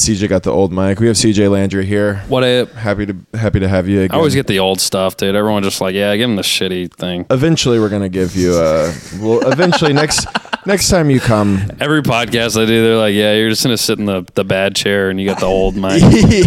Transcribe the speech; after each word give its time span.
CJ 0.00 0.28
got 0.28 0.42
the 0.42 0.50
old 0.50 0.72
mic. 0.72 0.98
We 1.00 1.06
have 1.06 1.16
CJ 1.16 1.50
Landry 1.50 1.84
here. 1.86 2.16
What 2.28 2.42
a, 2.44 2.64
Happy 2.74 3.06
to 3.06 3.16
happy 3.34 3.60
to 3.60 3.68
have 3.68 3.88
you 3.88 4.02
again. 4.02 4.14
I 4.14 4.18
always 4.18 4.34
get 4.34 4.46
the 4.46 4.58
old 4.58 4.80
stuff, 4.80 5.16
dude. 5.16 5.34
Everyone 5.34 5.62
just 5.62 5.80
like, 5.80 5.94
yeah, 5.94 6.16
give 6.16 6.28
him 6.28 6.36
the 6.36 6.42
shitty 6.42 6.92
thing. 6.94 7.26
Eventually, 7.30 7.78
we're 7.78 7.88
gonna 7.88 8.08
give 8.08 8.36
you 8.36 8.54
a. 8.56 8.92
Well, 9.20 9.46
eventually 9.50 9.92
next 9.92 10.26
next 10.66 10.88
time 10.88 11.10
you 11.10 11.20
come. 11.20 11.70
Every 11.80 12.02
podcast 12.02 12.60
I 12.60 12.66
do, 12.66 12.82
they're 12.82 12.96
like, 12.96 13.14
yeah, 13.14 13.34
you're 13.34 13.50
just 13.50 13.62
gonna 13.62 13.76
sit 13.76 13.98
in 13.98 14.06
the, 14.06 14.26
the 14.34 14.44
bad 14.44 14.74
chair 14.74 15.10
and 15.10 15.20
you 15.20 15.26
got 15.26 15.40
the 15.40 15.46
old 15.46 15.76
mic. 15.76 16.00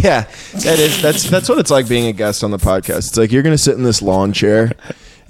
yeah, 0.04 0.22
that 0.64 0.80
is 0.80 1.02
that's 1.02 1.30
that's 1.30 1.48
what 1.50 1.60
it's 1.60 1.72
like 1.72 1.88
being 1.88 2.08
a 2.08 2.14
guest 2.14 2.44
on 2.44 2.52
the 2.52 2.58
podcast. 2.58 2.98
It's 3.10 3.18
like 3.18 3.32
you're 3.32 3.44
gonna 3.44 3.58
sit 3.58 3.76
in 3.76 3.84
this 3.84 4.02
lawn 4.02 4.34
chair. 4.34 4.72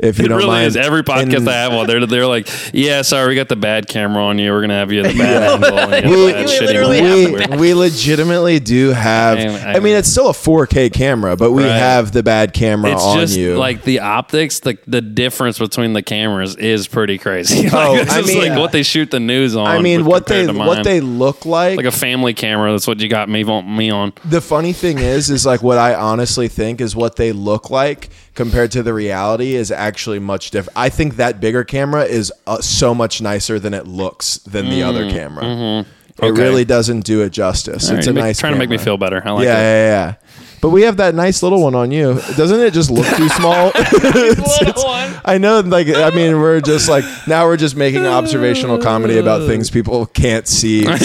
If 0.03 0.19
you 0.19 0.25
It 0.25 0.27
don't 0.27 0.37
really 0.37 0.47
mind, 0.49 0.67
is. 0.67 0.77
Every 0.77 1.03
podcast 1.03 1.37
And 1.37 1.49
I 1.49 1.53
have 1.53 1.73
one, 1.73 1.87
they're 1.87 2.05
they're 2.05 2.27
like, 2.27 2.47
yeah, 2.73 3.01
sorry, 3.03 3.29
we 3.29 3.35
got 3.35 3.47
the 3.49 3.55
bad 3.55 3.87
camera 3.87 4.23
on 4.23 4.37
you. 4.37 4.51
We're 4.51 4.61
gonna 4.61 4.73
have 4.75 4.91
you 4.91 5.01
in 5.03 5.07
the 5.15 5.17
bad 5.23 5.63
angle. 5.63 5.71
We, 5.71 6.25
the 6.27 6.31
bad 6.33 6.45
we 6.45 6.51
shitty 6.51 6.65
literally 6.67 7.01
mic. 7.31 7.49
have 7.49 7.59
we, 7.59 7.67
we 7.67 7.73
legitimately 7.73 8.59
do 8.59 8.89
have. 8.89 9.37
I- 9.37 9.71
I- 9.71 9.73
I 9.75 9.79
mean, 9.79 9.95
it's 9.95 10.09
still 10.09 10.29
a 10.29 10.33
4K 10.33 10.91
camera, 10.93 11.35
but 11.35 11.51
we 11.51 11.63
Right. 11.63 11.71
have 11.71 12.11
the 12.11 12.21
bad 12.23 12.53
camera 12.53 12.91
It's 12.91 13.03
on 13.03 13.17
just 13.19 13.37
you. 13.37 13.55
like 13.57 13.83
the 13.83 13.99
optics, 13.99 14.59
the 14.59 14.77
the 14.87 15.01
difference 15.01 15.57
between 15.59 15.93
the 15.93 16.01
cameras 16.01 16.55
is 16.55 16.87
pretty 16.87 17.17
crazy. 17.17 17.63
like, 17.69 17.73
Oh, 17.73 17.95
it's 17.95 18.11
I 18.11 18.21
just 18.21 18.27
mean- 18.33 18.49
like 18.49 18.59
what 18.59 18.71
they 18.71 18.83
shoot 18.83 19.09
the 19.11 19.19
news 19.19 19.55
on. 19.55 19.67
I 19.67 19.79
mean, 19.79 20.05
what 20.05 20.27
they 20.27 20.47
what 20.47 20.83
they 20.83 20.99
look 21.01 21.45
like. 21.45 21.77
like 21.77 21.85
a 21.85 21.91
family 21.91 22.33
camera. 22.33 22.71
That's 22.71 22.87
what 22.87 22.99
you 22.99 23.07
got 23.07 23.29
me 23.29 23.43
me 23.43 23.89
on. 23.89 24.13
the 24.25 24.41
funny 24.41 24.73
thing 24.73 24.99
is, 24.99 25.29
is 25.29 25.45
like 25.45 25.63
what 25.63 25.77
I 25.77 25.95
honestly 25.95 26.47
think 26.47 26.81
is 26.81 26.95
what 26.95 27.15
they 27.15 27.31
look 27.31 27.69
like 27.69 28.09
compared 28.33 28.71
to 28.71 28.83
the 28.83 28.93
reality 28.93 29.55
is 29.55 29.71
actually 29.71 30.19
much 30.19 30.51
different. 30.51 30.77
I 30.77 30.89
think 30.89 31.15
that 31.17 31.39
bigger 31.39 31.63
camera 31.63 32.03
is 32.03 32.31
uh, 32.47 32.61
so 32.61 32.93
much 32.95 33.21
nicer 33.21 33.59
than 33.59 33.73
it 33.73 33.87
looks 33.87 34.37
than 34.39 34.69
the 34.69 34.83
other 34.83 35.09
camera. 35.09 35.43
It 35.45 35.47
Mm-hmm. 35.47 35.89
Okay. 36.25 36.41
really 36.43 36.63
doesn't 36.63 37.05
do 37.05 37.21
it 37.23 37.31
justice. 37.31 37.89
All 37.89 37.97
it's 37.97 38.05
a 38.05 38.13
make- 38.13 38.23
nice 38.23 38.39
trying 38.39 38.53
to 38.53 38.59
make 38.59 38.69
me 38.69 38.75
camera. 38.77 38.85
feel 38.85 38.97
better. 38.97 39.21
I 39.25 39.31
like 39.31 39.45
yeah, 39.45 39.57
it. 39.57 39.61
yeah, 39.63 40.05
yeah. 40.09 40.13
But 40.61 40.69
we 40.69 40.83
have 40.83 40.97
that 40.97 41.13
nice 41.15 41.41
little 41.43 41.61
one 41.61 41.73
on 41.75 41.89
you. 41.91 42.13
Doesn't 42.37 42.59
it 42.59 42.71
just 42.71 42.89
look 42.91 43.07
too 43.17 43.27
small? 43.29 43.69
It's- 43.75 44.61
it's- 44.61 45.21
I 45.25 45.37
know, 45.39 45.61
like, 45.61 45.87
I 45.87 46.11
mean, 46.11 46.39
we're 46.39 46.61
just 46.61 46.87
like 46.87 47.03
now 47.27 47.45
we're 47.45 47.57
just 47.57 47.75
making 47.75 48.05
observational 48.05 48.77
comedy 48.77 49.17
about 49.17 49.47
things 49.47 49.69
people 49.77 50.05
can't 50.05 50.47
see. 50.47 50.85
But, 50.85 50.99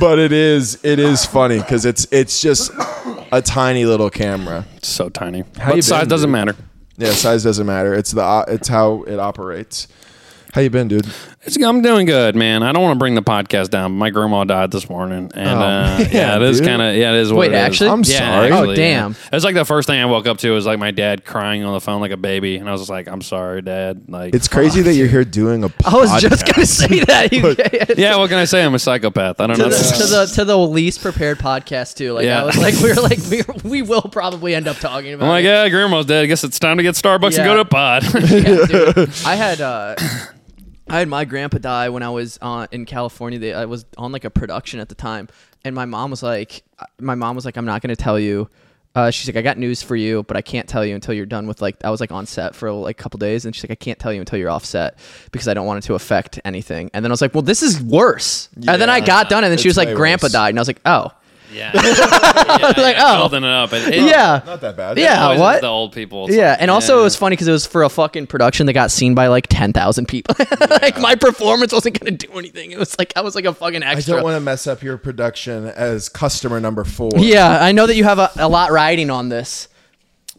but 0.00 0.18
it 0.18 0.32
is 0.32 0.78
it 0.84 0.98
is 0.98 1.24
funny 1.24 1.58
because 1.58 1.84
it's 1.84 2.06
it's 2.10 2.40
just 2.40 2.72
a 3.32 3.42
tiny 3.42 3.84
little 3.84 4.10
camera. 4.10 4.64
It's 4.76 4.88
so 4.88 5.08
tiny. 5.08 5.44
How 5.58 5.70
you 5.70 5.76
But 5.76 5.84
size 5.84 6.00
been, 6.02 6.08
doesn't 6.08 6.28
dude? 6.28 6.32
matter. 6.32 6.56
Yeah, 6.96 7.12
size 7.12 7.44
doesn't 7.44 7.66
matter. 7.66 7.94
It's 7.94 8.12
the 8.12 8.22
uh, 8.22 8.44
it's 8.48 8.68
how 8.68 9.02
it 9.04 9.18
operates. 9.18 9.88
How 10.52 10.60
you 10.62 10.70
been, 10.70 10.88
dude? 10.88 11.06
It's, 11.42 11.56
I'm 11.62 11.82
doing 11.82 12.04
good, 12.06 12.34
man. 12.34 12.64
I 12.64 12.72
don't 12.72 12.82
want 12.82 12.96
to 12.96 12.98
bring 12.98 13.14
the 13.14 13.22
podcast 13.22 13.70
down. 13.70 13.92
But 13.92 13.98
my 13.98 14.10
grandma 14.10 14.42
died 14.42 14.72
this 14.72 14.90
morning, 14.90 15.30
and 15.34 15.48
Oh, 15.48 15.52
uh, 15.52 15.58
man, 15.98 16.08
yeah, 16.10 16.34
it 16.36 16.42
is 16.42 16.58
dude. 16.58 16.68
kind 16.68 16.82
of 16.82 16.96
yeah, 16.96 17.12
it 17.12 17.18
is. 17.18 17.32
What 17.32 17.40
Wait, 17.42 17.52
it 17.52 17.54
is. 17.54 17.60
actually? 17.60 17.90
I'm 17.90 18.02
Yeah, 18.04 18.18
sorry. 18.18 18.50
Oh, 18.50 18.74
damn. 18.74 19.12
yeah. 19.12 19.18
It 19.26 19.32
was 19.32 19.44
like 19.44 19.54
the 19.54 19.64
first 19.64 19.86
thing 19.86 20.00
I 20.00 20.06
woke 20.06 20.26
up 20.26 20.38
to 20.38 20.50
was 20.50 20.66
like 20.66 20.80
my 20.80 20.90
dad 20.90 21.24
crying 21.24 21.62
on 21.62 21.72
the 21.74 21.80
phone 21.80 22.00
like 22.00 22.10
a 22.10 22.16
baby, 22.16 22.56
and 22.56 22.68
I 22.68 22.72
was 22.72 22.80
just 22.80 22.90
like, 22.90 23.06
"I'm 23.06 23.22
sorry, 23.22 23.62
Dad." 23.62 24.02
Like, 24.08 24.34
It's 24.34 24.48
crazy 24.48 24.82
that 24.82 24.94
you're 24.94 25.06
here 25.06 25.24
doing 25.24 25.62
a. 25.62 25.70
I 25.86 25.94
was 25.94 26.20
just 26.20 26.44
gonna 26.44 26.66
say 26.66 27.00
that. 27.04 27.32
You, 27.32 27.54
yeah. 27.96 28.16
What 28.16 28.30
can 28.30 28.38
I 28.38 28.44
say? 28.44 28.64
I'm 28.64 28.74
a 28.74 28.78
psychopath. 28.80 29.40
I 29.40 29.46
don't 29.46 29.56
to, 29.56 29.62
know. 29.62 29.68
the, 29.68 29.76
to 29.76 30.06
the 30.06 30.26
to 30.34 30.44
the 30.44 30.58
least 30.58 31.00
prepared 31.02 31.38
podcast 31.38 31.94
too. 31.96 32.14
Like 32.14 32.24
Yeah. 32.24 32.42
I 32.42 32.46
was 32.46 32.58
like, 32.58 32.74
we 32.82 32.88
were 32.88 33.00
like, 33.00 33.18
we, 33.64 33.70
we 33.70 33.82
will 33.82 34.02
probably 34.02 34.56
end 34.56 34.66
up 34.66 34.78
talking 34.78 35.12
about. 35.12 35.26
I'm 35.26 35.30
like, 35.30 35.44
it. 35.44 35.48
yeah, 35.48 35.68
grandma's 35.68 36.06
dead. 36.06 36.24
I 36.24 36.26
guess 36.26 36.42
it's 36.42 36.58
time 36.58 36.78
to 36.78 36.82
get 36.82 36.96
Starbucks 36.96 37.36
Yeah. 37.36 37.42
and 37.42 37.46
go 37.46 37.54
to 37.54 37.60
a 37.60 37.64
pod. 37.64 38.02
Yeah, 38.02 38.66
dude. 38.66 39.10
I 39.24 39.36
had 39.36 39.60
uh, 39.60 39.94
I 40.90 40.98
had 41.00 41.08
my 41.08 41.24
grandpa 41.24 41.58
die 41.58 41.88
when 41.90 42.02
I 42.02 42.10
was 42.10 42.38
uh, 42.40 42.66
in 42.72 42.84
California. 42.86 43.38
They, 43.38 43.52
I 43.52 43.64
was 43.66 43.84
on 43.96 44.12
like 44.12 44.24
a 44.24 44.30
production 44.30 44.80
at 44.80 44.88
the 44.88 44.94
time, 44.94 45.28
and 45.64 45.74
my 45.74 45.84
mom 45.84 46.10
was 46.10 46.22
like, 46.22 46.62
my 47.00 47.14
mom 47.14 47.36
was 47.36 47.44
like, 47.44 47.56
I'm 47.56 47.66
not 47.66 47.82
gonna 47.82 47.96
tell 47.96 48.18
you. 48.18 48.48
Uh, 48.94 49.10
she's 49.10 49.28
like, 49.28 49.36
I 49.36 49.42
got 49.42 49.58
news 49.58 49.82
for 49.82 49.94
you, 49.94 50.22
but 50.24 50.36
I 50.36 50.42
can't 50.42 50.68
tell 50.68 50.84
you 50.84 50.94
until 50.94 51.14
you're 51.14 51.26
done 51.26 51.46
with 51.46 51.60
like. 51.60 51.76
I 51.84 51.90
was 51.90 52.00
like 52.00 52.10
on 52.10 52.26
set 52.26 52.54
for 52.54 52.72
like 52.72 52.98
a 52.98 53.02
couple 53.02 53.18
days, 53.18 53.44
and 53.44 53.54
she's 53.54 53.62
like, 53.64 53.70
I 53.70 53.76
can't 53.76 53.98
tell 53.98 54.12
you 54.12 54.20
until 54.20 54.38
you're 54.38 54.50
off 54.50 54.64
set 54.64 54.98
because 55.30 55.46
I 55.46 55.54
don't 55.54 55.66
want 55.66 55.84
it 55.84 55.86
to 55.88 55.94
affect 55.94 56.40
anything. 56.44 56.90
And 56.94 57.04
then 57.04 57.10
I 57.10 57.14
was 57.14 57.20
like, 57.20 57.34
Well, 57.34 57.42
this 57.42 57.62
is 57.62 57.80
worse. 57.82 58.48
and 58.56 58.80
then 58.80 58.90
I 58.90 59.00
got 59.00 59.28
done, 59.28 59.44
and 59.44 59.50
then 59.50 59.58
she 59.58 59.68
was 59.68 59.76
like, 59.76 59.94
Grandpa 59.94 60.24
worse. 60.26 60.32
died, 60.32 60.48
and 60.50 60.58
I 60.58 60.62
was 60.62 60.68
like, 60.68 60.80
Oh, 60.84 61.12
yeah, 61.52 61.72
like 62.76 62.96
oh, 62.98 63.18
building 63.18 63.44
it 63.44 63.50
up. 63.50 63.72
It, 63.72 63.94
it, 63.94 64.02
yeah. 64.02 64.42
Not 64.44 64.60
that 64.60 64.76
bad. 64.76 64.98
Yeah. 64.98 65.24
always 65.24 65.40
what? 65.40 65.60
The 65.60 65.68
old 65.68 65.92
people. 65.92 66.26
It's 66.26 66.36
Yeah, 66.36 66.50
like, 66.50 66.62
and 66.62 66.70
also 66.70 66.94
yeah. 66.94 67.00
it 67.00 67.04
was 67.04 67.16
funny 67.16 67.34
because 67.34 67.48
it 67.48 67.52
was 67.52 67.66
for 67.66 67.82
a 67.82 67.88
fucking 67.88 68.26
production 68.26 68.66
that 68.66 68.72
got 68.72 68.90
seen 68.90 69.14
by 69.14 69.28
like 69.28 69.46
ten 69.48 69.72
thousand 69.72 70.06
people. 70.06 70.34
like 70.82 70.98
my 71.00 71.14
performance 71.14 71.72
wasn't 71.72 71.98
gonna 71.98 72.16
do 72.16 72.30
anything. 72.32 72.70
It 72.70 72.78
was 72.78 72.98
like 72.98 73.12
I 73.16 73.20
was 73.20 73.34
like 73.34 73.44
a 73.44 73.54
fucking 73.54 73.82
extra. 73.82 74.14
I 74.14 74.16
don't 74.16 74.24
want 74.24 74.36
to 74.36 74.40
mess 74.40 74.66
up 74.66 74.82
your 74.82 74.98
production 74.98 75.66
as 75.66 76.08
customer 76.08 76.60
number 76.60 76.84
four. 76.84 77.12
yeah, 77.16 77.58
I 77.62 77.72
know 77.72 77.86
that 77.86 77.96
you 77.96 78.04
have 78.04 78.18
a, 78.18 78.30
a 78.36 78.48
lot 78.48 78.70
riding 78.70 79.10
on 79.10 79.28
this. 79.28 79.68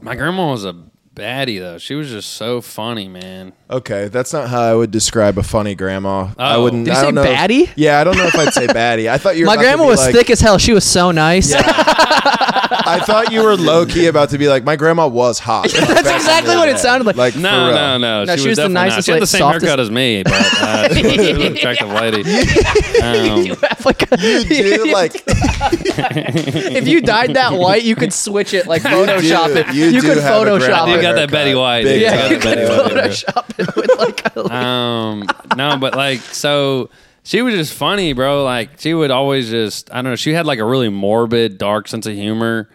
My 0.02 0.16
grandma 0.16 0.52
was 0.52 0.66
a 0.66 0.76
baddie 1.20 1.60
though. 1.60 1.78
She 1.78 1.96
was 1.96 2.10
just 2.10 2.32
so 2.34 2.62
funny, 2.62 3.08
man. 3.08 3.54
Okay, 3.70 4.08
that's 4.08 4.34
not 4.34 4.50
how 4.50 4.62
I 4.62 4.74
would 4.74 4.92
describe 4.92 5.38
a 5.38 5.44
funny 5.44 5.76
grandma. 5.76 6.30
I 6.38 6.56
Oh. 6.56 6.64
wouldn't. 6.64 6.86
Did 6.86 6.92
you 6.92 6.98
I 6.98 7.02
say 7.02 7.06
don't 7.12 7.16
know 7.16 7.24
if- 7.24 7.78
yeah, 7.78 8.00
I 8.00 8.04
don't 8.04 8.18
know 8.18 8.26
if 8.26 8.36
I'd 8.36 8.54
say 8.54 8.68
baddie. 8.68 9.10
I 9.10 9.18
thought 9.18 9.36
you. 9.38 9.44
Were 9.44 9.48
My 9.56 9.58
grandma 9.58 9.86
was 9.86 10.00
like- 10.00 10.16
thick 10.16 10.30
as 10.30 10.40
hell. 10.40 10.58
She 10.58 10.74
was 10.74 10.84
so 10.84 11.12
nice. 11.12 11.54
I 11.54 13.00
thought 13.06 13.32
you 13.32 13.44
were 13.44 13.56
low 13.56 13.86
key 13.86 14.08
about 14.14 14.30
to 14.32 14.38
be 14.38 14.48
like, 14.48 14.64
my 14.64 14.76
grandma 14.76 15.08
was 15.08 15.38
hot. 15.40 15.70
That's 15.72 16.10
exactly 16.10 16.56
what 16.56 16.70
it 16.70 16.80
sounded 16.80 17.06
like. 17.06 17.16
Like 17.16 17.36
No, 17.36 17.50
for 17.50 17.66
real. 17.68 17.76
no, 17.76 17.98
no. 17.98 18.24
No, 18.26 18.36
she, 18.36 18.42
she 18.44 18.48
was 18.50 18.56
the 18.58 18.64
definitely 18.64 18.74
not. 18.74 18.86
nicest, 18.90 19.06
She 19.06 19.12
had 19.12 19.22
the 19.22 19.28
same 19.28 19.40
softest- 19.40 19.66
haircut 19.66 19.80
as 19.80 19.92
me, 19.92 20.24
but 20.24 20.34
uh, 20.34 20.94
she 20.96 21.04
was 21.04 21.28
an 21.46 21.56
attractive 21.56 21.90
lady. 21.90 22.22
Um, 23.02 23.44
you 23.46 23.56
have 23.56 23.86
like 23.86 24.12
a, 24.12 24.18
Dude, 24.18 24.92
like 24.92 25.12
if 25.26 26.88
you 26.88 27.02
dyed 27.02 27.36
that 27.36 27.54
white, 27.54 27.84
you 27.84 27.96
could 27.96 28.14
switch 28.14 28.54
it 28.54 28.68
like 28.68 28.82
Photoshop 28.82 29.48
do- 29.48 29.56
it. 29.58 29.74
you 29.76 29.86
You, 29.86 30.02
do 30.02 30.08
could 30.08 30.18
have 30.18 30.42
a 30.42 30.46
Photoshop 30.50 30.88
you 30.90 30.96
it. 30.96 31.02
Got 31.12 31.16
that. 31.16 31.32
Betty 31.32 31.56
White. 31.56 31.84
Big 31.84 32.02
You 32.02 32.08
Yeah, 32.08 32.16
got 32.18 32.32
you 32.32 32.40
could 32.40 32.58
Photoshop 32.58 33.60
it 33.60 33.76
with 33.76 33.98
like 34.00 34.36
a 34.36 34.54
Um, 34.54 35.28
no, 35.56 35.78
but 35.78 35.96
like, 35.96 36.20
so 36.20 36.90
she 37.24 37.42
was 37.42 37.54
just 37.54 37.74
funny, 37.74 38.14
bro. 38.14 38.44
Like, 38.44 38.80
she 38.80 38.94
would 38.94 39.12
always 39.12 39.50
just, 39.50 39.92
I 39.92 39.96
don't 40.02 40.06
know, 40.12 40.16
she 40.16 40.34
had 40.34 40.46
like 40.46 40.60
a 40.60 40.66
really 40.66 40.90
morbid, 40.90 41.58
dark 41.58 41.88
sense 41.88 42.06
of 42.06 42.14
humor. 42.14 42.70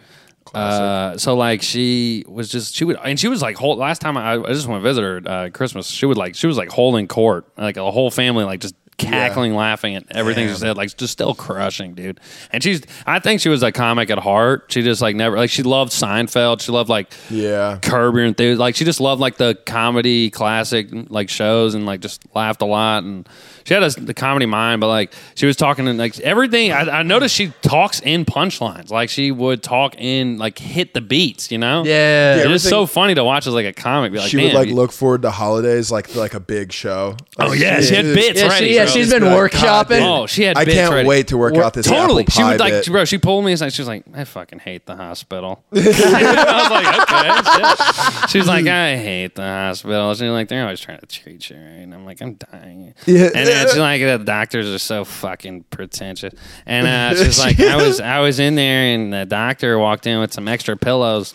Uh, 0.53 1.17
so 1.17 1.35
like 1.35 1.61
she 1.61 2.23
was 2.29 2.47
just 2.49 2.75
she 2.75 2.85
would 2.85 2.97
and 3.03 3.19
she 3.19 3.27
was 3.27 3.41
like 3.41 3.57
whole 3.57 3.75
last 3.75 3.99
time 3.99 4.15
I, 4.15 4.35
I 4.35 4.53
just 4.53 4.67
went 4.67 4.81
to 4.81 4.87
visit 4.87 5.01
her 5.01 5.21
uh, 5.25 5.49
Christmas 5.49 5.87
she 5.87 6.05
would 6.05 6.15
like 6.15 6.33
she 6.35 6.47
was 6.47 6.55
like 6.55 6.69
holding 6.69 7.09
court 7.09 7.45
like 7.57 7.75
a 7.75 7.91
whole 7.91 8.09
family 8.09 8.45
like 8.45 8.61
just 8.61 8.73
cackling 8.97 9.53
laughing 9.53 9.95
at 9.95 10.05
everything 10.11 10.47
she 10.47 10.53
said 10.55 10.77
like 10.77 10.95
just 10.95 11.11
still 11.11 11.35
crushing 11.35 11.93
dude 11.95 12.17
and 12.51 12.63
she's 12.63 12.81
I 13.05 13.19
think 13.19 13.41
she 13.41 13.49
was 13.49 13.61
a 13.61 13.71
comic 13.71 14.09
at 14.09 14.19
heart 14.19 14.65
she 14.69 14.81
just 14.83 15.01
like 15.01 15.15
never 15.17 15.35
like 15.35 15.49
she 15.49 15.63
loved 15.63 15.91
Seinfeld 15.91 16.61
she 16.61 16.71
loved 16.71 16.89
like 16.89 17.13
Yeah. 17.29 17.79
Curb 17.81 18.15
Your 18.15 18.23
Enthusiasm. 18.25 18.59
Like 18.59 18.75
she 18.75 18.85
just 18.85 19.01
loved 19.01 19.19
like 19.19 19.35
the 19.37 19.57
comedy 19.65 20.29
classic 20.29 20.87
like 21.09 21.29
shows 21.29 21.73
and 21.75 21.85
like 21.85 21.99
just 21.99 22.23
laughed 22.33 22.61
a 22.61 22.65
lot 22.65 23.03
and 23.03 23.27
she 23.65 23.73
had 23.73 23.81
a, 23.83 23.89
the 23.89 24.13
comedy 24.13 24.45
mind. 24.45 24.79
But 24.79 24.87
like 24.89 25.11
she 25.33 25.45
was 25.47 25.55
talking 25.55 25.87
and 25.87 25.97
like 25.97 26.19
everything. 26.19 26.71
I, 26.71 26.99
I 26.99 27.03
noticed 27.03 27.33
she 27.35 27.51
talks 27.63 27.99
in 27.99 28.23
punchlines. 28.23 28.91
Like 28.91 29.09
she 29.09 29.31
would 29.31 29.63
talk 29.63 29.95
in 29.97 30.37
like 30.37 30.59
hit 30.59 30.93
the 30.93 31.01
beats. 31.01 31.51
You 31.51 31.57
know? 31.57 31.83
Yeah. 31.83 32.35
It 32.37 32.45
Yeah, 32.45 32.51
was 32.51 32.61
so 32.63 32.85
funny 32.85 33.15
to 33.15 33.23
watch 33.23 33.47
as 33.47 33.53
like 33.53 33.65
a 33.65 33.73
comic. 33.73 34.11
Be 34.13 34.19
like, 34.19 34.29
she 34.29 34.37
"Damn, 34.37 34.45
would 34.45 34.53
like 34.53 34.69
you- 34.69 34.75
look 34.75 34.91
forward 34.91 35.23
to 35.23 35.31
holidays 35.31 35.91
like 35.91 36.15
like 36.15 36.33
a 36.35 36.39
big 36.39 36.71
show. 36.71 37.17
Oh 37.39 37.53
yeah, 37.53 37.81
she 37.81 37.95
had 37.95 38.05
bits 38.05 38.39
Yeah, 38.39 38.47
ready. 38.49 38.67
she, 38.69 38.75
yeah, 38.75 38.84
bro. 38.85 38.93
she's 38.93 39.09
Just 39.09 39.11
been 39.19 39.23
be 39.23 39.35
like, 39.35 39.51
God, 39.51 39.87
workshopping. 39.89 40.01
Oh, 40.01 40.27
she 40.27 40.43
had. 40.43 40.57
I 40.57 40.65
bits 40.65 40.77
can't 40.77 40.93
ready. 40.93 41.07
wait 41.07 41.27
to 41.29 41.37
work 41.37 41.55
out 41.55 41.73
this 41.73 41.85
Totally. 41.85 42.23
apple 42.23 42.31
She 42.33 42.41
pie 42.41 42.51
would 42.51 42.59
like, 42.59 42.71
bit. 42.73 42.85
bro. 42.87 43.05
She 43.05 43.17
pulled 43.17 43.45
me 43.45 43.53
aside. 43.53 43.73
She 43.73 43.81
was 43.81 43.87
like, 43.87 44.03
"I 44.13 44.23
fucking 44.23 44.59
hate 44.59 44.85
the 44.85 44.95
hospital." 44.95 45.63
I 45.75 45.77
was 45.79 46.69
like, 46.71 47.01
"Okay." 47.09 48.21
shit. 48.21 48.29
She 48.29 48.37
was 48.37 48.47
like, 48.47 48.65
"I 48.67 48.97
hate 48.97 49.35
the 49.35 49.43
hospital." 49.43 50.13
She's 50.13 50.21
like, 50.23 50.47
"They're 50.47 50.63
always 50.63 50.79
trying 50.79 50.99
to 50.99 51.05
treat 51.05 51.49
you, 51.49 51.55
right?" 51.57 51.63
And 51.63 51.93
I'm 51.93 52.05
like, 52.05 52.21
"I'm 52.21 52.35
dying." 52.35 52.93
Yeah. 53.05 53.25
And 53.35 53.47
then 53.47 53.67
she's 53.67 53.77
like, 53.77 54.01
"The 54.01 54.17
doctors 54.23 54.67
are 54.73 54.79
so 54.79 55.05
fucking 55.05 55.65
pretentious." 55.69 56.33
And 56.65 56.87
uh, 56.87 57.15
she's 57.23 57.39
like, 57.39 57.59
"I 57.59 57.75
was, 57.75 57.99
I 57.99 58.19
was 58.19 58.39
in 58.39 58.55
there, 58.55 58.93
and 58.95 59.13
the 59.13 59.25
doctor 59.25 59.77
walked 59.79 60.07
in 60.07 60.19
with 60.19 60.33
some 60.33 60.47
extra 60.47 60.77
pillows." 60.77 61.33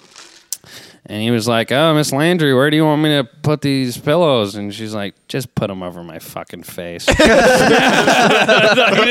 And 1.10 1.20
he 1.20 1.32
was 1.32 1.48
like, 1.48 1.72
"Oh, 1.72 1.92
Miss 1.92 2.12
Landry, 2.12 2.54
where 2.54 2.70
do 2.70 2.76
you 2.76 2.84
want 2.84 3.02
me 3.02 3.08
to 3.08 3.24
put 3.24 3.62
these 3.62 3.98
pillows?" 3.98 4.54
And 4.54 4.72
she's 4.72 4.94
like, 4.94 5.16
"Just 5.26 5.52
put 5.56 5.66
them 5.66 5.82
over 5.82 6.04
my 6.04 6.20
fucking 6.20 6.62
face." 6.62 7.04
I 7.08 7.14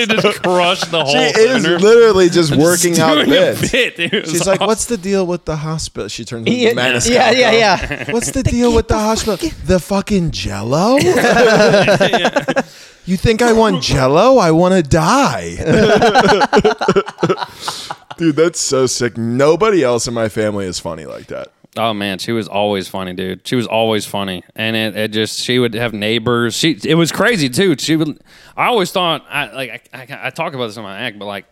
just 0.10 0.42
crushed 0.42 0.92
the 0.92 1.04
whole. 1.04 1.12
She 1.14 1.20
is 1.20 1.66
thing. 1.66 1.78
literally 1.80 2.30
just 2.30 2.56
working 2.56 2.94
Just 2.94 3.02
out 3.02 3.18
a 3.18 3.26
bits. 3.26 3.70
bit, 3.70 3.98
dude. 3.98 4.14
It 4.14 4.28
She's 4.30 4.48
like, 4.48 4.60
awesome. 4.62 4.68
"What's 4.68 4.86
the 4.86 4.96
deal 4.96 5.28
with 5.28 5.44
the 5.44 5.58
hospital?" 5.58 6.08
She 6.08 6.24
turns 6.24 6.48
into 6.48 6.58
Yeah, 6.58 6.72
Maniscalco. 6.72 7.10
yeah, 7.10 7.32
yeah, 7.32 7.52
yeah. 7.52 8.12
What's 8.14 8.32
the 8.32 8.44
deal 8.44 8.74
with 8.74 8.88
the 8.88 8.98
hospital? 8.98 9.36
The 9.66 9.80
fucking 9.82 10.32
Jello. 10.32 11.00
You 13.06 13.18
think 13.18 13.42
I 13.42 13.52
want 13.52 13.84
Jello? 13.84 14.38
I 14.38 14.52
want 14.52 14.74
to 14.76 14.84
die. 14.84 15.56
Dude, 18.18 18.36
that's 18.38 18.60
so 18.62 18.86
sick. 18.86 19.18
Nobody 19.18 19.84
else 19.84 20.08
in 20.08 20.14
my 20.14 20.30
family 20.30 20.66
is 20.66 20.80
funny 20.80 21.06
like 21.06 21.28
that. 21.28 21.52
Oh 21.80 21.94
man, 21.94 22.20
she 22.20 22.34
was 22.34 22.48
always 22.48 22.88
funny, 22.88 23.14
dude. 23.14 23.48
She 23.48 23.56
was 23.56 23.66
always 23.66 24.06
funny, 24.06 24.44
and 24.56 24.76
it, 24.76 24.96
it 24.98 25.12
just 25.12 25.40
she 25.40 25.60
would 25.60 25.74
have 25.74 25.94
neighbors. 25.94 26.54
She 26.56 26.78
it 26.84 26.96
was 26.96 27.12
crazy 27.12 27.50
too. 27.50 27.76
She 27.80 27.96
would. 27.96 28.20
I 28.58 28.66
always 28.68 28.92
thought 28.92 29.26
I 29.30 29.52
like 29.52 29.90
I, 29.94 30.02
I, 30.02 30.28
I 30.28 30.30
talk 30.30 30.54
about 30.54 30.68
this 30.68 30.78
in 30.78 30.84
my 30.84 31.00
act, 31.00 31.18
but 31.18 31.26
like 31.26 31.46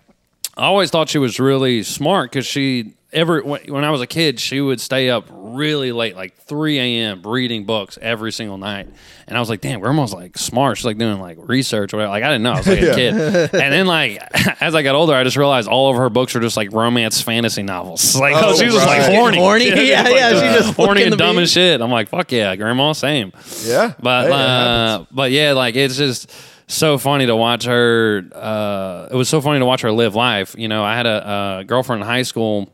I 0.57 0.65
always 0.65 0.91
thought 0.91 1.07
she 1.07 1.17
was 1.17 1.39
really 1.39 1.81
smart 1.83 2.31
because 2.31 2.45
she 2.45 2.96
ever 3.13 3.41
when 3.41 3.61
when 3.71 3.83
I 3.83 3.91
was 3.91 4.01
a 4.01 4.07
kid, 4.07 4.39
she 4.39 4.61
would 4.61 4.81
stay 4.81 5.09
up 5.09 5.25
really 5.31 5.91
late, 5.91 6.15
like 6.15 6.35
3 6.37 6.79
a.m. 6.79 7.21
reading 7.23 7.65
books 7.65 7.97
every 8.01 8.31
single 8.31 8.57
night. 8.57 8.87
And 9.27 9.35
I 9.35 9.39
was 9.39 9.49
like, 9.49 9.61
damn, 9.61 9.79
grandma's 9.79 10.13
like 10.13 10.37
smart. 10.37 10.77
She's 10.77 10.85
like 10.85 10.97
doing 10.97 11.19
like 11.19 11.37
research 11.39 11.93
or 11.93 11.97
whatever. 11.97 12.11
Like 12.11 12.23
I 12.23 12.27
didn't 12.27 12.43
know. 12.43 12.53
I 12.53 12.57
was 12.57 12.67
like 12.67 12.81
a 12.81 12.95
kid. 12.95 13.13
And 13.13 13.73
then 13.73 13.87
like 13.87 14.21
as 14.61 14.75
I 14.75 14.81
got 14.83 14.95
older, 14.95 15.13
I 15.13 15.23
just 15.23 15.37
realized 15.37 15.67
all 15.67 15.89
of 15.91 15.97
her 15.97 16.09
books 16.09 16.35
are 16.35 16.39
just 16.39 16.57
like 16.57 16.71
romance 16.71 17.21
fantasy 17.21 17.63
novels. 17.63 18.15
Like 18.27 18.35
oh, 18.35 18.57
she 18.57 18.65
was 18.65 18.73
just 18.73 18.87
like 18.87 18.99
right. 19.01 19.15
horny. 19.15 19.37
Horny? 19.37 19.65
Yeah, 19.67 20.01
like, 20.01 20.15
yeah, 20.15 20.29
she 20.29 20.59
just 20.59 20.75
horny 20.75 21.03
and 21.03 21.17
dumb 21.17 21.35
beat. 21.35 21.43
as 21.43 21.51
shit. 21.51 21.79
I'm 21.81 21.91
like, 21.91 22.09
fuck 22.09 22.31
yeah, 22.31 22.55
grandma, 22.55 22.91
same. 22.93 23.31
Yeah, 23.63 23.93
But 24.01 24.27
Hey, 24.27 24.33
uh, 24.33 25.05
but 25.11 25.31
yeah, 25.31 25.53
like 25.53 25.75
it's 25.75 25.97
just 25.97 26.31
so 26.67 26.97
funny 26.97 27.25
to 27.27 27.35
watch 27.35 27.65
her. 27.65 28.23
Uh, 28.33 29.07
it 29.11 29.15
was 29.15 29.29
so 29.29 29.39
funny 29.39 29.59
to 29.59 29.65
watch 29.65 29.81
her 29.81 29.91
live 29.91 30.15
life. 30.15 30.55
You 30.57 30.67
know, 30.67 30.83
I 30.83 30.95
had 30.95 31.05
a, 31.05 31.59
a 31.59 31.63
girlfriend 31.63 32.01
in 32.01 32.07
high 32.07 32.23
school. 32.23 32.69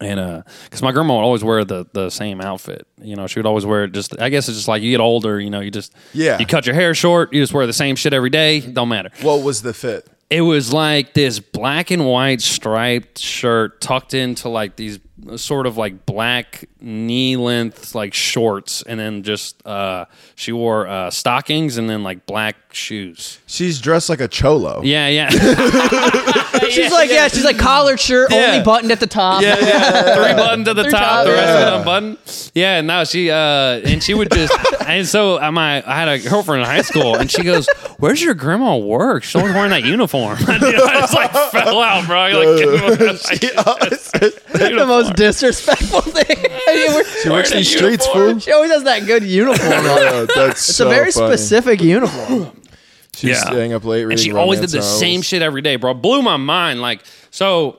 And 0.00 0.18
uh, 0.18 0.42
because 0.64 0.80
my 0.82 0.92
grandma 0.92 1.16
would 1.16 1.24
always 1.24 1.44
wear 1.44 1.62
the 1.64 1.84
the 1.92 2.08
same 2.08 2.40
outfit, 2.40 2.86
you 3.02 3.16
know, 3.16 3.26
she 3.26 3.38
would 3.38 3.46
always 3.46 3.66
wear 3.66 3.84
it. 3.84 3.92
Just 3.92 4.18
I 4.18 4.30
guess 4.30 4.48
it's 4.48 4.56
just 4.56 4.68
like 4.68 4.82
you 4.82 4.90
get 4.90 5.00
older, 5.00 5.38
you 5.38 5.50
know, 5.50 5.60
you 5.60 5.70
just 5.70 5.92
Yeah. 6.14 6.38
you 6.38 6.46
cut 6.46 6.64
your 6.64 6.74
hair 6.74 6.94
short, 6.94 7.32
you 7.34 7.42
just 7.42 7.52
wear 7.52 7.66
the 7.66 7.72
same 7.74 7.96
shit 7.96 8.14
every 8.14 8.30
day. 8.30 8.60
Don't 8.60 8.88
matter. 8.88 9.10
what 9.20 9.42
was 9.42 9.60
the 9.62 9.74
fit? 9.74 10.08
It 10.30 10.42
was 10.42 10.72
like 10.72 11.12
this 11.12 11.38
black 11.40 11.90
and 11.90 12.06
white 12.06 12.40
striped 12.40 13.18
shirt 13.18 13.80
tucked 13.82 14.14
into 14.14 14.48
like 14.48 14.76
these 14.76 15.00
sort 15.36 15.66
of 15.66 15.76
like 15.76 16.06
black 16.06 16.64
knee 16.82 17.36
length 17.36 17.94
like 17.94 18.14
shorts, 18.14 18.82
and 18.82 18.98
then 18.98 19.22
just 19.22 19.64
uh, 19.66 20.04
she 20.34 20.52
wore 20.52 20.86
uh, 20.88 21.10
stockings 21.10 21.76
and 21.78 21.88
then 21.88 22.02
like 22.02 22.26
black 22.26 22.56
shoes. 22.72 23.38
She's 23.46 23.80
dressed 23.80 24.08
like 24.08 24.20
a 24.20 24.28
cholo. 24.28 24.82
Yeah, 24.82 25.08
yeah. 25.08 25.28
She's 26.70 26.92
like, 26.92 27.10
yeah, 27.10 27.26
she's 27.28 27.44
like 27.44 27.58
collared 27.58 27.98
shirt, 27.98 28.30
Yeah. 28.30 28.50
only 28.52 28.62
buttoned 28.62 28.92
at 28.92 29.00
the 29.00 29.06
top. 29.06 29.42
Yeah, 29.42 29.56
yeah. 29.58 30.14
Three 30.14 30.34
buttons 30.34 30.68
at 30.68 30.76
the 30.76 30.82
Three 30.84 30.92
top, 30.92 31.24
the 31.24 31.30
tops. 31.32 31.40
rest 31.40 31.50
of 31.50 31.56
it 31.56 31.66
Yeah. 31.66 31.78
unbuttoned. 31.78 32.50
Yeah, 32.54 32.80
no, 32.82 33.04
she 33.04 33.30
uh 33.30 33.36
and 33.36 34.02
she 34.02 34.14
would 34.14 34.30
just 34.30 34.52
and 34.86 35.06
so 35.06 35.40
uh, 35.42 35.50
my 35.50 35.82
I 35.90 35.96
had 35.98 36.08
a 36.08 36.18
girlfriend 36.18 36.60
in 36.62 36.66
high 36.68 36.82
school 36.82 37.16
and 37.16 37.30
she 37.30 37.42
goes, 37.42 37.66
Where's 37.98 38.22
your 38.22 38.34
grandma 38.34 38.76
work? 38.76 39.22
She's 39.24 39.36
always 39.36 39.54
wearing 39.54 39.70
that 39.70 39.84
uniform. 39.84 40.38
I 40.46 40.58
just 40.58 41.14
like 41.14 41.32
fell 41.50 41.80
out, 41.80 42.06
bro. 42.06 42.18
I 42.20 42.32
like, 42.32 43.40
the 43.40 44.84
most 44.86 45.14
disrespectful 45.16 46.02
thing. 46.02 46.36
She 47.22 47.28
works 47.28 47.50
in 47.50 47.58
the 47.58 47.64
streets, 47.64 48.06
fool. 48.06 48.38
She 48.38 48.52
always 48.52 48.70
has 48.70 48.84
that 48.84 49.06
good 49.06 49.22
uniform 49.24 49.72
on. 49.72 50.26
That's 50.34 50.68
It's 50.70 50.80
a 50.80 50.84
very 50.88 51.12
specific 51.12 51.80
uniform. 51.82 52.52
She's 53.14 53.30
Yeah. 53.30 53.40
staying 53.42 53.72
up 53.72 53.84
late 53.84 54.04
reading. 54.04 54.12
and 54.12 54.20
she 54.20 54.32
always 54.32 54.60
did 54.60 54.70
romance 54.70 54.72
the 54.72 54.78
novels. 54.78 54.98
same 55.00 55.22
shit 55.22 55.42
every 55.42 55.62
day, 55.62 55.76
bro. 55.76 55.94
Blew 55.94 56.22
my 56.22 56.36
mind. 56.36 56.80
Like, 56.80 57.02
so 57.30 57.78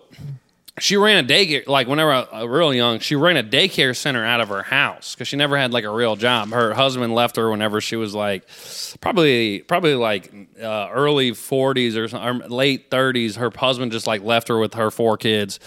she 0.80 0.98
ran 0.98 1.24
a 1.24 1.28
daycare, 1.28 1.66
like, 1.68 1.88
whenever 1.88 2.12
I 2.12 2.44
was 2.44 2.50
real 2.50 2.74
young, 2.74 3.00
she 3.00 3.16
ran 3.16 3.38
a 3.38 3.44
daycare 3.44 3.96
center 3.96 4.24
out 4.26 4.42
of 4.42 4.50
her 4.50 4.64
house 4.64 5.16
because 5.16 5.28
she 5.28 5.38
never 5.38 5.58
had 5.58 5.72
like 5.74 5.84
a 5.84 5.90
real 5.90 6.16
job. 6.16 6.50
Her 6.50 6.74
husband 6.74 7.14
left 7.16 7.36
her 7.38 7.50
whenever 7.50 7.82
she 7.82 7.96
was 7.96 8.14
like, 8.14 8.44
probably, 9.00 9.60
probably 9.62 9.96
like 9.96 10.32
uh, 10.62 10.90
early 10.92 11.32
40s 11.32 11.96
or, 11.96 12.08
some- 12.08 12.24
or 12.44 12.48
late 12.48 12.90
30s. 12.92 13.36
Her 13.38 13.52
husband 13.56 13.92
just 13.92 14.08
like 14.08 14.22
left 14.24 14.48
her 14.50 14.58
with 14.60 14.74
her 14.76 14.92
four 14.92 15.18
kids, 15.18 15.60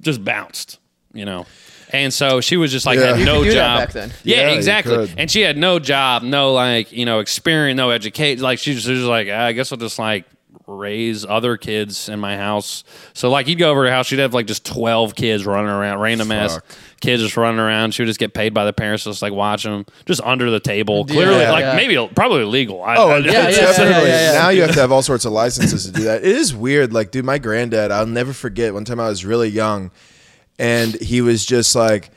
just 0.00 0.24
bounced, 0.24 0.78
you 1.12 1.24
know. 1.24 1.46
And 1.92 2.12
so 2.12 2.40
she 2.40 2.56
was 2.56 2.72
just 2.72 2.86
like 2.86 2.98
Yeah. 2.98 3.08
had 3.10 3.18
You 3.18 3.24
no 3.26 3.38
could 3.40 3.44
do 3.50 3.54
that 3.54 3.56
job. 3.56 3.78
back 3.80 3.92
then. 3.92 4.12
Yeah, 4.24 4.36
Yeah, 4.36 4.50
you 4.50 4.56
exactly. 4.56 4.94
could. 5.08 5.14
And 5.18 5.30
she 5.30 5.42
had 5.42 5.56
no 5.58 5.78
job, 5.78 6.22
no 6.22 6.52
like 6.52 6.90
you 6.92 7.04
know 7.04 7.20
experience, 7.20 7.76
no 7.76 7.90
education. 7.90 8.42
Like 8.42 8.58
she 8.58 8.74
was 8.74 8.84
just 8.84 9.02
like, 9.04 9.28
"Ah, 9.30 9.44
I 9.46 9.52
guess 9.52 9.72
I'll 9.72 9.78
just 9.78 9.98
like 9.98 10.24
raise 10.68 11.24
other 11.26 11.56
kids 11.56 12.08
in 12.08 12.20
my 12.20 12.36
house. 12.36 12.84
So 13.14 13.28
like 13.28 13.46
you'd 13.48 13.58
go 13.58 13.70
over 13.70 13.82
to 13.84 13.90
her 13.90 13.94
house, 13.94 14.06
she'd 14.06 14.20
have 14.20 14.32
like 14.32 14.46
just 14.46 14.64
twelve 14.64 15.14
kids 15.14 15.44
running 15.44 15.68
around, 15.70 15.98
random 15.98 16.30
ass 16.32 16.54
Fuck. 16.54 16.64
kids 17.00 17.22
just 17.22 17.36
running 17.36 17.58
around. 17.60 17.92
She 17.92 18.02
would 18.02 18.06
just 18.06 18.20
get 18.20 18.32
paid 18.32 18.54
by 18.54 18.64
the 18.64 18.72
parents, 18.72 19.04
just 19.04 19.20
like 19.22 19.32
watch 19.32 19.64
them, 19.64 19.84
just 20.06 20.20
under 20.22 20.50
the 20.50 20.60
table. 20.60 21.04
Clearly, 21.04 21.40
Yeah, 21.40 21.50
like 21.52 21.62
yeah. 21.64 21.74
maybe 21.76 22.08
probably 22.14 22.42
illegal. 22.42 22.82
I, 22.82 22.96
Oh, 22.96 23.08
I- 23.10 23.18
yeah, 23.18 23.32
yeah, 23.32 23.48
it's 23.48 23.58
yeah, 23.58 23.64
definitely. 23.64 24.08
yeah, 24.08 24.32
yeah. 24.32 24.38
Now 24.38 24.48
you 24.50 24.62
have 24.62 24.72
to 24.72 24.80
have 24.80 24.92
all 24.92 25.02
sorts 25.02 25.24
of 25.24 25.32
licenses 25.32 25.84
to 25.86 25.92
do 25.92 26.04
that. 26.04 26.22
It 26.24 26.30
is 26.36 26.54
weird. 26.54 26.92
Like, 26.92 27.10
dude, 27.10 27.24
my 27.24 27.38
granddad, 27.38 27.90
I'll 27.90 28.06
never 28.06 28.32
forget 28.32 28.72
one 28.72 28.84
time 28.84 29.00
I 29.00 29.08
was 29.08 29.24
really 29.24 29.48
young 29.48 29.90
and 30.62 30.94
he 31.00 31.20
was 31.20 31.44
just 31.44 31.74
like, 31.74 32.10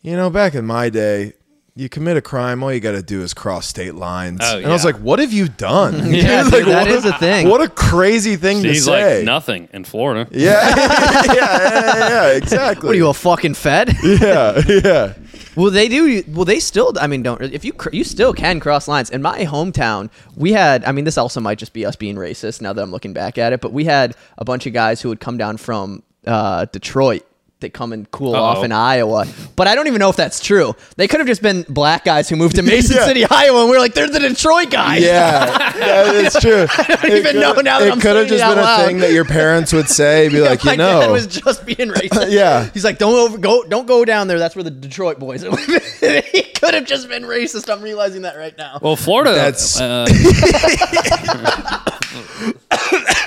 you 0.00 0.16
know, 0.16 0.30
back 0.30 0.54
in 0.54 0.66
my 0.66 0.88
day, 0.88 1.34
you 1.74 1.88
commit 1.88 2.16
a 2.16 2.22
crime, 2.22 2.62
all 2.62 2.72
you 2.72 2.80
got 2.80 2.92
to 2.92 3.02
do 3.02 3.22
is 3.22 3.32
cross 3.32 3.66
state 3.66 3.94
lines. 3.94 4.40
Oh, 4.42 4.58
and 4.58 4.66
I 4.66 4.70
was 4.70 4.84
yeah. 4.84 4.92
like, 4.92 5.00
what 5.00 5.18
have 5.20 5.32
you 5.32 5.48
done? 5.48 5.94
Yeah, 6.12 6.42
Dude, 6.50 6.52
dude, 6.52 6.66
that 6.66 6.86
what 6.86 6.90
is 6.90 7.04
a 7.04 7.16
thing. 7.18 7.48
What 7.48 7.62
a 7.62 7.68
crazy 7.68 8.36
thing 8.36 8.58
He's 8.62 8.84
to 8.84 8.92
say. 8.92 9.16
like 9.18 9.24
nothing 9.24 9.68
in 9.72 9.84
Florida. 9.84 10.28
yeah. 10.30 10.68
yeah, 10.76 11.34
yeah, 11.34 12.08
yeah, 12.08 12.36
exactly. 12.36 12.86
What 12.86 12.94
are 12.94 12.98
you, 12.98 13.08
a 13.08 13.14
fucking 13.14 13.54
fed? 13.54 13.94
yeah, 14.02 14.60
yeah. 14.66 15.14
Well, 15.54 15.70
they 15.70 15.88
do. 15.88 16.22
Well, 16.28 16.46
they 16.46 16.60
still. 16.60 16.92
I 16.98 17.06
mean, 17.06 17.22
don't. 17.22 17.42
If 17.42 17.62
you 17.64 17.74
cr- 17.74 17.90
you 17.92 18.04
still 18.04 18.32
can 18.32 18.58
cross 18.58 18.88
lines. 18.88 19.10
In 19.10 19.20
my 19.20 19.44
hometown, 19.44 20.10
we 20.34 20.52
had. 20.52 20.82
I 20.84 20.92
mean, 20.92 21.04
this 21.04 21.18
also 21.18 21.40
might 21.40 21.58
just 21.58 21.74
be 21.74 21.84
us 21.84 21.94
being 21.94 22.16
racist 22.16 22.62
now 22.62 22.72
that 22.72 22.80
I'm 22.82 22.90
looking 22.90 23.12
back 23.12 23.36
at 23.36 23.52
it. 23.52 23.60
But 23.60 23.72
we 23.72 23.84
had 23.84 24.16
a 24.38 24.46
bunch 24.46 24.66
of 24.66 24.72
guys 24.72 25.02
who 25.02 25.10
would 25.10 25.20
come 25.20 25.36
down 25.36 25.58
from 25.58 26.02
uh, 26.26 26.64
Detroit. 26.66 27.26
They 27.62 27.70
come 27.70 27.92
and 27.94 28.10
cool 28.10 28.36
off 28.36 28.58
Uh-oh. 28.58 28.64
in 28.64 28.72
Iowa, 28.72 29.26
but 29.56 29.66
I 29.68 29.74
don't 29.74 29.86
even 29.86 29.98
know 30.00 30.10
if 30.10 30.16
that's 30.16 30.38
true. 30.40 30.74
They 30.96 31.08
could 31.08 31.20
have 31.20 31.26
just 31.26 31.40
been 31.40 31.64
black 31.68 32.04
guys 32.04 32.28
who 32.28 32.36
moved 32.36 32.56
to 32.56 32.62
Mason 32.64 32.96
Yeah. 32.96 33.06
City, 33.06 33.24
Iowa, 33.24 33.62
and 33.62 33.70
we 33.70 33.76
are 33.76 33.80
like, 33.80 33.94
they're 33.94 34.08
the 34.08 34.18
Detroit 34.20 34.70
guys. 34.70 35.00
Yeah, 35.02 35.46
that 35.78 36.14
is 36.14 36.34
true. 36.34 36.66
I 36.68 36.98
don't 37.02 37.16
even 37.16 37.40
know 37.40 37.52
now 37.54 37.78
that 37.78 37.88
it 37.88 37.92
I'm 37.92 38.00
could 38.00 38.16
have 38.16 38.28
saying 38.28 38.28
it 38.28 38.28
could 38.28 38.28
have 38.28 38.28
just 38.28 38.42
out 38.44 38.50
been 38.50 38.58
a 38.58 38.62
loud. 38.62 38.86
thing 38.86 38.98
that 38.98 39.12
your 39.12 39.24
parents 39.24 39.72
would 39.72 39.88
say, 39.88 40.28
be 40.28 40.40
like, 40.42 40.62
my 40.64 40.72
you 40.72 40.76
dad 40.78 41.06
know, 41.06 41.12
was 41.12 41.26
just 41.26 41.64
being 41.64 41.88
racist. 41.88 42.30
Yeah. 42.30 42.68
he's 42.74 42.84
like, 42.84 42.98
don't 42.98 43.14
over, 43.14 43.38
go, 43.38 43.62
don't 43.64 43.86
go 43.86 44.04
down 44.04 44.26
there. 44.28 44.38
That's 44.38 44.54
where 44.56 44.64
the 44.64 44.70
Detroit 44.70 45.18
boys. 45.18 45.44
are. 45.44 45.56
he 45.56 46.42
could 46.42 46.74
have 46.74 46.84
just 46.86 47.08
been 47.08 47.22
racist. 47.22 47.72
I'm 47.72 47.80
realizing 47.82 48.22
that 48.22 48.36
right 48.36 48.56
now. 48.58 48.78
Well, 48.82 48.96
Florida. 48.96 49.32
That's- 49.34 49.80
uh, 49.80 50.06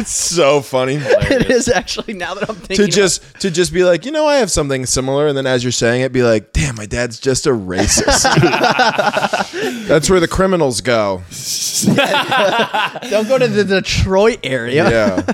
so 0.03 0.61
funny. 0.61 0.95
it 0.99 1.49
is 1.49 1.67
actually 1.69 2.13
now 2.13 2.33
that 2.35 2.49
I'm 2.49 2.55
thinking 2.55 2.77
to 2.77 2.83
about 2.83 2.91
just 2.91 3.39
to 3.41 3.51
just 3.51 3.73
be 3.73 3.83
like, 3.83 4.05
you 4.05 4.11
know, 4.11 4.24
I 4.27 4.37
have 4.37 4.51
something 4.51 4.85
similar, 4.85 5.27
and 5.27 5.37
then 5.37 5.45
as 5.47 5.63
you're 5.63 5.71
saying 5.71 6.01
it, 6.01 6.11
be 6.11 6.23
like, 6.23 6.53
damn, 6.53 6.75
my 6.75 6.85
dad's 6.85 7.19
just 7.19 7.45
a 7.47 7.51
racist. 7.51 8.23
That's 9.87 10.09
where 10.09 10.19
the 10.19 10.27
criminals 10.27 10.81
go. 10.81 11.23
don't 13.09 13.27
go 13.27 13.37
to 13.37 13.47
the 13.47 13.63
Detroit 13.63 14.39
area. 14.43 14.89
Yeah, 14.89 15.33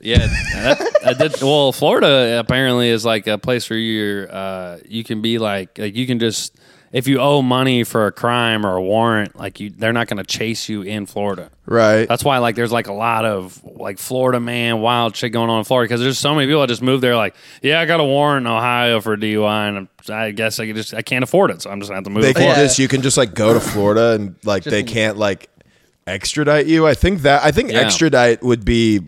Yeah, 0.00 0.18
that, 0.18 1.00
I 1.06 1.12
did. 1.12 1.40
Well, 1.40 1.72
Florida 1.72 2.38
apparently 2.40 2.88
is 2.88 3.04
like 3.04 3.28
a 3.28 3.38
place 3.38 3.70
where 3.70 3.78
you're, 3.78 4.34
uh, 4.34 4.78
you 4.84 5.04
can 5.04 5.22
be 5.22 5.38
like, 5.38 5.78
like 5.78 5.94
you 5.94 6.06
can 6.06 6.18
just, 6.18 6.56
if 6.92 7.08
you 7.08 7.18
owe 7.20 7.40
money 7.42 7.84
for 7.84 8.06
a 8.06 8.12
crime 8.12 8.66
or 8.66 8.76
a 8.76 8.82
warrant, 8.82 9.34
like 9.34 9.58
you, 9.60 9.70
they're 9.70 9.92
not 9.94 10.08
going 10.08 10.18
to 10.18 10.24
chase 10.24 10.68
you 10.68 10.82
in 10.82 11.06
Florida. 11.06 11.50
right. 11.64 12.06
That's 12.06 12.22
why, 12.22 12.38
like, 12.38 12.54
there's 12.54 12.70
like 12.72 12.86
a 12.86 12.92
lot 12.92 13.24
of 13.24 13.62
like 13.64 13.98
Florida 13.98 14.38
man 14.40 14.80
wild 14.80 15.16
shit 15.16 15.32
going 15.32 15.48
on 15.48 15.60
in 15.60 15.64
Florida 15.64 15.88
because 15.88 16.00
there's 16.02 16.18
so 16.18 16.34
many 16.34 16.46
people 16.46 16.60
that 16.60 16.66
just 16.68 16.82
move 16.82 17.00
there. 17.00 17.16
Like, 17.16 17.34
yeah, 17.62 17.80
I 17.80 17.86
got 17.86 17.98
a 18.00 18.04
warrant 18.04 18.46
in 18.46 18.52
Ohio 18.52 19.00
for 19.00 19.14
a 19.14 19.16
DUI, 19.16 19.68
and 19.68 19.76
I'm- 19.76 19.88
I 20.10 20.32
guess 20.32 20.58
I 20.58 20.66
could 20.66 20.74
just, 20.76 20.92
I 20.94 21.02
can't 21.02 21.22
afford 21.22 21.50
it, 21.52 21.62
so 21.62 21.70
I'm 21.70 21.78
just 21.80 21.88
gonna 21.88 21.98
have 21.98 22.04
to 22.04 22.10
move. 22.10 22.22
they 22.24 22.32
to 22.32 22.34
can 22.34 22.42
Florida. 22.42 22.62
just 22.64 22.78
you 22.78 22.88
can 22.88 23.02
just 23.02 23.16
like 23.16 23.34
go 23.34 23.54
to 23.54 23.60
Florida 23.60 24.12
and 24.12 24.34
like 24.44 24.64
they 24.64 24.82
can't 24.82 25.16
like 25.16 25.48
extradite 26.06 26.66
you. 26.66 26.86
I 26.86 26.94
think 26.94 27.22
that 27.22 27.42
I 27.44 27.52
think 27.52 27.70
Yeah. 27.70 27.80
extradite 27.80 28.42
would 28.42 28.64
be 28.64 29.02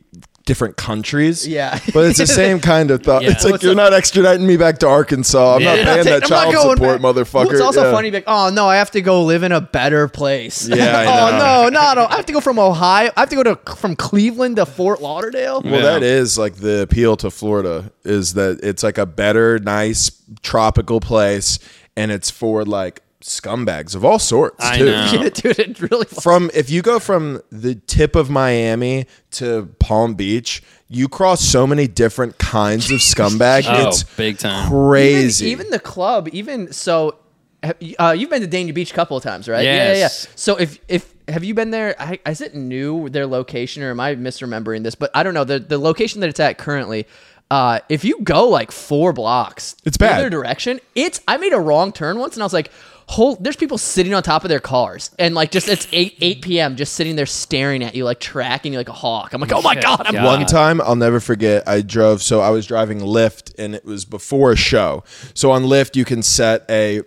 different 0.46 0.76
countries. 0.76 1.46
Yeah. 1.48 1.78
but 1.94 2.04
it's 2.06 2.18
the 2.18 2.26
same 2.26 2.60
kind 2.60 2.90
of 2.90 3.02
thought. 3.02 3.22
Yeah. 3.24 3.30
It's 3.30 3.44
like 3.44 3.52
What's 3.52 3.64
you're 3.64 3.72
up? 3.72 3.76
not 3.76 3.92
extraditing 3.92 4.46
me 4.46 4.56
back 4.58 4.78
to 4.80 4.86
Arkansas. 4.88 5.54
I'm 5.56 5.60
Yeah. 5.62 5.68
not 5.68 5.76
You're 5.76 5.84
paying 5.84 5.98
I'm 6.00 6.04
that 6.04 6.20
not 6.20 6.28
child 6.28 6.54
going 6.54 6.76
support, 6.76 7.02
back. 7.02 7.14
motherfucker. 7.14 7.34
Well, 7.46 7.50
it's 7.52 7.60
also 7.60 7.84
Yeah. 7.84 7.92
funny. 7.92 8.10
Like, 8.10 8.24
oh 8.26 8.50
no, 8.52 8.68
I 8.68 8.76
have 8.76 8.90
to 8.90 9.00
go 9.00 9.22
live 9.24 9.42
in 9.42 9.52
a 9.52 9.60
better 9.62 10.06
place. 10.08 10.68
Yeah, 10.68 10.98
I 10.98 11.04
oh 11.06 11.30
know. 11.38 11.68
no, 11.70 11.94
no, 11.94 11.94
no, 12.02 12.06
I 12.06 12.16
have 12.16 12.26
to 12.26 12.32
go 12.34 12.40
from 12.40 12.58
Ohio. 12.58 13.10
I 13.16 13.20
have 13.20 13.30
to 13.30 13.36
go 13.36 13.42
to 13.54 13.56
from 13.76 13.96
Cleveland 13.96 14.56
to 14.56 14.66
Fort 14.66 15.00
Lauderdale. 15.00 15.62
Well, 15.62 15.72
Yeah. 15.74 15.80
that 15.82 16.02
is 16.02 16.36
like 16.36 16.56
the 16.56 16.82
appeal 16.82 17.16
to 17.18 17.30
Florida 17.30 17.90
is 18.04 18.34
that 18.34 18.60
it's 18.62 18.82
like 18.82 18.98
a 18.98 19.06
better, 19.06 19.58
nice 19.58 20.10
tropical 20.42 21.00
place, 21.00 21.58
and 21.96 22.10
it's 22.12 22.30
for 22.30 22.64
like 22.64 23.00
scumbags 23.24 23.94
of 23.94 24.04
all 24.04 24.18
sorts 24.18 24.62
I 24.64 24.78
too. 24.78 24.84
know. 24.86 25.10
Yeah, 25.14 25.28
dude, 25.30 25.58
it 25.58 25.80
really. 25.80 26.04
From 26.06 26.50
if 26.54 26.70
you 26.70 26.82
go 26.82 26.98
from 26.98 27.40
the 27.50 27.74
tip 27.74 28.14
of 28.16 28.28
Miami 28.30 29.06
to 29.32 29.70
Palm 29.78 30.14
Beach, 30.14 30.62
you 30.88 31.08
cross 31.08 31.40
so 31.40 31.66
many 31.66 31.86
different 31.88 32.38
kinds 32.38 32.90
of 32.90 33.00
scumbag. 33.00 33.64
Oh, 33.68 33.88
it's 33.88 34.02
big 34.02 34.38
time. 34.38 34.68
crazy. 34.70 35.46
Even, 35.46 35.60
even 35.66 35.70
the 35.72 35.80
club, 35.80 36.28
even 36.32 36.72
so, 36.72 37.16
have 37.62 37.76
you- 37.80 37.96
uh, 37.98 38.14
you've 38.16 38.30
been 38.30 38.42
to 38.42 38.48
Dania 38.48 38.74
Beach 38.74 38.90
a 38.92 38.94
couple 38.94 39.16
of 39.16 39.22
times, 39.22 39.48
right? 39.48 39.64
Yeah, 39.64 39.74
yeah, 39.76 39.86
yeah. 39.92 39.98
Yes. 40.00 40.28
So 40.36 40.56
if 40.56 40.78
if 40.88 41.12
have 41.28 41.42
you 41.42 41.54
been 41.54 41.70
there? 41.70 41.96
I, 41.98 42.18
is 42.26 42.42
it 42.42 42.54
new 42.54 43.08
their 43.08 43.26
location, 43.26 43.82
or 43.82 43.90
am 43.90 44.00
I 44.00 44.14
misremembering 44.16 44.82
this? 44.82 44.94
But 44.94 45.10
I 45.14 45.22
don't 45.22 45.32
know 45.34 45.44
the 45.44 45.58
the 45.58 45.78
location 45.78 46.20
that 46.20 46.28
it's 46.28 46.40
at 46.40 46.58
currently. 46.58 47.06
Uh, 47.50 47.78
if 47.88 48.04
you 48.04 48.20
go 48.22 48.48
like 48.48 48.72
four 48.72 49.12
blocks, 49.12 49.76
It's 49.84 49.96
bad. 49.98 50.18
Either 50.18 50.30
direction, 50.30 50.80
it's. 50.94 51.20
I 51.28 51.36
made 51.36 51.52
a 51.52 51.60
wrong 51.60 51.92
turn 51.92 52.18
once, 52.18 52.34
and 52.36 52.42
I 52.42 52.46
was 52.46 52.52
like, 52.54 52.70
whole 53.06 53.36
there's 53.36 53.56
people 53.56 53.76
sitting 53.78 54.14
on 54.14 54.22
top 54.22 54.44
of 54.44 54.48
their 54.48 54.60
cars 54.60 55.10
and 55.18 55.34
like 55.34 55.50
just 55.50 55.68
it's 55.68 55.86
8 55.92 56.16
8 56.20 56.42
p.m. 56.42 56.76
just 56.76 56.94
sitting 56.94 57.16
there 57.16 57.26
staring 57.26 57.82
at 57.84 57.94
you 57.94 58.04
like 58.04 58.20
tracking 58.20 58.72
you 58.72 58.78
like 58.78 58.88
a 58.88 58.92
hawk. 58.92 59.32
I'm 59.32 59.40
like, 59.40 59.52
"Oh 59.52 59.62
my 59.62 59.74
god, 59.74 60.06
I'm 60.06 60.24
One 60.24 60.46
time, 60.46 60.80
I'll 60.80 60.96
never 60.96 61.20
forget. 61.20 61.68
I 61.68 61.82
drove. 61.82 62.22
So 62.22 62.40
I 62.40 62.50
was 62.50 62.66
driving 62.66 63.00
Lyft, 63.00 63.54
and 63.58 63.74
it 63.74 63.84
was 63.84 64.04
before 64.04 64.52
a 64.52 64.56
show. 64.56 65.04
So 65.34 65.50
on 65.50 65.64
Lyft, 65.64 65.96
you 65.96 66.04
can 66.04 66.22
set 66.22 66.64
a 66.70 67.02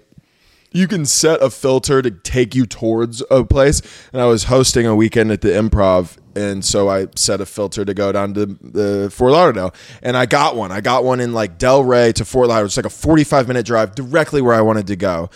you 0.72 0.88
can 0.88 1.06
set 1.06 1.42
a 1.42 1.50
filter 1.50 2.02
to 2.02 2.12
take 2.12 2.54
you 2.54 2.66
towards 2.66 3.24
a 3.32 3.44
place. 3.44 3.82
And 4.14 4.22
I 4.22 4.26
was 4.26 4.46
hosting 4.46 4.86
a 4.86 4.96
weekend 4.96 5.32
at 5.32 5.42
the 5.42 5.50
Improv, 5.50 6.18
and 6.36 6.64
so 6.64 6.90
I 6.90 7.08
set 7.16 7.42
a 7.42 7.46
filter 7.46 7.84
to 7.84 7.94
go 7.94 8.12
down 8.12 8.34
to 8.36 8.46
the 8.46 9.10
Fort 9.12 9.32
Lauderdale, 9.32 9.74
and 10.04 10.16
I 10.16 10.26
got 10.26 10.56
one. 10.56 10.72
I 10.72 10.82
got 10.82 11.04
one 11.04 11.20
in 11.20 11.34
like 11.34 11.58
Delray 11.58 12.14
to 12.14 12.26
Fort 12.26 12.50
Lauderdale. 12.50 12.68
It's 12.68 12.78
like 12.78 12.86
a 12.86 12.90
forty-five 12.92 13.48
minute 13.48 13.66
drive 13.66 13.96
directly 13.96 14.42
where 14.42 14.54
I 14.54 14.62
wanted 14.62 14.88
to 14.88 14.96
go. 14.96 15.30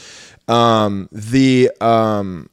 Um, 0.51 1.07
the 1.11 1.71
um, 1.79 2.49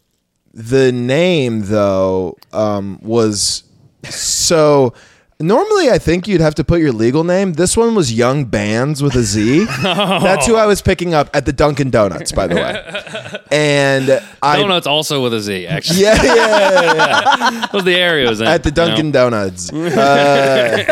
the 0.55 0.93
name 0.93 1.63
though 1.67 2.37
um, 2.53 2.99
was 3.03 3.65
so 4.05 4.93
normally 5.41 5.89
i 5.89 5.99
think 5.99 6.27
you'd 6.27 6.41
have 6.41 6.55
to 6.55 6.65
put 6.65 6.81
your 6.81 6.91
legal 6.91 7.23
name 7.23 7.53
this 7.53 7.77
one 7.77 7.95
was 7.95 8.13
young 8.13 8.45
bands 8.45 9.01
with 9.03 9.15
a 9.15 9.23
z 9.23 9.65
that's 9.83 10.47
who 10.47 10.57
i 10.57 10.67
was 10.67 10.83
picking 10.83 11.15
up 11.15 11.31
at 11.33 11.47
the 11.47 11.53
dunkin 11.53 11.91
donuts 11.91 12.33
by 12.33 12.49
the 12.49 12.57
way 12.57 13.39
and 13.53 14.21
i 14.43 14.57
Donuts 14.61 14.87
also 14.89 15.23
with 15.23 15.33
a 15.35 15.41
Z. 15.41 15.67
Actually, 15.67 16.03
yeah, 16.03 16.23
yeah, 16.23 16.35
yeah, 16.35 16.95
yeah. 16.95 17.67
was 17.73 17.85
the 17.85 17.95
area 17.95 18.29
was 18.29 18.41
in. 18.41 18.47
at 18.49 18.63
the 18.65 18.71
you 18.71 18.75
know? 18.75 18.87
dunkin 18.87 19.13
donuts 19.13 19.73
Uh, 19.73 20.85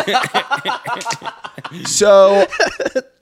so 1.84 2.46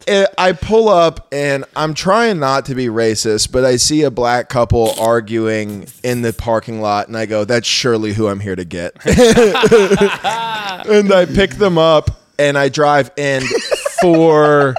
I 0.09 0.53
pull 0.53 0.89
up 0.89 1.27
and 1.33 1.65
I'm 1.77 1.95
trying 1.95 2.39
not 2.39 2.67
to 2.67 2.75
be 2.75 2.87
racist, 2.87 3.53
but 3.53 3.65
I 3.65 3.77
see 3.77 4.03
a 4.03 4.11
black 4.11 4.49
couple 4.49 4.95
arguing 4.99 5.87
in 6.03 6.23
the 6.23 6.33
parking 6.33 6.81
lot, 6.81 7.09
and 7.09 7.17
I 7.17 7.27
go, 7.27 7.45
"That's 7.45 7.67
surely 7.67 8.13
who 8.13 8.29
I'm 8.29 8.41
here 8.41 8.57
to 8.57 8.65
get." 8.65 8.95
and 9.07 9.17
I 11.13 11.27
pick 11.27 11.53
them 11.53 11.79
up 11.79 12.11
and 12.39 12.59
I 12.59 12.69
drive 12.69 13.11
and 13.17 13.45
for 14.01 14.75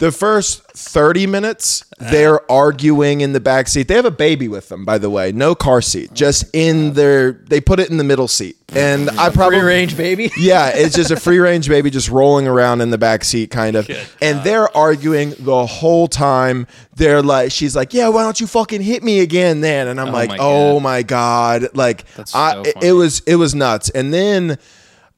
the 0.00 0.12
first 0.12 0.62
30 0.72 1.26
minutes 1.26 1.84
they're 1.98 2.48
arguing 2.50 3.20
in 3.20 3.32
the 3.32 3.40
back 3.40 3.66
seat 3.68 3.88
they 3.88 3.94
have 3.94 4.04
a 4.04 4.10
baby 4.10 4.46
with 4.46 4.68
them 4.68 4.84
by 4.84 4.96
the 4.98 5.10
way 5.10 5.32
no 5.32 5.54
car 5.54 5.82
seat 5.82 6.12
just 6.14 6.44
in 6.54 6.92
their 6.94 7.32
they 7.32 7.60
put 7.60 7.80
it 7.80 7.90
in 7.90 7.96
the 7.96 8.04
middle 8.04 8.28
seat 8.28 8.56
and 8.74 9.10
i 9.10 9.28
probably 9.30 9.58
free 9.58 9.66
range 9.66 9.96
baby." 9.96 10.30
yeah, 10.38 10.68
it's 10.74 10.94
just 10.94 11.10
a 11.10 11.16
free 11.16 11.38
range 11.38 11.68
baby 11.68 11.88
just 11.90 12.08
rolling 12.10 12.46
around 12.46 12.82
in 12.82 12.90
the 12.90 12.98
back 12.98 13.24
seat, 13.24 13.50
kind 13.50 13.76
of. 13.76 13.88
And 14.20 14.44
they're 14.44 14.74
arguing 14.76 15.32
the 15.38 15.64
whole 15.64 16.06
time. 16.06 16.66
They're 16.94 17.22
like, 17.22 17.50
she's 17.50 17.74
like, 17.74 17.94
"Yeah, 17.94 18.08
why 18.10 18.24
don't 18.24 18.38
you 18.38 18.46
fucking 18.46 18.82
hit 18.82 19.02
me 19.02 19.20
again, 19.20 19.62
then?" 19.62 19.88
And 19.88 19.98
I'm 19.98 20.08
Oh 20.08 20.12
like, 20.12 20.28
my 20.28 20.36
"Oh 20.38 20.74
God. 20.74 20.82
my 20.82 21.02
god!" 21.02 21.62
Like, 21.72 22.04
That's 22.14 22.34
I, 22.34 22.60
it- 22.60 22.74
funny. 22.74 22.86
it 22.88 22.92
was 22.92 23.20
it 23.20 23.36
was 23.36 23.54
nuts. 23.54 23.88
And 23.88 24.12
then, 24.12 24.58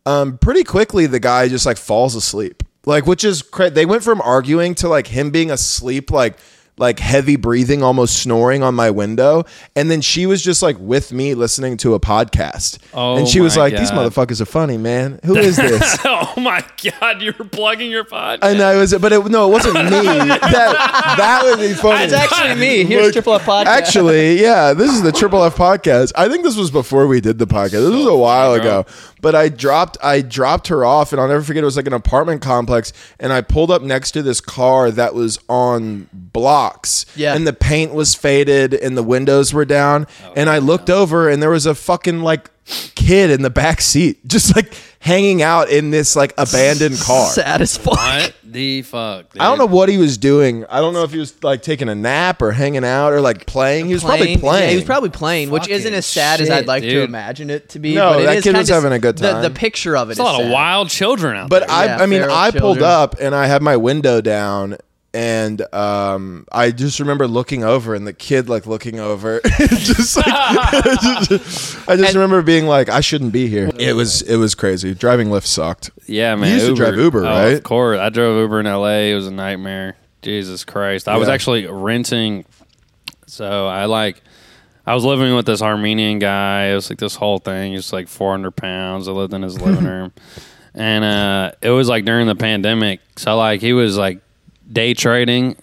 um, 0.07 0.39
pretty 0.39 0.63
quickly, 0.63 1.07
the 1.07 1.19
guy 1.21 1.49
just 1.49 1.67
like 1.67 1.77
falls 1.77 2.15
asleep. 2.15 2.63
Like, 2.91 3.07
which 3.07 3.23
is 3.23 3.41
cra- 3.41 3.71
they 3.71 3.87
went 3.87 4.03
from 4.03 4.21
arguing 4.21 4.75
to 4.77 4.89
like 4.89 5.07
him 5.07 5.31
being 5.31 5.53
asleep, 5.53 6.11
like 6.11 6.37
like 6.81 6.99
heavy 6.99 7.37
breathing, 7.37 7.83
almost 7.83 8.23
snoring 8.23 8.63
on 8.63 8.75
my 8.75 8.91
window. 8.91 9.45
And 9.77 9.91
then 9.91 10.01
she 10.01 10.25
was 10.25 10.43
just 10.43 10.63
like 10.63 10.77
with 10.79 11.13
me 11.13 11.35
listening 11.35 11.77
to 11.79 11.95
a 11.95 12.01
podcast. 12.01 12.79
Oh 12.95 13.17
and 13.17 13.29
she 13.29 13.41
was 13.41 13.57
my 13.57 13.65
like, 13.65 13.77
These 13.77 13.91
God. 13.91 14.11
motherfuckers 14.11 14.41
are 14.41 14.47
funny, 14.47 14.79
man. 14.79 15.21
Who 15.25 15.37
is 15.51 15.57
this? 15.57 15.99
oh 16.05 16.33
my 16.39 16.65
god, 16.83 17.21
you 17.21 17.35
were 17.39 17.45
plugging 17.45 17.91
your 17.91 18.05
podcast. 18.05 18.39
I 18.43 18.55
know 18.55 18.73
it 18.75 18.79
was, 18.79 18.95
but 18.95 19.13
it, 19.13 19.27
no, 19.27 19.49
it 19.49 19.53
wasn't 19.53 19.75
me. 19.75 19.91
That 20.51 21.15
that 21.19 21.43
would 21.45 21.59
be 21.59 21.75
funny. 21.75 22.05
It's 22.05 22.13
actually 22.13 22.55
me. 22.55 22.85
Here's 22.85 23.07
Look, 23.07 23.13
Triple 23.13 23.35
F 23.35 23.45
podcast. 23.45 23.67
Actually, 23.67 24.41
yeah, 24.41 24.73
this 24.73 24.91
is 24.91 25.03
the 25.03 25.13
Triple 25.13 25.45
F 25.45 25.55
podcast. 25.57 26.13
I 26.17 26.29
think 26.29 26.45
this 26.45 26.57
was 26.57 26.71
before 26.71 27.07
we 27.07 27.21
did 27.21 27.39
the 27.39 27.47
podcast. 27.47 27.71
This 27.71 27.91
was 27.91 28.07
a 28.07 28.11
oh, 28.11 28.17
while 28.17 28.53
funny, 28.53 28.63
bro. 28.63 28.81
ago. 28.81 28.91
But 29.21 29.35
I 29.35 29.49
dropped 29.49 29.97
I 30.03 30.21
dropped 30.23 30.69
her 30.69 30.85
off, 30.85 31.13
and 31.13 31.21
I'll 31.21 31.29
never 31.29 31.43
forget. 31.43 31.63
It 31.63 31.67
was 31.67 31.77
like 31.77 31.87
an 31.87 31.93
apartment 31.93 32.43
complex, 32.43 32.93
and 33.19 33.33
I 33.33 33.41
pulled 33.41 33.71
up 33.71 33.83
next 33.83 34.13
to 34.13 34.23
this 34.23 34.41
car 34.41 34.91
that 34.91 35.15
was 35.15 35.39
on 35.49 36.09
blocks. 36.13 37.07
Yeah. 37.17 37.35
and 37.35 37.47
the 37.47 37.53
paint 37.53 37.93
was 37.93 38.15
faded, 38.15 38.75
and 38.75 38.97
the 38.97 39.03
windows 39.03 39.53
were 39.53 39.65
down. 39.65 40.07
Oh, 40.25 40.33
and 40.37 40.49
I 40.49 40.59
looked 40.59 40.91
over, 40.91 41.29
and 41.29 41.43
there 41.43 41.51
was 41.51 41.67
a 41.67 41.75
fucking 41.75 42.21
like 42.21 42.51
kid 42.95 43.31
in 43.31 43.43
the 43.43 43.51
back 43.51 43.81
seat, 43.81 44.27
just 44.27 44.55
like 44.57 44.73
hanging 45.01 45.43
out 45.43 45.71
in 45.71 45.91
this 45.91 46.15
like 46.17 46.33
abandoned 46.37 46.99
car. 47.01 47.27
sad 47.29 47.61
as 47.63 47.77
fuck. 47.77 47.97
what 47.97 48.35
the 48.45 48.83
fuck? 48.83 49.33
Dude? 49.33 49.41
I 49.41 49.47
don't 49.47 49.59
know 49.59 49.67
what 49.67 49.89
he 49.89 49.97
was 49.97 50.19
doing. 50.19 50.65
I 50.67 50.81
don't 50.81 50.93
know 50.93 51.05
if 51.05 51.13
he 51.13 51.19
was 51.19 51.43
like 51.43 51.63
taking 51.63 51.89
a 51.89 51.95
nap 51.95 52.43
or 52.43 52.53
hanging 52.53 52.85
out 52.85 53.13
or 53.13 53.21
like 53.21 53.47
playing. 53.47 53.87
He 53.87 53.95
was 53.95 54.03
probably 54.05 54.37
playing. 54.37 54.65
Yeah, 54.65 54.71
he 54.71 54.77
was 54.77 54.85
probably 54.85 55.11
playing, 55.11 55.51
which 55.51 55.69
isn't 55.69 55.95
as 55.95 56.05
sad 56.07 56.41
as 56.41 56.51
I'd 56.51 56.67
like 56.67 56.83
to 56.83 57.03
imagine 57.03 57.49
it 57.51 57.71
to 57.71 57.79
be. 57.79 57.95
No, 57.95 58.13
but 58.15 58.23
it 58.23 58.25
that 58.27 58.37
is 58.39 58.45
kid 58.45 58.57
was 58.57 58.69
having 58.69 58.93
a 58.93 58.99
good 58.99 59.17
time. 59.17 59.43
The, 59.43 59.51
picture 59.51 59.97
of 59.97 60.11
it 60.11 60.17
There's 60.17 60.27
a 60.27 60.31
is 60.33 60.37
lot 60.39 60.45
of 60.45 60.51
wild 60.51 60.91
children 60.91 61.37
out 61.37 61.49
But 61.51 61.61
there. 61.69 61.71
I, 61.71 61.85
Yeah, 61.87 61.97
I 61.99 62.07
mean, 62.07 62.23
I 62.23 62.51
pulled 62.51 62.79
children. 62.79 62.85
up 62.85 63.17
and 63.21 63.35
I 63.35 63.47
had 63.47 63.63
my 63.63 63.77
window 63.77 64.21
down, 64.21 64.77
and 65.13 65.61
um, 65.75 66.47
I 66.53 66.71
just 66.71 67.01
remember 67.01 67.27
looking 67.27 67.65
over 67.65 67.95
and 67.95 68.07
the 68.07 68.13
kid 68.13 68.49
like 68.49 68.67
looking 68.67 69.01
over, 69.01 69.41
just 69.59 70.17
like 70.17 70.27
I 70.29 71.27
just 71.97 72.15
remember 72.15 72.43
being 72.43 72.67
like, 72.67 72.89
I 72.89 73.01
shouldn't 73.01 73.33
be 73.33 73.49
here. 73.49 73.71
It 73.79 73.95
was 73.95 74.23
it 74.23 74.37
was 74.37 74.55
crazy. 74.55 74.95
Driving 74.95 75.29
Lyft 75.29 75.47
sucked. 75.47 75.91
Yeah, 76.07 76.35
man. 76.37 76.53
used 76.55 76.67
to 76.67 76.75
drive 76.75 76.97
Uber, 76.97 77.21
Oh, 77.21 77.29
right? 77.29 77.45
Of 77.55 77.63
course. 77.65 77.99
I 77.99 78.09
drove 78.11 78.41
Uber 78.41 78.61
in 78.61 78.67
LA. 78.67 79.11
It 79.11 79.15
was 79.15 79.27
a 79.27 79.33
nightmare. 79.33 79.97
Jesus 80.23 80.65
Christ. 80.65 81.09
I 81.09 81.17
was 81.17 81.29
actually 81.29 81.67
renting. 81.67 82.45
So 83.27 83.67
I 83.67 83.87
like, 83.87 84.23
I 84.87 84.95
was 84.95 85.05
living 85.05 85.35
with 85.35 85.47
this 85.47 85.63
Armenian 85.63 86.19
guy. 86.19 86.67
It 86.67 86.75
was 86.75 86.91
like 86.91 86.99
this 86.99 87.15
whole 87.15 87.39
thing. 87.39 87.71
He 87.73 87.77
was 87.77 87.93
like 87.93 88.07
400 88.09 88.51
pounds. 88.51 89.09
I 89.09 89.13
lived 89.13 89.33
in 89.33 89.43
his 89.43 89.61
living 89.61 89.85
room. 89.89 90.13
And 90.75 91.05
uh, 91.05 91.53
it 91.63 91.71
was 91.71 91.89
like 91.89 92.05
during 92.05 92.27
the 92.27 92.35
pandemic. 92.37 93.01
So 93.17 93.37
like 93.37 93.61
he 93.61 93.73
was 93.73 93.97
like 93.97 94.21
day 94.71 94.95
trading. 94.95 95.57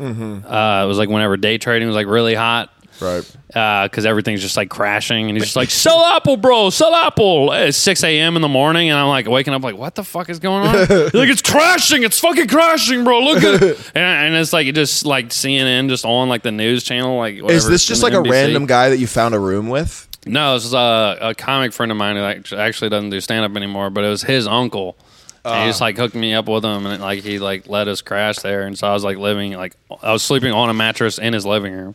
Mm-hmm. 0.00 0.46
Uh, 0.46 0.84
it 0.84 0.86
was 0.86 0.98
like 0.98 1.08
whenever 1.08 1.36
day 1.36 1.58
trading 1.58 1.88
was 1.88 1.94
like 1.96 2.06
really 2.06 2.34
hot 2.34 2.70
Right. 3.00 3.24
because 3.46 4.06
everything's 4.06 4.40
just 4.40 4.56
like 4.56 4.70
crashing, 4.70 5.28
and 5.28 5.36
he's 5.36 5.44
just 5.44 5.56
like, 5.62 5.70
"Sell 5.70 6.04
Apple, 6.04 6.36
bro, 6.36 6.70
sell 6.70 6.94
Apple." 6.94 7.52
It's 7.52 7.76
six 7.78 8.02
a.m. 8.02 8.34
in 8.36 8.42
the 8.42 8.48
morning, 8.48 8.90
and 8.90 8.98
I'm 8.98 9.08
like 9.08 9.28
waking 9.28 9.54
up, 9.54 9.62
like, 9.62 9.76
"What 9.76 9.94
the 9.94 10.02
fuck 10.02 10.28
is 10.30 10.38
going 10.40 10.66
on?" 10.66 10.74
He's 10.88 11.14
like, 11.14 11.28
"It's 11.28 11.42
crashing, 11.42 12.02
it's 12.02 12.18
fucking 12.18 12.48
crashing, 12.48 13.04
bro. 13.04 13.20
Look 13.20 13.42
at 13.44 13.62
it." 13.62 13.92
And, 13.94 14.04
and 14.04 14.34
it's 14.34 14.52
like 14.52 14.72
just 14.74 15.04
like 15.06 15.28
CNN 15.28 15.88
just 15.88 16.04
on 16.04 16.28
like 16.28 16.42
the 16.42 16.50
news 16.52 16.82
channel, 16.82 17.16
like 17.16 17.36
Is 17.36 17.68
this 17.68 17.84
just 17.84 18.02
like 18.02 18.14
a 18.14 18.22
random 18.22 18.66
guy 18.66 18.88
that 18.90 18.98
you 18.98 19.06
found 19.06 19.34
a 19.34 19.38
room 19.40 19.68
with? 19.68 20.06
No, 20.26 20.54
this 20.54 20.64
is 20.64 20.74
a, 20.74 21.18
a 21.20 21.34
comic 21.36 21.72
friend 21.72 21.90
of 21.92 21.96
mine 21.98 22.16
who 22.16 22.56
actually 22.56 22.90
doesn't 22.90 23.10
do 23.10 23.20
stand 23.20 23.44
up 23.44 23.56
anymore, 23.56 23.88
but 23.90 24.02
it 24.04 24.08
was 24.08 24.22
his 24.22 24.46
uncle. 24.48 24.96
And 25.44 25.64
he 25.64 25.68
just 25.68 25.80
like 25.80 25.96
hooked 25.96 26.14
me 26.14 26.34
up 26.34 26.48
with 26.48 26.64
him, 26.64 26.86
and 26.86 27.02
like 27.02 27.22
he 27.22 27.38
like 27.38 27.68
let 27.68 27.88
us 27.88 28.00
crash 28.00 28.36
there, 28.38 28.62
and 28.62 28.78
so 28.78 28.86
I 28.88 28.92
was 28.92 29.04
like 29.04 29.18
living 29.18 29.52
like 29.52 29.74
I 30.02 30.12
was 30.12 30.22
sleeping 30.22 30.52
on 30.52 30.70
a 30.70 30.74
mattress 30.74 31.18
in 31.18 31.32
his 31.32 31.46
living 31.46 31.72
room, 31.72 31.94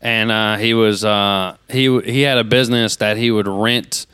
and 0.00 0.30
uh, 0.30 0.56
he 0.56 0.74
was 0.74 1.04
uh, 1.04 1.56
he 1.68 2.00
he 2.00 2.22
had 2.22 2.38
a 2.38 2.44
business 2.44 2.96
that 2.96 3.16
he 3.16 3.30
would 3.30 3.48
rent 3.48 4.06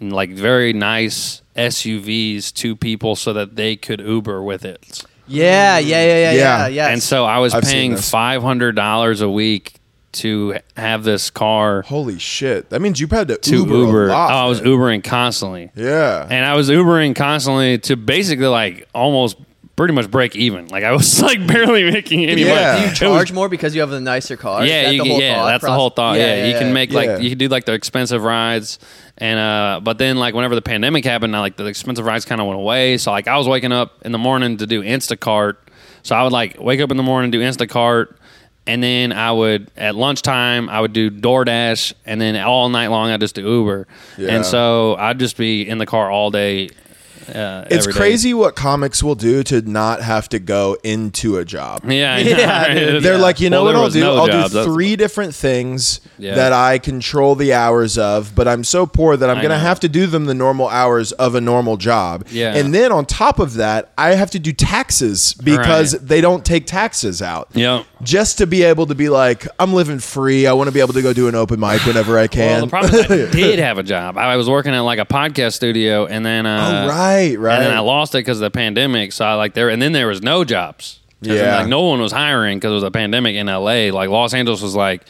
like 0.00 0.30
very 0.30 0.72
nice 0.72 1.42
SUVs 1.56 2.52
to 2.54 2.76
people 2.76 3.16
so 3.16 3.32
that 3.32 3.56
they 3.56 3.76
could 3.76 4.00
Uber 4.00 4.42
with 4.42 4.64
it. 4.64 5.04
Yeah, 5.26 5.78
yeah, 5.78 6.02
yeah, 6.02 6.06
yeah, 6.06 6.32
Yeah. 6.32 6.32
yeah. 6.32 6.66
yeah. 6.68 6.88
And 6.88 7.02
so 7.02 7.24
I 7.24 7.38
was 7.38 7.54
I've 7.54 7.62
paying 7.64 7.96
five 7.96 8.42
hundred 8.42 8.76
dollars 8.76 9.20
a 9.20 9.28
week 9.30 9.74
to 10.12 10.58
have 10.76 11.04
this 11.04 11.30
car 11.30 11.82
Holy 11.82 12.18
shit! 12.18 12.70
That 12.70 12.80
means 12.82 13.00
you 13.00 13.06
had 13.08 13.28
to, 13.28 13.36
to 13.36 13.56
Uber. 13.56 13.74
Uber. 13.74 14.06
A 14.08 14.12
lot, 14.12 14.30
oh, 14.30 14.34
I 14.34 14.46
was. 14.48 14.60
Ubering 14.60 15.04
constantly. 15.04 15.70
Yeah. 15.76 16.26
and 16.28 16.44
I 16.44 16.56
was 16.56 16.68
Ubering 16.68 17.14
constantly 17.14 17.78
to 17.78 17.96
basically 17.96 18.46
like 18.48 18.88
almost 18.94 19.36
pretty 19.76 19.94
much 19.94 20.10
break 20.10 20.36
even. 20.36 20.66
Like 20.68 20.84
I 20.84 20.92
was 20.92 21.22
like 21.22 21.46
barely 21.46 21.90
making 21.90 22.26
any 22.26 22.42
Yeah. 22.44 22.54
money. 22.54 22.76
do 22.76 22.80
you 22.80 22.86
It 22.86 22.90
was- 22.90 22.98
charge 22.98 23.32
more 23.32 23.48
because 23.48 23.74
you 23.74 23.80
have 23.82 23.90
the 23.90 24.00
nicer 24.00 24.36
car? 24.36 24.64
Yeah, 24.66 24.84
that 24.84 24.94
you 24.94 25.02
the 25.04 25.08
whole 25.10 25.20
yeah, 25.20 25.34
thought 25.36 25.46
that's 25.46 25.64
the 25.64 25.72
whole 25.72 25.90
thought. 25.90 26.18
Yeah, 26.18 26.46
you 26.46 26.58
can 26.58 26.72
make 26.72 26.92
like 26.92 27.22
you 27.22 27.28
can 27.30 27.38
do 27.38 27.48
like 27.48 27.64
the 27.64 27.72
expensive 27.72 28.22
rides, 28.22 28.78
and 29.16 29.38
uh, 29.38 29.80
but 29.82 29.96
then 29.98 30.16
like 30.18 30.34
whenever 30.34 30.54
the 30.54 30.62
pandemic 30.62 31.04
happened, 31.04 31.32
now 31.32 31.40
like 31.40 31.56
the 31.56 31.66
expensive 31.66 32.04
rides 32.04 32.24
kind 32.24 32.40
of 32.40 32.46
went 32.46 32.58
away. 32.58 32.98
So 32.98 33.10
like 33.12 33.28
I 33.28 33.36
was 33.38 33.46
waking 33.48 33.72
up 33.72 34.02
in 34.04 34.12
the 34.12 34.18
morning 34.18 34.56
to 34.58 34.66
do 34.66 34.82
Instacart, 34.82 35.56
so 36.02 36.14
I 36.16 36.24
would 36.24 36.32
like 36.32 36.60
wake 36.60 36.80
up 36.80 36.90
in 36.90 36.96
the 36.96 37.02
morning 37.02 37.30
do 37.30 37.40
Instacart. 37.40 38.16
And 38.66 38.82
then 38.82 39.12
I 39.12 39.32
would 39.32 39.70
at 39.76 39.94
lunchtime 39.96 40.68
I 40.68 40.80
would 40.80 40.92
do 40.92 41.10
DoorDash, 41.10 41.94
and 42.06 42.20
then 42.20 42.36
all 42.36 42.68
night 42.68 42.88
long 42.88 43.10
I 43.10 43.16
just 43.16 43.34
do 43.34 43.42
Uber. 43.42 43.88
Yeah. 44.18 44.28
And 44.28 44.46
so 44.46 44.94
I'd 44.96 45.18
just 45.18 45.36
be 45.36 45.68
in 45.68 45.78
the 45.78 45.86
car 45.86 46.10
all 46.10 46.30
day, 46.30 46.70
Uh, 47.34 47.64
It's 47.70 47.86
crazy 47.86 48.34
what 48.34 48.56
comics 48.56 49.02
will 49.02 49.14
do 49.14 49.42
to 49.44 49.62
not 49.62 50.00
have 50.02 50.28
to 50.30 50.38
go 50.38 50.76
into 50.82 51.36
a 51.38 51.44
job. 51.44 51.82
Yeah, 51.88 52.16
know, 52.22 52.28
Yeah, 52.28 52.66
right? 52.94 53.02
They're 53.02 53.18
like, 53.18 53.40
you 53.40 53.50
know 53.50 53.64
Well, 53.64 53.74
what 53.74 53.82
I'll 53.84 53.90
do? 53.90 54.00
no 54.00 54.16
I'll 54.16 54.26
do 54.26 54.32
That's- 54.48 54.64
three 54.64 54.96
different 54.96 55.34
things 55.34 56.00
Yeah. 56.18 56.34
that 56.34 56.52
I 56.52 56.78
control 56.78 57.34
the 57.34 57.52
hours 57.52 57.98
of, 57.98 58.34
but 58.34 58.48
I'm 58.48 58.64
so 58.64 58.86
poor 58.86 59.16
that 59.16 59.28
I'm 59.30 59.38
I 59.38 59.40
going 59.42 59.50
to 59.50 59.56
know. 59.56 59.62
have 59.64 59.80
to 59.80 59.88
do 59.88 60.06
them 60.06 60.24
the 60.26 60.34
normal 60.34 60.68
hours 60.68 61.12
of 61.12 61.34
a 61.34 61.40
normal 61.40 61.76
job. 61.76 62.26
Yeah. 62.30 62.54
And 62.56 62.74
then 62.74 62.90
on 62.92 63.04
top 63.06 63.38
of 63.38 63.54
that, 63.54 63.90
I 63.98 64.14
have 64.14 64.30
to 64.32 64.38
do 64.38 64.52
taxes 64.52 65.34
because 65.34 65.94
Right. 65.94 66.08
they 66.08 66.20
don't 66.20 66.44
take 66.44 66.66
taxes 66.66 67.20
out. 67.22 67.48
Yep. 67.54 67.84
Just 68.02 68.38
to 68.38 68.46
be 68.46 68.62
able 68.62 68.86
to 68.86 68.94
be 68.94 69.08
like, 69.08 69.46
I'm 69.58 69.72
living 69.74 69.98
free. 69.98 70.46
I 70.46 70.52
want 70.54 70.68
to 70.68 70.72
be 70.72 70.80
able 70.80 70.94
to 70.94 71.02
go 71.02 71.12
do 71.12 71.28
an 71.28 71.34
open 71.34 71.60
mic 71.60 71.84
whenever 71.86 72.18
I 72.18 72.26
can. 72.28 72.50
Well, 72.50 72.60
the 72.62 72.70
problem 72.70 72.94
is 72.94 73.28
I 73.28 73.30
did 73.36 73.58
have 73.58 73.78
a 73.78 73.82
job. 73.82 74.16
I 74.16 74.36
was 74.36 74.48
working 74.48 74.72
at 74.74 74.80
like 74.80 74.98
a 74.98 75.04
podcast 75.04 75.52
studio, 75.52 76.06
and 76.06 76.24
then 76.24 76.46
uh, 76.46 76.84
oh, 76.86 76.88
right, 76.88 77.09
right. 77.14 77.38
right. 77.38 77.54
and 77.56 77.66
then 77.66 77.76
I 77.76 77.80
lost 77.80 78.14
it 78.14 78.18
because 78.18 78.38
of 78.38 78.42
the 78.42 78.50
pandemic. 78.50 79.12
So 79.12 79.24
I 79.24 79.34
like 79.34 79.54
there, 79.54 79.68
and 79.68 79.80
then 79.80 79.92
there 79.92 80.06
was 80.06 80.22
no 80.22 80.44
jobs. 80.44 80.98
'Cause 81.22 81.34
then, 81.36 81.44
Yeah. 81.44 81.58
like 81.58 81.68
no 81.68 81.82
one 81.82 82.00
was 82.00 82.12
hiring 82.12 82.58
because 82.58 82.70
it 82.70 82.74
was 82.74 82.82
a 82.82 82.90
pandemic 82.90 83.36
in 83.36 83.46
LA. 83.48 83.90
Like 83.90 84.08
Los 84.08 84.32
Angeles 84.32 84.62
was 84.62 84.74
like 84.74 85.02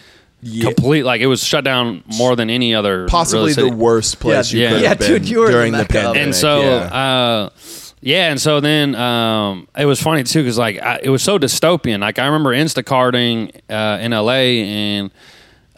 Yeah. 0.43 0.65
complete, 0.65 1.05
like 1.05 1.21
it 1.21 1.27
was 1.29 1.45
shut 1.45 1.63
down 1.65 2.03
more 2.17 2.35
than 2.35 2.51
any 2.51 2.75
other 2.75 3.07
Possibly 3.07 3.53
the 3.53 3.69
worst 3.69 4.19
place 4.19 4.53
Yeah. 4.53 4.59
you 4.59 4.63
Yeah. 4.63 4.71
could 4.73 4.83
Yeah, 4.83 4.89
have 4.89 4.99
been 4.99 5.09
dude, 5.09 5.29
you 5.29 5.39
were 5.41 5.51
during 5.53 5.73
the, 5.73 5.79
mecca 5.79 5.93
pandemic. 5.93 6.23
and 6.23 6.35
so 6.35 6.63
yeah. 6.63 6.69
uh 6.95 7.49
yeah 8.03 8.31
and 8.31 8.41
so 8.41 8.59
then 8.61 8.95
um 8.95 9.69
it 9.79 9.85
was 9.85 10.01
funny 10.03 10.25
too 10.25 10.43
because 10.43 10.57
like 10.59 10.83
I, 10.83 10.99
it 11.03 11.11
was 11.11 11.23
so 11.23 11.39
dystopian 11.39 12.01
like 12.01 12.19
i 12.19 12.25
remember 12.25 12.55
instacarting 12.55 13.53
uh 13.69 13.99
in 14.01 14.13
la 14.13 14.31
and 14.33 15.11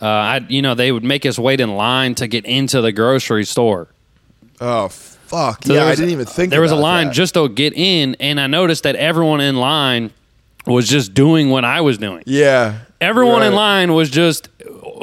uh 0.01 0.07
i 0.07 0.41
you 0.49 0.63
know 0.63 0.75
they 0.77 0.93
would 0.93 1.03
make 1.03 1.27
us 1.27 1.37
wait 1.39 1.61
in 1.61 1.75
line 1.75 2.15
to 2.15 2.29
get 2.29 2.45
into 2.47 2.81
the 2.81 2.93
grocery 2.93 3.45
store 3.45 3.89
oh 4.61 4.89
fuck, 5.33 5.65
So 5.65 5.75
yeah, 5.75 5.87
I 5.87 5.95
didn't 5.97 6.11
even 6.11 6.27
think 6.27 6.51
there 6.51 6.61
was 6.61 6.71
a 6.71 6.77
line 6.77 7.09
that. 7.09 7.15
just 7.15 7.35
to 7.35 7.49
get 7.49 7.73
in 7.75 8.15
and 8.21 8.39
i 8.39 8.47
noticed 8.47 8.83
that 8.85 8.95
everyone 8.97 9.41
in 9.41 9.57
line 9.57 10.13
was 10.67 10.87
just 10.89 11.13
doing 11.15 11.51
what 11.51 11.65
i 11.65 11.81
was 11.81 11.99
doing 11.99 12.23
yeah. 12.27 12.79
Everyone 13.01 13.43
in 13.43 13.53
line 13.53 13.95
was 13.95 14.09
just 14.11 14.49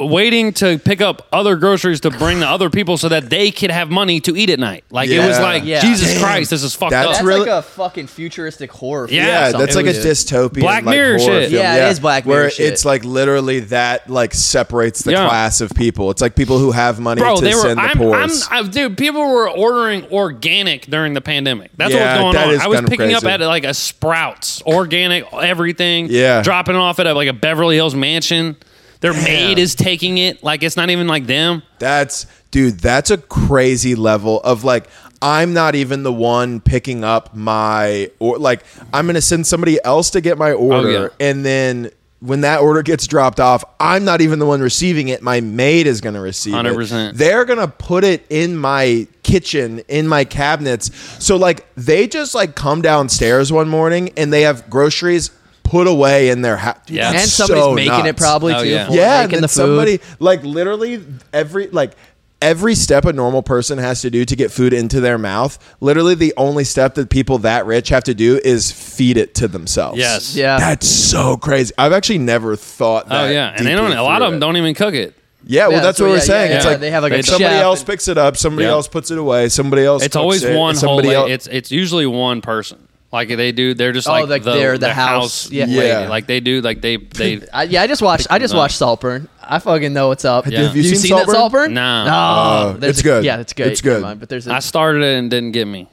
waiting 0.06 0.52
to 0.54 0.78
pick 0.78 1.00
up 1.00 1.26
other 1.32 1.56
groceries 1.56 2.00
to 2.00 2.10
bring 2.10 2.40
to 2.40 2.46
other 2.48 2.70
people 2.70 2.96
so 2.96 3.08
that 3.08 3.30
they 3.30 3.50
could 3.50 3.70
have 3.70 3.90
money 3.90 4.20
to 4.20 4.36
eat 4.36 4.50
at 4.50 4.58
night. 4.58 4.84
Like 4.90 5.08
it 5.10 5.18
was 5.18 5.36
Yeah. 5.38 5.42
like 5.42 5.64
Yeah. 5.64 5.80
Jesus 5.80 6.12
Damn. 6.14 6.22
Christ, 6.22 6.50
this 6.50 6.62
is 6.62 6.74
fucked 6.74 6.90
That's 6.92 7.06
up. 7.06 7.12
That's 7.14 7.24
really- 7.24 7.40
like 7.40 7.48
a 7.50 7.62
fucking 7.62 8.06
futuristic 8.06 8.70
horror. 8.72 9.08
film 9.08 9.16
Yeah, 9.16 9.22
or 9.24 9.26
Yeah, 9.28 9.44
something. 9.50 9.60
that's 9.60 9.76
like 9.76 9.84
a 9.84 9.88
was- 9.88 9.98
dystopian 9.98 10.60
Black 10.60 10.84
like, 10.84 10.94
Mirror 10.94 11.18
horror 11.18 11.40
shit. 11.42 11.50
film. 11.50 11.62
Yeah, 11.62 11.86
it 11.86 11.90
is 11.90 12.00
Black 12.00 12.26
Mirror 12.26 12.40
Where 12.42 12.50
shit. 12.50 12.72
it's 12.72 12.84
like 12.84 13.04
literally 13.04 13.60
that 13.60 14.08
like 14.10 14.34
separates 14.34 15.02
the 15.02 15.12
Yeah. 15.12 15.28
class 15.28 15.60
of 15.60 15.72
people. 15.74 16.10
It's 16.10 16.22
like 16.22 16.34
people 16.34 16.58
who 16.58 16.72
have 16.72 16.98
money 17.00 17.20
Bro, 17.20 17.36
to 17.36 17.44
they 17.44 17.54
were. 17.54 17.60
send 17.60 17.78
the 17.78 17.82
I'm, 17.82 17.96
poor. 17.98 18.14
I'm, 18.16 18.30
I, 18.50 18.62
dude. 18.62 18.96
People 18.96 19.22
were 19.30 19.48
ordering 19.50 20.04
organic 20.10 20.86
during 20.86 21.14
the 21.14 21.20
pandemic. 21.20 21.70
That's 21.76 21.92
Yeah, 21.92 21.98
what 21.98 22.06
was 22.12 22.22
going 22.22 22.34
that 22.34 22.48
on. 22.48 22.54
is 22.54 22.60
I 22.60 22.66
was 22.68 22.76
kind 22.76 22.86
of 22.86 22.90
picking 22.90 23.14
up 23.14 23.22
crazy. 23.22 23.34
at 23.34 23.40
like 23.46 23.64
a 23.64 23.74
Sprouts, 23.74 24.62
organic, 24.66 25.24
everything. 25.32 26.08
Yeah. 26.10 26.42
dropping 26.42 26.76
off 26.76 26.98
at 27.00 27.06
a, 27.06 27.14
like 27.14 27.28
a 27.28 27.32
Beverly 27.32 27.76
Hills 27.76 27.94
mansion. 27.94 28.56
Their 29.00 29.12
maid 29.14 29.58
is 29.58 29.74
taking 29.74 30.18
it. 30.18 30.42
Like 30.42 30.62
it's 30.62 30.76
not 30.76 30.90
even 30.90 31.06
like 31.06 31.26
them. 31.26 31.62
That's 31.78 32.26
dude, 32.50 32.78
that's 32.80 33.10
a 33.10 33.18
crazy 33.18 33.94
level 33.94 34.40
of 34.42 34.64
like 34.64 34.88
I'm 35.22 35.52
not 35.52 35.74
even 35.74 36.02
the 36.02 36.12
one 36.12 36.60
picking 36.60 37.04
up 37.04 37.34
my 37.34 38.10
or 38.18 38.38
like 38.38 38.62
I'm 38.92 39.06
going 39.06 39.14
to 39.14 39.20
send 39.22 39.46
somebody 39.46 39.82
else 39.84 40.10
to 40.10 40.20
get 40.20 40.38
my 40.38 40.52
oh, 40.52 40.56
order 40.56 40.88
Oh, 40.88 41.02
yeah. 41.02 41.08
and 41.20 41.44
then 41.44 41.90
when 42.20 42.42
that 42.42 42.60
order 42.60 42.82
gets 42.82 43.06
dropped 43.06 43.40
off, 43.40 43.64
I'm 43.80 44.04
not 44.04 44.20
even 44.20 44.38
the 44.38 44.44
one 44.46 44.60
receiving 44.60 45.08
it. 45.08 45.22
My 45.22 45.40
maid 45.40 45.86
is 45.86 46.02
going 46.02 46.14
to 46.14 46.20
receive 46.20 46.52
it. 46.54 46.58
100%. 46.58 47.14
They're 47.14 47.46
going 47.46 47.58
to 47.60 47.68
put 47.68 48.04
it 48.04 48.26
in 48.28 48.58
my 48.58 49.06
kitchen, 49.22 49.78
in 49.88 50.06
my 50.06 50.24
cabinets. 50.26 50.90
So 51.24 51.36
like 51.36 51.66
they 51.76 52.06
just 52.06 52.34
like 52.34 52.54
come 52.54 52.82
downstairs 52.82 53.50
one 53.50 53.70
morning 53.70 54.10
and 54.18 54.30
they 54.30 54.42
have 54.42 54.68
groceries 54.68 55.30
put 55.70 55.86
away 55.86 56.30
in 56.30 56.42
their 56.42 56.56
house. 56.56 56.78
Yeah. 56.88 57.12
and 57.12 57.20
somebody's 57.20 57.74
making 57.88 58.06
it 58.06 58.16
probably 58.16 58.54
Oh, 58.54 58.62
too. 58.62 58.68
yeah. 58.68 58.86
for 58.88 58.92
yeah, 58.94 59.22
and 59.22 59.32
then 59.32 59.40
the 59.42 59.48
food. 59.48 59.54
somebody 59.54 60.00
like 60.18 60.42
literally 60.42 61.02
every 61.32 61.68
like 61.68 61.92
every 62.42 62.74
step 62.74 63.04
a 63.04 63.12
normal 63.12 63.42
person 63.42 63.76
has 63.78 64.00
to 64.00 64.08
do 64.10 64.24
to 64.24 64.34
get 64.34 64.50
food 64.50 64.72
into 64.72 64.98
their 65.00 65.18
mouth. 65.18 65.58
Literally, 65.80 66.14
the 66.14 66.32
only 66.36 66.64
step 66.64 66.94
that 66.94 67.10
people 67.10 67.38
that 67.38 67.66
rich 67.66 67.90
have 67.90 68.04
to 68.04 68.14
do 68.14 68.40
is 68.42 68.72
feed 68.72 69.16
it 69.16 69.34
to 69.36 69.46
themselves. 69.48 69.98
Yes. 69.98 70.34
Yeah. 70.34 70.58
that's 70.58 70.88
so 70.88 71.36
crazy. 71.36 71.72
I've 71.78 71.92
actually 71.92 72.18
never 72.18 72.56
thought. 72.56 73.04
Oh 73.06 73.26
that 73.26 73.32
yeah, 73.32 73.54
and 73.56 73.66
they 73.66 73.74
don't. 73.74 73.92
A 73.92 74.02
lot 74.02 74.22
of 74.22 74.30
them 74.32 74.38
it. 74.38 74.40
don't 74.40 74.56
even 74.56 74.74
cook 74.74 74.94
it. 74.94 75.14
Yeah, 75.46 75.68
well, 75.68 75.76
Yeah, 75.78 75.82
that's 75.84 75.98
so 75.98 76.04
what 76.04 76.10
yeah, 76.10 76.16
we're 76.16 76.20
saying. 76.20 76.50
yeah, 76.50 76.56
it's 76.56 76.64
yeah. 76.66 76.70
like 76.72 76.80
They 76.80 76.90
have, 76.90 77.02
like, 77.02 77.12
a 77.14 77.22
somebody 77.22 77.44
chef 77.54 77.62
else 77.62 77.80
and- 77.80 77.86
picks 77.86 78.08
it 78.08 78.18
up, 78.18 78.36
somebody 78.36 78.66
Yeah. 78.66 78.72
else 78.72 78.88
puts 78.88 79.10
it 79.10 79.16
away, 79.16 79.48
somebody 79.48 79.84
else. 79.84 80.02
It's 80.04 80.14
always 80.16 80.42
it, 80.44 80.54
one 80.54 80.74
whole. 80.74 80.80
somebody 80.80 81.08
la- 81.08 81.14
else. 81.22 81.30
It's 81.30 81.46
it's 81.46 81.72
usually 81.72 82.04
one 82.06 82.40
person. 82.42 82.76
Like 83.12 83.28
they 83.28 83.50
do. 83.50 83.74
They're 83.74 83.90
just 83.92 84.06
Oh, 84.08 84.12
like, 84.12 84.28
like 84.28 84.42
the, 84.44 84.52
they're 84.52 84.72
the 84.78 84.86
the 84.86 84.94
house- 84.94 85.44
house. 85.44 85.50
yeah. 85.50 85.66
Yeah. 85.66 86.08
Like 86.08 86.26
they 86.28 86.38
do. 86.38 86.60
Like 86.60 86.80
they 86.80 86.96
they. 86.96 87.42
I, 87.52 87.64
yeah, 87.64 87.82
I 87.82 87.86
just 87.88 88.02
watched. 88.02 88.28
I 88.30 88.38
just 88.38 88.52
them 88.52 88.58
up. 88.58 88.64
watched 88.64 88.76
Saltburn. 88.76 89.28
I 89.42 89.58
fucking 89.58 89.92
know 89.92 90.06
what's 90.08 90.24
up. 90.24 90.46
Yeah. 90.46 90.62
Have 90.62 90.76
you 90.76 90.82
you 90.82 90.90
seen 90.90 90.98
seen 90.98 91.16
that 91.16 91.26
Saltburn? 91.26 91.34
Saltburn? 91.34 91.74
Nah. 91.74 92.04
Oh, 92.06 92.68
uh, 92.68 92.72
there's 92.74 92.90
it's 92.90 93.00
a- 93.00 93.02
good. 93.02 93.24
Yeah, 93.24 93.40
it's 93.40 93.52
good. 93.52 93.66
It's 93.66 93.80
good. 93.80 94.02
Mind, 94.02 94.20
But 94.20 94.28
there's 94.28 94.46
a, 94.46 94.54
I 94.54 94.60
started 94.60 95.02
it 95.02 95.18
and 95.18 95.28
didn't 95.28 95.52
get 95.52 95.66
me. 95.66 95.88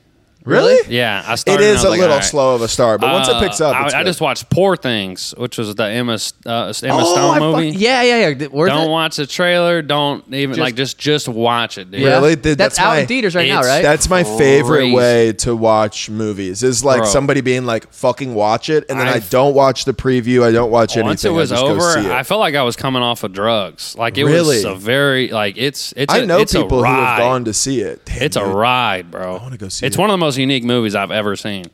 Really? 0.47 0.77
Yeah, 0.95 1.23
I 1.27 1.33
It 1.33 1.37
started. 1.37 1.61
and 1.63 1.69
I 1.69 1.71
is 1.71 1.75
was 1.77 1.83
a 1.85 1.89
like, 1.89 1.99
little 1.99 2.13
all 2.13 2.19
right. 2.19 2.25
slow 2.25 2.55
of 2.55 2.61
a 2.61 2.67
start, 2.67 3.01
but 3.01 3.11
once 3.11 3.27
it 3.27 3.35
Uh, 3.35 3.39
picks 3.41 3.61
up, 3.61 3.85
it's 3.85 3.93
I, 3.93 3.99
I 3.99 4.01
good. 4.03 4.09
just 4.09 4.21
watched 4.21 4.49
Poor 4.49 4.75
Things, 4.75 5.33
which 5.37 5.57
was 5.57 5.75
the 5.75 5.83
Emma 5.83 6.13
uh, 6.45 6.49
Emma 6.49 6.69
oh, 6.69 6.71
Stone 6.71 7.35
I 7.35 7.39
movie. 7.39 7.71
fuck- 7.73 7.81
yeah, 7.81 8.01
yeah, 8.03 8.27
yeah. 8.29 8.47
Worth 8.47 8.69
Don't 8.69 8.87
it? 8.87 8.89
watch 8.91 9.15
the 9.17 9.27
trailer. 9.27 9.81
Don't 9.81 10.23
even 10.33 10.55
Just- 10.55 10.59
like 10.59 10.75
just 10.75 10.97
just 10.97 11.27
watch 11.27 11.77
it, 11.77 11.91
dude. 11.91 12.01
Yeah. 12.01 12.09
Really? 12.15 12.35
Dude, 12.35 12.57
that's, 12.57 12.77
that's 12.77 12.79
out 12.79 12.93
my- 12.93 12.99
in 12.99 13.07
theaters 13.07 13.35
right 13.35 13.47
now, 13.47 13.59
it's- 13.59 13.67
right? 13.75 13.81
That's 13.83 14.09
my 14.09 14.23
favorite 14.23 14.77
Crazy. 14.79 14.95
way 14.95 15.33
to 15.33 15.55
watch 15.55 16.09
movies. 16.09 16.63
Is 16.63 16.83
like 16.83 16.99
Bro. 16.99 17.07
somebody 17.07 17.41
being 17.41 17.65
like, 17.65 17.91
"Fucking 17.93 18.33
watch 18.33 18.69
it," 18.69 18.85
and 18.89 18.99
then 18.99 19.07
I, 19.07 19.13
I've- 19.15 19.25
don't 19.29 19.53
watch 19.53 19.85
the 19.85 19.93
preview. 19.93 20.43
I 20.43 20.51
don't 20.51 20.71
watch 20.71 20.91
anything. 20.95 21.07
Once 21.07 21.25
it 21.25 21.29
was 21.31 21.51
I 21.51 21.55
just 21.55 21.65
go 21.65 21.71
over, 21.73 21.93
see 21.93 22.05
it. 22.07 22.11
I 22.11 22.23
felt 22.23 22.39
like 22.39 22.55
I 22.55 22.63
was 22.63 22.75
coming 22.75 23.01
off 23.01 23.23
of 23.23 23.33
drugs. 23.33 23.95
Like 23.97 24.17
it 24.17 24.23
Really? 24.25 24.57
was 24.57 24.63
a 24.65 24.75
very 24.75 25.27
like 25.29 25.57
it's 25.57 25.93
it's. 25.97 26.13
I 26.13 26.19
a- 26.19 26.25
know 26.25 26.39
it's 26.39 26.53
a 26.55 26.61
people 26.61 26.79
who 26.79 26.83
have 26.85 26.97
ride. 26.97 27.17
gone 27.19 27.45
to 27.45 27.53
see 27.53 27.81
it. 27.81 28.05
Damn, 28.05 28.23
It's 28.23 28.35
a 28.37 28.41
dude. 28.41 28.53
ride, 28.55 29.11
bro. 29.11 29.35
I 29.37 29.41
wanna 29.41 29.57
go 29.57 29.67
see 29.69 29.85
It's 29.85 29.95
it. 29.95 29.99
one 29.99 30.09
of 30.09 30.13
the 30.13 30.17
most 30.17 30.36
unique 30.37 30.63
movies 30.63 30.95
I've 30.95 31.11
ever 31.11 31.35
seen. 31.35 31.65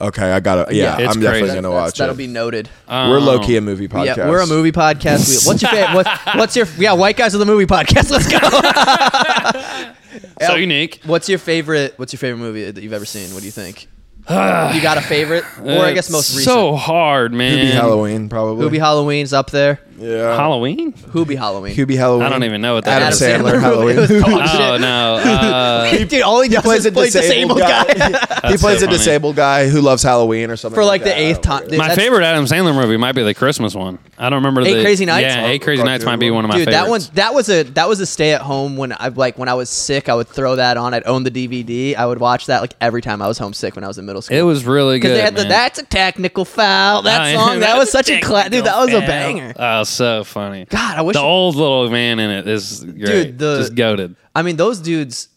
Okay, 0.00 0.32
I 0.32 0.40
got 0.40 0.68
to 0.68 0.74
Yeah, 0.74 0.98
Yeah, 0.98 1.06
it's 1.06 1.14
I'm 1.16 1.22
definitely 1.22 1.40
crazy. 1.48 1.54
gonna 1.54 1.68
That's- 1.68 1.90
watch 1.92 1.98
That'll 1.98 2.14
it. 2.14 2.18
be 2.18 2.26
noted. 2.26 2.68
we're 2.88 3.16
oh. 3.16 3.20
low 3.20 3.38
key 3.38 3.56
a 3.56 3.60
movie 3.60 3.88
podcast. 3.88 4.16
Yeah, 4.16 4.28
we're 4.28 4.40
a 4.42 4.46
movie 4.46 4.72
podcast. 4.72 5.46
We- 5.46 5.48
what's 5.48 5.62
your 5.62 5.70
favorite? 5.70 5.94
What, 5.94 6.20
what's 6.36 6.56
your 6.56 6.66
yeah? 6.78 6.92
White 6.94 7.16
guys 7.16 7.34
are 7.34 7.38
the 7.38 7.46
movie 7.46 7.66
podcast. 7.66 8.10
Let's 8.10 8.28
go. 8.28 9.90
So 10.40 10.54
unique. 10.56 11.00
What's 11.04 11.28
your 11.28 11.38
favorite? 11.38 11.94
What's 11.96 12.12
your 12.12 12.18
favorite 12.18 12.38
movie 12.40 12.70
that 12.70 12.82
you've 12.82 12.92
ever 12.92 13.04
seen? 13.04 13.32
What 13.34 13.40
do 13.40 13.46
you 13.46 13.52
think? 13.52 13.88
you 14.28 14.80
got 14.80 14.96
a 14.96 15.00
favorite, 15.02 15.44
or 15.62 15.84
I 15.84 15.92
guess 15.92 16.10
most 16.10 16.30
recent? 16.30 16.44
So 16.44 16.74
hard, 16.76 17.32
man. 17.32 17.58
Hubie 17.58 17.72
Halloween, 17.72 18.28
probably. 18.28 18.68
Hubie 18.68 18.78
Halloween's 18.78 19.32
up 19.32 19.50
there. 19.50 19.80
Yeah. 19.98 20.36
Halloween. 20.36 20.92
Hubie 20.92 21.36
Halloween. 21.36 21.74
Hubie 21.74 21.96
Halloween. 21.96 22.26
I 22.26 22.28
don't 22.30 22.44
even 22.44 22.60
know 22.60 22.74
what 22.74 22.84
that 22.84 23.02
Adam 23.02 23.12
is. 23.12 23.20
Sandler. 23.20 23.60
Halloween. 23.60 23.96
It 23.96 24.00
was 24.00 24.08
dog 24.10 24.22
Oh 24.26 24.46
shit. 24.72 24.80
no. 24.80 25.14
Uh, 25.16 25.96
Dude, 26.06 26.22
all 26.22 26.40
he 26.42 26.48
does 26.48 26.62
plays 26.62 26.80
is 26.80 26.86
a 26.86 26.92
play 26.92 27.06
disabled, 27.10 27.58
disabled 27.58 27.58
guy. 27.60 27.84
guy. 27.84 27.94
he 28.08 28.12
That's 28.12 28.62
plays 28.62 28.78
so 28.80 28.84
a 28.84 28.88
funny. 28.88 28.98
disabled 28.98 29.36
guy 29.36 29.68
who 29.68 29.80
loves 29.80 30.02
Halloween 30.02 30.50
or 30.50 30.56
something 30.56 30.74
For 30.76 30.84
like 30.84 31.02
that. 31.04 31.14
the 31.16 31.20
eighth 31.20 31.40
time. 31.42 31.62
Dude, 31.68 31.78
my 31.78 31.88
that's- 31.88 31.96
favorite 31.98 32.24
Adam 32.24 32.44
Sandler 32.46 32.74
movie 32.74 32.96
might 32.96 33.12
be 33.12 33.22
the 33.22 33.34
Christmas 33.34 33.74
one. 33.74 33.98
I 34.18 34.30
don't 34.30 34.38
remember 34.38 34.60
Eight 34.62 34.74
the 34.74 34.82
Crazy 34.82 35.06
Nights? 35.06 35.22
Yeah, 35.34 35.46
Eight 35.46 35.62
Crazy 35.62 35.82
Nights 35.82 36.04
might 36.04 36.16
be 36.20 36.30
one 36.30 36.44
of 36.44 36.48
my 36.48 36.56
Dude, 36.58 36.66
favorites. 36.68 36.84
that 36.84 36.90
one 36.90 37.00
that 37.14 37.34
was 37.34 37.48
a 37.48 37.62
that 37.74 37.88
was 37.88 37.98
a 38.00 38.06
stay 38.06 38.32
at 38.32 38.40
home 38.42 38.76
when 38.76 38.92
I 38.92 39.08
like 39.08 39.36
when 39.38 39.48
I 39.48 39.54
was 39.54 39.68
sick. 39.70 40.08
I 40.08 40.14
would 40.14 40.28
throw 40.28 40.56
that 40.56 40.76
on. 40.76 40.94
I'd 40.94 41.04
own 41.04 41.24
the 41.24 41.30
DVD. 41.32 41.96
I 41.96 42.06
would 42.06 42.18
watch 42.20 42.46
that 42.46 42.60
like 42.60 42.74
every 42.80 43.02
time 43.02 43.20
I 43.22 43.26
was 43.26 43.38
homesick 43.38 43.74
when 43.74 43.82
I 43.84 43.88
was 43.88 43.98
in 43.98 44.06
middle 44.06 44.22
school. 44.22 44.36
It 44.36 44.42
was 44.42 44.64
really 44.64 44.98
good. 45.00 45.08
because 45.08 45.16
they 45.18 45.22
had 45.24 45.34
the 45.34 45.42
man. 45.42 45.48
"That's 45.48 45.78
a 45.80 45.84
technical 45.84 46.44
foul" 46.44 47.02
that 47.02 47.20
Oh, 47.20 47.24
yeah, 47.24 47.36
song. 47.46 47.60
That 47.60 47.76
was 47.76 47.90
such 47.90 48.08
a 48.10 48.20
class, 48.20 48.50
dude. 48.50 48.64
That 48.66 48.78
was 48.78 48.92
a 48.94 49.00
banger. 49.00 49.52
Oh, 49.58 49.83
so 49.88 50.24
funny. 50.24 50.66
God, 50.66 50.98
I 50.98 51.02
wish. 51.02 51.14
the 51.14 51.20
old 51.22 51.56
little 51.56 51.88
man 51.90 52.18
in 52.18 52.30
it 52.30 52.46
is 52.48 52.82
great. 52.84 52.96
Dude, 52.96 53.38
the- 53.38 53.58
just 53.58 53.74
goaded. 53.74 54.16
I 54.34 54.42
mean, 54.42 54.56
those 54.56 54.80
dudes. 54.80 55.28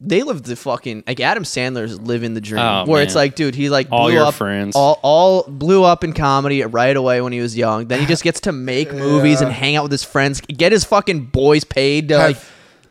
They 0.00 0.22
live 0.22 0.42
the 0.42 0.54
fucking 0.56 1.04
like 1.06 1.20
Adam 1.20 1.44
Sandler's 1.44 1.98
living 1.98 2.34
the 2.34 2.40
dream. 2.40 2.60
Oh, 2.62 2.84
where 2.84 3.02
it's 3.02 3.14
like, 3.14 3.36
dude, 3.36 3.54
he 3.54 3.70
like 3.70 3.86
All 3.90 4.06
blew 4.06 4.14
your 4.14 4.26
up, 4.26 4.34
friends. 4.34 4.76
all 4.76 4.98
all 5.02 5.44
blew 5.44 5.82
up 5.82 6.04
in 6.04 6.12
comedy 6.12 6.62
right 6.62 6.94
away 6.94 7.22
when 7.22 7.32
he 7.32 7.40
was 7.40 7.56
young. 7.56 7.86
Then 7.86 8.00
he 8.00 8.06
just 8.06 8.22
gets 8.22 8.40
to 8.40 8.52
make 8.52 8.92
movies 8.92 9.40
and 9.40 9.50
hang 9.50 9.76
out 9.76 9.84
with 9.84 9.92
his 9.92 10.04
friends, 10.04 10.42
get 10.42 10.72
his 10.72 10.84
fucking 10.84 11.26
boys 11.26 11.64
paid 11.64 12.08
to 12.08 12.18
like 12.18 12.36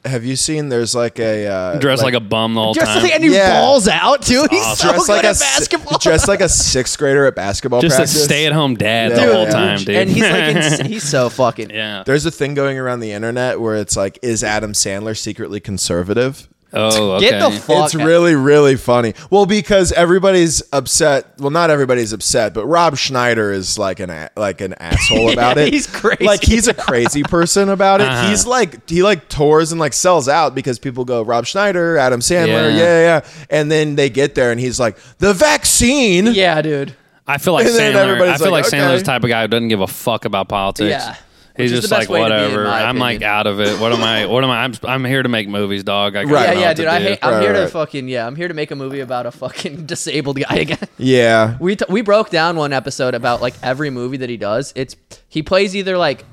Have, 0.03 0.11
have 0.11 0.23
you 0.25 0.35
seen? 0.35 0.69
There's 0.69 0.93
like 0.95 1.19
a 1.19 1.47
uh, 1.47 1.79
Dressed 1.79 2.03
like, 2.03 2.13
a 2.13 2.19
bum 2.19 2.53
the 2.53 2.61
whole 2.61 2.73
just 2.73 2.85
time. 2.91 3.09
and 3.13 3.23
he 3.23 3.33
Yeah. 3.33 3.61
balls 3.61 3.87
out 3.87 4.21
too. 4.21 4.45
He's 4.49 4.77
so 4.77 4.89
dressed 4.89 5.07
good 5.07 5.13
like 5.13 5.23
a 5.23 5.29
at 5.29 5.35
si- 5.37 5.43
basketball. 5.45 5.97
dressed 5.97 6.27
like 6.27 6.41
a 6.41 6.49
sixth 6.49 6.97
grader 6.97 7.25
at 7.25 7.35
basketball 7.35 7.81
just 7.81 7.95
a 7.95 7.99
practice. 7.99 8.23
stay-at-home 8.23 8.75
dad 8.75 9.11
Yeah. 9.11 9.25
the 9.25 9.33
whole 9.33 9.45
Dude, 9.45 9.53
time, 9.53 9.77
dude. 9.79 9.89
and 9.95 10.09
he's 10.09 10.21
like, 10.23 10.55
ins- 10.55 10.79
he's 10.87 11.03
so 11.03 11.29
fucking. 11.29 11.69
yeah. 11.69 12.03
There's 12.05 12.25
a 12.25 12.31
thing 12.31 12.53
going 12.53 12.77
around 12.77 12.99
the 12.99 13.11
internet 13.11 13.59
where 13.59 13.75
it's 13.75 13.95
like, 13.97 14.19
is 14.21 14.43
Adam 14.43 14.73
Sandler 14.73 15.17
secretly 15.17 15.59
conservative? 15.59 16.47
Oh, 16.75 17.12
okay. 17.13 17.29
Get 17.29 17.39
the 17.39 17.51
fuck. 17.59 17.86
It's 17.86 17.95
really, 17.95 18.33
really 18.36 18.75
funny. 18.77 19.13
Well, 19.29 19.45
because 19.45 19.91
everybody's 19.91 20.63
upset. 20.73 21.27
Well, 21.38 21.51
not 21.51 21.69
everybody's 21.69 22.13
upset, 22.13 22.53
but 22.53 22.65
Rob 22.65 22.97
Schneider 22.97 23.51
is 23.51 23.77
like 23.77 23.99
an 23.99 24.09
a- 24.09 24.31
like 24.36 24.59
an 24.62 24.73
asshole 24.73 25.31
about 25.33 25.57
it. 25.57 25.71
he's 25.71 25.88
crazy. 25.88 26.23
Like 26.25 26.43
he's 26.43 26.67
a 26.67 26.73
crazy 26.73 27.21
person 27.23 27.69
about 27.69 28.01
it. 28.01 28.07
Uh-huh. 28.07 28.29
He's 28.29 28.45
like 28.47 28.89
he 28.89 29.03
like 29.03 29.29
tours 29.29 29.71
and 29.71 29.79
like 29.79 29.93
sells 29.93 30.27
out 30.27 30.55
because 30.55 30.79
people 30.79 31.05
go 31.05 31.21
Rob 31.21 31.45
Schneider, 31.45 31.97
Adam 31.97 32.21
Sandler, 32.21 32.47
Yeah. 32.47 32.67
yeah, 32.69 32.75
yeah, 32.77 33.01
yeah. 33.01 33.25
And 33.49 33.69
then 33.71 33.95
they 33.95 34.09
get 34.09 34.33
there 34.36 34.51
and 34.51 34.59
he's 34.59 34.79
like 34.79 34.97
the 35.19 35.33
vaccine. 35.33 36.27
Yeah, 36.33 36.62
dude. 36.62 36.95
I 37.27 37.38
feel 37.38 37.53
like 37.53 37.65
And 37.67 37.75
Sandler. 37.75 38.19
I 38.21 38.38
feel 38.38 38.51
like, 38.51 38.63
like, 38.63 38.73
Sandler's 38.73 38.88
okay. 38.88 38.97
the 38.97 39.03
type 39.03 39.23
of 39.23 39.29
guy 39.29 39.43
who 39.43 39.47
doesn't 39.47 39.69
give 39.69 39.79
a 39.79 39.88
fuck 39.88 40.25
about 40.25 40.49
politics. 40.49 40.89
Yeah. 40.89 41.15
He's 41.55 41.71
just 41.71 41.91
like 41.91 42.01
best 42.01 42.09
be, 42.09 42.19
whatever. 42.19 42.65
I'm 42.67 42.97
like 42.97 43.21
out 43.21 43.45
of 43.45 43.59
it. 43.59 43.79
What 43.79 43.91
am 43.93 44.01
I? 44.01 44.25
What 44.25 44.43
am 44.43 44.49
I? 44.49 44.63
I'm, 44.63 44.73
I'm 44.83 45.05
here 45.05 45.21
to 45.21 45.29
make 45.29 45.47
movies, 45.47 45.83
dog. 45.83 46.15
I 46.15 46.23
Right. 46.23 46.29
gotta 46.31 46.53
Yeah, 46.55 46.59
yeah, 46.61 46.73
dude. 46.73 46.87
I 46.87 46.99
hate, 46.99 47.19
I'm 47.21 47.33
Right, 47.33 47.41
here 47.43 47.53
to 47.53 47.67
fucking 47.67 48.07
yeah. 48.07 48.25
I'm 48.25 48.35
here 48.35 48.47
to 48.47 48.53
make 48.55 48.71
a 48.71 48.75
movie 48.75 49.01
about 49.01 49.25
a 49.27 49.31
fucking 49.31 49.85
disabled 49.85 50.39
guy 50.39 50.55
again. 50.55 50.79
Yeah. 50.97 51.57
We 51.59 51.75
t- 51.75 51.85
we 51.89 52.01
broke 52.01 52.31
down 52.31 52.55
one 52.55 52.73
episode 52.73 53.13
about 53.13 53.41
like 53.41 53.53
every 53.61 53.91
movie 53.91 54.17
that 54.17 54.29
he 54.29 54.37
does. 54.37 54.73
It's 54.75 54.95
he 55.29 55.43
plays 55.43 55.75
either 55.75 55.95
like 55.97 56.25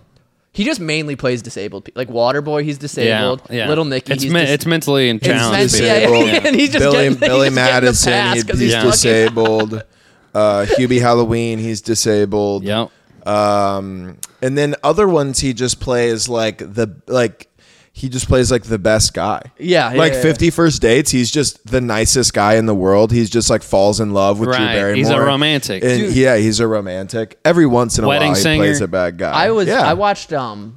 he 0.52 0.64
just 0.64 0.80
mainly 0.80 1.16
plays 1.16 1.42
disabled 1.42 1.84
people. 1.84 2.00
Like 2.00 2.08
Waterboy, 2.08 2.64
he's 2.64 2.78
disabled. 2.78 3.42
Yeah, 3.50 3.56
yeah. 3.56 3.68
Little 3.68 3.84
Nicky, 3.84 4.12
It's 4.14 4.22
he's 4.22 4.32
men- 4.32 4.46
dis- 4.46 4.54
it's 4.54 4.66
mentally 4.66 5.10
It's 5.10 5.24
challenged. 5.26 5.80
mentally- 5.80 5.86
yeah, 5.86 6.08
yeah, 6.08 6.32
yeah. 6.40 6.46
And 6.48 6.56
he's 6.56 6.72
just 6.72 6.78
Billy, 6.82 6.92
getting- 6.94 7.10
he's 7.10 7.20
Billy 7.28 7.48
just 7.50 7.54
getting 7.54 7.54
the 7.54 7.60
Madison, 7.60 8.12
pass 8.12 8.34
he- 8.36 8.40
he's 8.64 8.72
he's 8.72 8.82
disabled. 8.82 9.74
uh, 10.34 10.66
Hubie 10.78 11.00
Halloween, 11.00 11.58
he's 11.58 11.80
disabled. 11.82 12.64
Yep. 12.64 12.90
Um, 13.26 14.18
and 14.42 14.56
then 14.56 14.74
other 14.82 15.08
ones 15.08 15.40
he 15.40 15.52
just 15.52 15.80
plays 15.80 16.28
like 16.28 16.58
the 16.58 17.00
like 17.06 17.46
he 17.92 18.08
just 18.08 18.28
plays 18.28 18.50
like 18.50 18.62
the 18.64 18.78
best 18.78 19.14
guy. 19.14 19.42
Yeah, 19.58 19.92
yeah, 19.92 19.98
like 19.98 20.12
yeah. 20.14 20.22
Fifty 20.22 20.50
First 20.50 20.80
Dates, 20.80 21.10
he's 21.10 21.30
just 21.30 21.66
the 21.66 21.80
nicest 21.80 22.32
guy 22.32 22.54
in 22.54 22.66
the 22.66 22.74
world. 22.74 23.12
He's 23.12 23.28
just 23.30 23.50
like 23.50 23.62
falls 23.62 24.00
in 24.00 24.12
love 24.12 24.38
with 24.40 24.48
Drew 24.50 24.58
Right. 24.64 24.74
Barrymore. 24.74 24.96
He's 24.96 25.10
a 25.10 25.20
romantic. 25.20 25.82
And 25.84 26.00
Dude. 26.04 26.16
yeah, 26.16 26.36
he's 26.36 26.60
a 26.60 26.66
romantic. 26.66 27.38
Every 27.44 27.66
once 27.66 27.98
in 27.98 28.04
a 28.04 28.08
Wedding 28.08 28.28
while, 28.28 28.36
he 28.36 28.42
singer. 28.42 28.62
plays 28.64 28.80
a 28.80 28.88
bad 28.88 29.18
guy. 29.18 29.32
I 29.32 29.50
was 29.50 29.66
yeah. 29.68 29.80
I 29.82 29.94
watched 29.94 30.32
um 30.32 30.76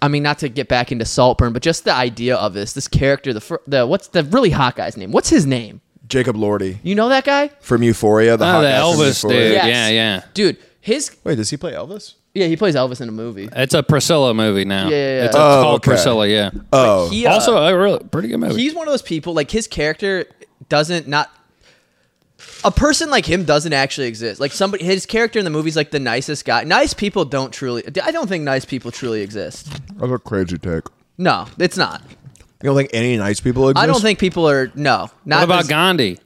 I 0.00 0.08
mean 0.08 0.22
not 0.24 0.38
to 0.38 0.48
get 0.48 0.68
back 0.68 0.90
into 0.90 1.04
Saltburn, 1.04 1.52
but 1.52 1.62
just 1.62 1.84
the 1.84 1.94
idea 1.94 2.34
of 2.36 2.54
this 2.54 2.72
this 2.72 2.88
character 2.88 3.32
the 3.32 3.40
fir- 3.40 3.60
the 3.66 3.86
what's 3.86 4.08
the 4.08 4.24
really 4.24 4.50
hot 4.50 4.74
guy's 4.76 4.96
name? 4.96 5.12
What's 5.12 5.28
his 5.28 5.46
name? 5.46 5.80
Jacob 6.08 6.36
Elordi 6.36 6.78
You 6.82 6.94
know 6.94 7.08
that 7.10 7.24
guy? 7.24 7.48
from 7.60 7.82
Euphoria. 7.82 8.36
The 8.36 8.44
Oh, 8.44 8.50
hot 8.50 8.60
the 8.62 8.68
guy 8.68 8.80
from 8.80 9.00
Elvis 9.00 9.22
Euphoria. 9.22 9.38
dude. 9.44 9.52
Yes. 9.52 9.66
Yeah, 9.66 9.88
yeah. 9.88 10.22
Dude, 10.34 10.56
his 10.82 11.16
Wait, 11.24 11.36
does 11.36 11.48
he 11.48 11.56
play 11.56 11.72
Elvis? 11.72 12.14
yeah, 12.34 12.46
he 12.46 12.56
plays 12.56 12.74
Elvis 12.74 13.00
in 13.00 13.08
a 13.08 13.12
movie. 13.12 13.48
It's 13.52 13.72
a 13.72 13.82
Priscilla 13.82 14.34
movie 14.34 14.64
now. 14.66 14.88
Yeah, 14.88 14.96
yeah, 14.96 15.16
yeah. 15.20 15.24
It's, 15.26 15.36
Oh, 15.36 15.62
called 15.62 15.74
okay. 15.76 15.90
Priscilla. 15.90 16.26
Yeah. 16.26 16.50
Oh, 16.72 17.08
He, 17.08 17.26
uh, 17.26 17.32
also, 17.32 17.56
a 17.56 17.74
really 17.78 18.02
pretty 18.04 18.28
good 18.28 18.38
movie. 18.40 18.60
he's 18.60 18.74
one 18.74 18.86
of 18.86 18.92
those 18.92 19.00
people 19.02 19.32
like 19.32 19.50
his 19.50 19.66
character 19.66 20.26
doesn't 20.68 21.06
not 21.08 21.30
a 22.64 22.70
person 22.70 23.10
like 23.10 23.24
him 23.26 23.44
doesn't 23.44 23.72
actually 23.72 24.08
exist. 24.08 24.40
Like 24.40 24.52
somebody 24.52 24.84
his 24.84 25.06
character 25.06 25.38
in 25.38 25.44
the 25.44 25.50
movie's 25.50 25.76
like 25.76 25.90
the 25.92 26.00
nicest 26.00 26.44
guy. 26.44 26.64
Nice 26.64 26.92
people 26.94 27.24
don't 27.24 27.52
truly 27.52 27.84
I 28.02 28.10
don't 28.10 28.28
think 28.28 28.44
nice 28.44 28.64
people 28.64 28.90
truly 28.90 29.20
exist. 29.22 29.66
that's 29.96 30.12
a 30.12 30.18
crazy 30.18 30.58
take. 30.58 30.84
No, 31.18 31.46
it's 31.58 31.76
not. 31.76 32.02
You 32.62 32.68
don't 32.68 32.76
think 32.76 32.90
any 32.92 33.16
nice 33.16 33.40
people 33.40 33.68
exist? 33.68 33.82
I 33.82 33.86
don't 33.86 34.00
think 34.00 34.18
people 34.18 34.48
are 34.48 34.70
no. 34.74 35.10
Not 35.24 35.36
what 35.38 35.44
about 35.44 35.58
this- 35.62 35.68
Gandhi? 35.68 36.18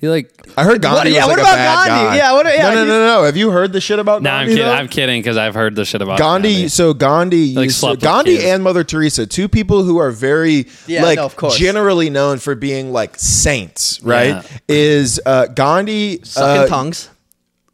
He 0.00 0.08
like. 0.08 0.30
I 0.56 0.64
heard 0.64 0.82
Gandhi 0.82 1.12
yeah, 1.12 1.20
was 1.26 1.36
what 1.36 1.38
like 1.38 1.46
a 1.46 1.50
about 1.50 1.56
bad 1.56 1.88
Gandhi? 1.88 2.04
guy. 2.10 2.16
Yeah, 2.16 2.32
what- 2.32 2.46
yeah, 2.46 2.62
no, 2.62 2.68
no, 2.70 2.76
he's- 2.76 2.88
no, 2.88 3.06
no. 3.06 3.22
Have 3.24 3.36
you 3.36 3.50
heard 3.50 3.72
the 3.72 3.80
shit 3.80 3.98
about 3.98 4.22
No, 4.22 4.30
I'm 4.30 4.48
kidding. 4.48 4.62
though? 4.64 4.72
I'm 4.72 4.88
kidding 4.88 5.20
because 5.22 5.36
I've 5.36 5.54
heard 5.54 5.74
the 5.76 5.84
shit 5.84 6.02
about 6.02 6.18
Gandhi, 6.18 6.68
so 6.68 6.92
Gandhi, 6.94 7.54
Like 7.54 7.64
used 7.64 7.80
to- 7.80 7.96
Gandhi 7.96 8.34
kids. 8.36 8.44
and 8.44 8.62
Mother 8.62 8.84
Teresa, 8.84 9.26
two 9.26 9.48
people 9.48 9.82
who 9.82 9.96
are 9.98 10.10
very 10.10 10.66
Yeah, 10.86 11.02
like 11.04 11.16
no, 11.16 11.24
of 11.24 11.36
course. 11.36 11.56
generally 11.56 12.10
known 12.10 12.38
for 12.38 12.54
being 12.54 12.92
like 12.92 13.14
saints, 13.18 14.00
right? 14.02 14.28
Yeah. 14.28 14.42
Is 14.68 15.20
uh, 15.24 15.46
Gandhi 15.46 16.20
sucking 16.22 16.62
uh, 16.64 16.66
tongues. 16.66 17.08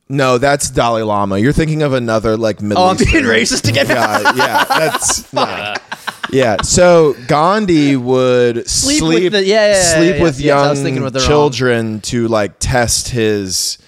No, 0.08 0.38
that's 0.38 0.70
Dalai 0.70 1.02
Lama. 1.02 1.38
You're 1.38 1.52
thinking 1.52 1.82
of 1.82 1.92
another 1.92 2.36
like 2.36 2.60
Middle 2.60 2.82
Oh, 2.82 2.88
I'm 2.88 2.96
being 2.96 3.08
Eastern 3.10 3.24
racist 3.24 3.68
again. 3.68 3.86
guy. 3.86 4.20
Yeah, 4.36 4.64
that's 4.64 5.24
yeah. 5.32 5.76
yeah. 6.30 6.62
So 6.62 7.14
Gandhi 7.26 7.96
would 7.96 8.68
sleep, 8.68 8.98
Sleep 8.98 9.22
with 9.24 9.32
the- 9.32 9.44
yeah, 9.44 9.66
yeah, 9.66 9.72
yeah, 9.74 9.82
sleep 9.96 10.16
yeah, 10.16 10.22
with 10.22 10.40
yeah. 10.40 10.46
Young 10.62 10.68
was 10.70 10.82
with 11.02 11.12
the 11.14 11.18
wrong- 11.20 11.28
children 11.28 12.00
to 12.02 12.28
like 12.28 12.52
test 12.58 13.08
his 13.08 13.78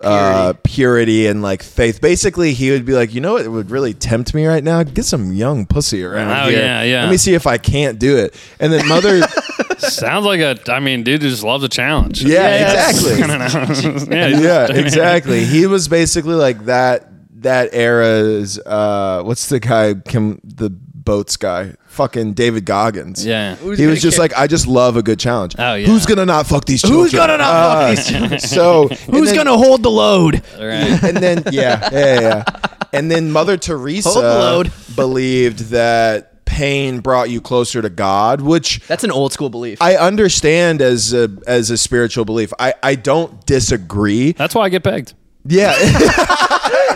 uh, 0.00 0.52
purity 0.62 1.26
and 1.26 1.42
like 1.42 1.62
faith. 1.62 2.00
Basically, 2.00 2.52
he 2.52 2.70
would 2.70 2.84
be 2.84 2.92
like, 2.92 3.12
you 3.14 3.20
know 3.20 3.32
what 3.32 3.48
would 3.48 3.70
really 3.70 3.94
tempt 3.94 4.32
me 4.32 4.46
right 4.46 4.62
now? 4.62 4.82
Get 4.84 5.04
some 5.04 5.32
young 5.32 5.66
pussy 5.66 6.04
around 6.04 6.46
Oh, 6.46 6.50
here. 6.50 6.60
yeah, 6.60 6.82
yeah. 6.84 7.02
Let 7.02 7.10
me 7.10 7.16
see 7.16 7.34
if 7.34 7.46
I 7.48 7.58
can't 7.58 7.98
do 7.98 8.16
it. 8.16 8.34
And 8.60 8.72
then 8.72 8.86
mother, 8.86 9.20
Sounds 9.78 10.24
like 10.26 10.40
a. 10.40 10.56
I 10.72 10.80
mean, 10.80 11.02
dude 11.04 11.20
just 11.20 11.42
loves 11.44 11.62
a 11.64 11.68
challenge. 11.68 12.22
yeah, 12.22 12.90
exactly. 12.90 13.22
I 14.12 14.28
yeah, 14.28 14.40
yeah, 14.40 14.72
exactly. 14.72 15.44
He 15.44 15.66
was 15.66 15.88
basically 15.88 16.34
like 16.34 16.64
that. 16.66 17.04
That 17.42 17.70
era's 17.72 18.58
uh, 18.58 19.22
what's 19.22 19.48
the 19.48 19.60
guy? 19.60 19.94
Kim, 19.94 20.40
the 20.42 20.70
boats 21.08 21.36
guy, 21.38 21.72
fucking 21.86 22.34
David 22.34 22.66
Goggins. 22.66 23.24
Yeah. 23.24 23.54
Who's 23.56 23.78
he 23.78 23.86
was 23.86 24.02
just 24.02 24.16
get- 24.18 24.22
like, 24.22 24.38
I 24.38 24.46
just 24.46 24.66
love 24.66 24.96
a 24.98 25.02
good 25.02 25.18
challenge. 25.18 25.54
Oh, 25.58 25.74
yeah. 25.74 25.86
Who's 25.86 26.04
gonna 26.06 26.26
not 26.26 26.46
fuck 26.46 26.66
these 26.66 26.82
children? 26.82 27.00
Who's 27.00 27.12
gonna 27.12 27.38
not 27.38 27.50
fuck 27.50 27.76
Uh, 27.82 27.88
these 27.94 28.06
children? 28.08 28.40
So 28.58 28.88
Who's 29.10 29.32
gonna 29.32 29.56
hold 29.56 29.82
the 29.82 29.90
load? 29.90 30.42
All 30.58 30.66
right. 30.66 31.02
And 31.02 31.16
then 31.16 31.42
yeah, 31.50 31.88
yeah, 31.90 31.90
yeah, 31.92 32.20
yeah. 32.20 32.44
And 32.92 33.10
then 33.10 33.30
Mother 33.32 33.56
Teresa 33.56 34.10
Hold 34.10 34.22
the 34.24 34.28
load. 34.38 34.72
believed 34.96 35.70
that 35.70 36.44
pain 36.44 37.00
brought 37.00 37.30
you 37.30 37.40
closer 37.40 37.80
to 37.82 37.90
God, 37.90 38.40
which 38.40 38.80
That's 38.86 39.04
an 39.04 39.10
old 39.10 39.32
school 39.32 39.48
belief. 39.50 39.80
I 39.80 39.96
understand 39.96 40.80
as 40.82 41.12
a 41.14 41.30
as 41.46 41.70
a 41.70 41.76
spiritual 41.78 42.24
belief. 42.26 42.52
I 42.58 42.74
I 42.82 42.94
don't 42.96 43.44
disagree. 43.46 44.32
That's 44.32 44.54
why 44.54 44.64
I 44.64 44.68
get 44.68 44.84
pegged. 44.84 45.14
Yeah. 45.46 45.72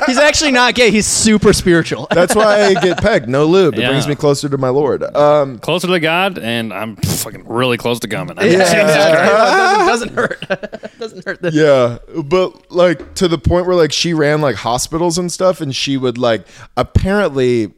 He's 0.06 0.18
actually 0.18 0.52
not 0.52 0.74
gay. 0.74 0.90
He's 0.90 1.06
super 1.06 1.52
spiritual. 1.52 2.06
That's 2.10 2.34
why 2.34 2.62
I 2.62 2.74
get 2.74 2.98
pegged. 2.98 3.28
No 3.28 3.46
lube. 3.46 3.74
It 3.74 3.80
Yeah. 3.80 3.88
brings 3.88 4.06
me 4.08 4.14
closer 4.14 4.48
to 4.48 4.58
my 4.58 4.68
Lord. 4.68 5.02
Um, 5.16 5.58
Closer 5.58 5.86
to 5.88 6.00
God, 6.00 6.38
and 6.38 6.72
I'm 6.72 6.96
fucking 6.96 7.46
really 7.48 7.76
close 7.76 8.00
to 8.00 8.08
coming. 8.08 8.38
I 8.38 8.42
mean, 8.44 8.52
Yeah, 8.52 8.58
yeah, 8.72 9.22
it 9.24 9.86
doesn't, 9.86 10.14
doesn't 10.14 10.14
hurt. 10.14 10.90
doesn't 10.98 11.24
hurt. 11.24 11.42
The, 11.42 11.50
yeah, 11.52 12.22
but 12.22 12.70
like 12.70 13.14
to 13.16 13.28
the 13.28 13.38
point 13.38 13.66
where 13.66 13.76
like 13.76 13.92
she 13.92 14.14
ran 14.14 14.40
like 14.40 14.56
hospitals 14.56 15.18
and 15.18 15.30
stuff, 15.30 15.60
and 15.60 15.74
she 15.74 15.96
would 15.96 16.18
like 16.18 16.46
apparently 16.76 17.72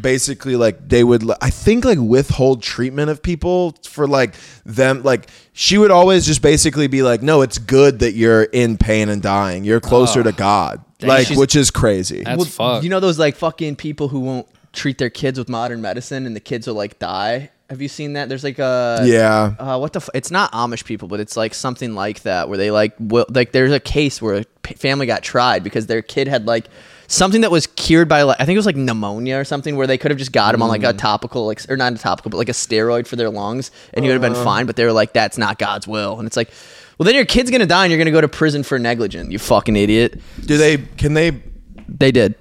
basically 0.00 0.56
like 0.56 0.88
they 0.88 1.02
would 1.02 1.24
i 1.40 1.50
think 1.50 1.84
like 1.84 1.98
withhold 1.98 2.62
treatment 2.62 3.10
of 3.10 3.22
people 3.22 3.74
for 3.84 4.06
like 4.06 4.34
them 4.64 5.02
like 5.02 5.30
she 5.52 5.78
would 5.78 5.90
always 5.90 6.26
just 6.26 6.42
basically 6.42 6.86
be 6.86 7.02
like 7.02 7.22
no 7.22 7.42
it's 7.42 7.58
good 7.58 8.00
that 8.00 8.12
you're 8.12 8.44
in 8.44 8.76
pain 8.76 9.08
and 9.08 9.22
dying 9.22 9.64
you're 9.64 9.80
closer 9.80 10.22
to 10.22 10.32
god 10.32 10.84
like 11.02 11.28
which 11.30 11.54
is 11.56 11.70
crazy 11.70 12.22
That's 12.24 12.48
fucked. 12.48 12.84
You 12.84 12.90
know 12.90 13.00
those 13.00 13.18
like 13.18 13.36
fucking 13.36 13.76
people 13.76 14.08
who 14.08 14.20
won't 14.20 14.48
treat 14.72 14.98
their 14.98 15.10
kids 15.10 15.38
with 15.38 15.48
modern 15.48 15.80
medicine 15.80 16.26
and 16.26 16.34
the 16.36 16.40
kids 16.40 16.66
will 16.66 16.74
like 16.74 16.98
die. 16.98 17.50
Have 17.70 17.80
you 17.82 17.88
seen 17.88 18.14
that? 18.14 18.28
There's 18.28 18.42
like 18.44 18.58
a 18.58 19.02
yeah 19.04 19.54
Uh, 19.58 19.78
what 19.78 19.92
the? 19.92 20.00
F- 20.00 20.08
it's 20.14 20.30
not 20.30 20.50
Amish 20.52 20.84
people, 20.84 21.06
but 21.06 21.20
it's 21.20 21.36
like 21.36 21.54
something 21.54 21.94
like 21.94 22.22
that 22.22 22.48
where 22.48 22.56
they 22.58 22.70
like 22.70 22.94
will 22.98 23.26
like. 23.28 23.52
There's 23.52 23.72
a 23.72 23.78
case 23.80 24.20
where 24.22 24.38
a 24.40 24.44
p- 24.62 24.74
family 24.74 25.06
got 25.06 25.22
tried 25.22 25.62
because 25.62 25.86
their 25.86 26.02
kid 26.02 26.28
had 26.28 26.46
like 26.46 26.66
something 27.08 27.40
that 27.40 27.50
was 27.50 27.66
cured 27.66 28.08
by 28.08 28.22
like 28.22 28.36
I 28.38 28.44
think 28.44 28.54
it 28.54 28.58
was 28.58 28.66
like 28.66 28.76
pneumonia 28.76 29.36
or 29.38 29.44
something 29.44 29.74
where 29.76 29.86
they 29.88 29.98
could 29.98 30.10
have 30.12 30.18
just 30.18 30.30
got 30.32 30.54
him 30.54 30.62
on 30.62 30.68
like 30.68 30.84
a 30.84 30.92
Mm. 30.92 30.98
topical 30.98 31.46
like 31.46 31.60
or 31.68 31.76
not 31.76 31.92
a 31.92 31.98
topical 31.98 32.30
but 32.30 32.36
like 32.36 32.48
a 32.48 32.52
steroid 32.52 33.06
for 33.06 33.16
their 33.16 33.30
lungs 33.30 33.70
and 33.94 34.04
he 34.04 34.10
would 34.10 34.22
have 34.22 34.30
Uh. 34.30 34.34
been 34.34 34.44
fine. 34.44 34.66
But 34.66 34.76
they 34.76 34.84
were 34.84 34.92
like 34.92 35.12
that's 35.12 35.36
not 35.38 35.58
God's 35.58 35.88
will, 35.88 36.18
and 36.18 36.26
it's 36.26 36.36
like. 36.36 36.50
Well, 36.98 37.04
then 37.04 37.14
your 37.14 37.24
kid's 37.26 37.50
gonna 37.52 37.64
die, 37.64 37.84
and 37.84 37.92
you're 37.92 37.98
gonna 37.98 38.10
go 38.10 38.20
to 38.20 38.26
prison 38.26 38.64
for 38.64 38.76
negligent. 38.76 39.30
You 39.30 39.38
fucking 39.38 39.76
idiot. 39.76 40.20
do 40.44 40.56
they 40.58 40.78
can 40.78 41.14
they 41.14 41.40
They 41.88 42.10
did. 42.10 42.34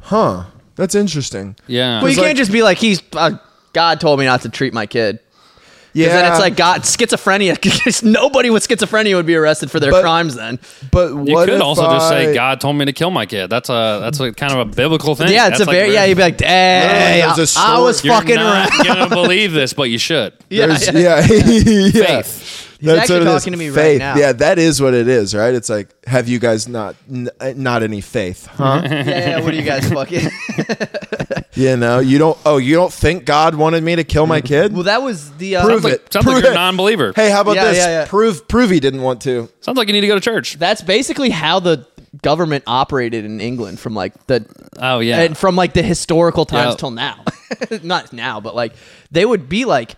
huh 0.00 0.44
that's 0.74 0.94
interesting 0.96 1.54
yeah. 1.68 2.00
Well, 2.02 2.10
you 2.10 2.16
like- 2.16 2.26
can't 2.26 2.38
just 2.38 2.50
be 2.50 2.62
like, 2.64 2.78
he's 2.78 3.00
uh, 3.12 3.36
God 3.72 4.00
told 4.00 4.18
me 4.18 4.24
not 4.24 4.42
to 4.42 4.48
treat 4.48 4.74
my 4.74 4.86
kid. 4.86 5.20
Yeah 5.94 6.06
Yeah, 6.06 6.12
then 6.14 6.32
it's 6.32 6.40
like 6.40 6.56
God 6.56 6.82
schizophrenia. 6.82 7.60
'cause 7.84 8.02
Nobody 8.02 8.50
with 8.50 8.66
schizophrenia 8.66 9.14
would 9.14 9.26
be 9.26 9.34
arrested 9.36 9.70
for 9.70 9.78
their 9.80 9.90
But- 9.90 10.02
crimes. 10.02 10.34
Then, 10.34 10.58
but 10.90 11.08
you 11.26 11.36
could 11.36 11.48
if 11.50 11.60
also 11.62 11.84
just 11.90 12.08
say 12.08 12.34
God 12.34 12.60
told 12.60 12.76
me 12.76 12.84
to 12.86 12.92
kill 12.92 13.10
my 13.10 13.26
kid. 13.26 13.48
That's 13.50 13.68
a 13.68 13.98
that's 14.02 14.20
a 14.20 14.32
kind 14.32 14.52
of 14.52 14.58
a 14.60 14.64
biblical 14.64 15.14
thing. 15.14 15.32
yeah, 15.32 15.48
it's 15.48 15.58
That's 15.58 15.68
a 15.68 15.72
very 15.72 15.92
yeah. 15.92 16.04
You'd 16.04 16.16
be 16.16 16.22
like, 16.22 16.40
hey, 16.40 17.20
No, 17.26 17.34
there's 17.36 17.56
a 17.56 17.60
I, 17.60 17.76
I 17.76 17.78
was 17.80 17.98
story. 17.98 18.12
You're 18.12 18.20
fucking 18.20 18.34
not 18.36 18.70
around. 18.70 18.86
gonna 18.86 19.08
believe 19.22 19.52
this, 19.52 19.72
but 19.72 19.90
you 19.90 19.98
should. 19.98 20.32
Yeah, 20.50 20.66
There's- 20.66 20.92
yeah. 20.92 21.24
yeah, 21.26 21.26
yeah. 22.02 22.22
Faith. 22.22 22.68
He's 22.80 22.90
actually 22.90 23.20
what 23.20 23.22
it 23.22 23.28
is. 23.28 23.42
talking 23.42 23.52
to 23.52 23.58
me 23.60 23.68
right 23.68 23.74
faith. 23.76 23.98
now. 24.00 24.16
Yeah, 24.16 24.32
that 24.32 24.58
is 24.58 24.82
what 24.82 24.92
it 24.92 25.06
is, 25.06 25.36
right? 25.36 25.54
It's 25.54 25.70
like, 25.70 25.88
have 26.04 26.26
you 26.28 26.40
guys 26.40 26.66
not 26.66 26.96
n- 27.08 27.28
not 27.54 27.84
any 27.84 28.00
faith, 28.00 28.46
huh? 28.46 28.80
yeah, 28.82 29.04
yeah. 29.08 29.40
What 29.40 29.52
do 29.52 29.56
you 29.56 29.62
guys 29.62 29.88
fucking? 29.92 30.28
You 31.54 31.76
know, 31.76 31.98
you 31.98 32.18
don't. 32.18 32.38
Oh, 32.46 32.56
you 32.56 32.74
don't 32.74 32.92
think 32.92 33.24
God 33.24 33.54
wanted 33.54 33.82
me 33.82 33.96
to 33.96 34.04
kill 34.04 34.26
my 34.26 34.40
kid? 34.40 34.72
well, 34.72 34.84
that 34.84 35.02
was 35.02 35.30
the 35.36 35.56
uh, 35.56 35.64
Prove 35.64 35.82
Sounds 35.82 35.94
it. 35.94 36.02
like, 36.02 36.12
sounds 36.12 36.26
like 36.26 36.42
you're 36.42 36.50
a 36.50 36.52
it. 36.52 36.56
non-believer. 36.56 37.12
Hey, 37.14 37.30
how 37.30 37.42
about 37.42 37.56
Yeah, 37.56 37.64
this? 37.66 37.76
yeah, 37.78 37.86
yeah. 37.88 38.06
Prove 38.06 38.48
prove 38.48 38.70
he 38.70 38.80
didn't 38.80 39.02
want 39.02 39.22
to. 39.22 39.48
Sounds 39.60 39.76
like 39.78 39.88
you 39.88 39.92
need 39.92 40.00
to 40.02 40.06
go 40.06 40.14
to 40.14 40.20
church. 40.20 40.54
That's 40.54 40.82
basically 40.82 41.30
how 41.30 41.60
the 41.60 41.86
government 42.22 42.64
operated 42.66 43.24
in 43.24 43.40
England 43.40 43.80
from 43.80 43.94
like 43.94 44.26
the 44.26 44.46
Oh 44.78 44.98
yeah. 45.00 45.20
and 45.22 45.36
from 45.36 45.56
like 45.56 45.72
the 45.74 45.82
historical 45.82 46.44
times 46.46 46.72
Yeah. 46.72 46.76
till 46.76 46.90
now. 46.90 47.24
Not 47.82 48.12
now, 48.12 48.40
but 48.40 48.54
like 48.54 48.72
they 49.10 49.24
would 49.24 49.48
be 49.48 49.64
like 49.64 49.96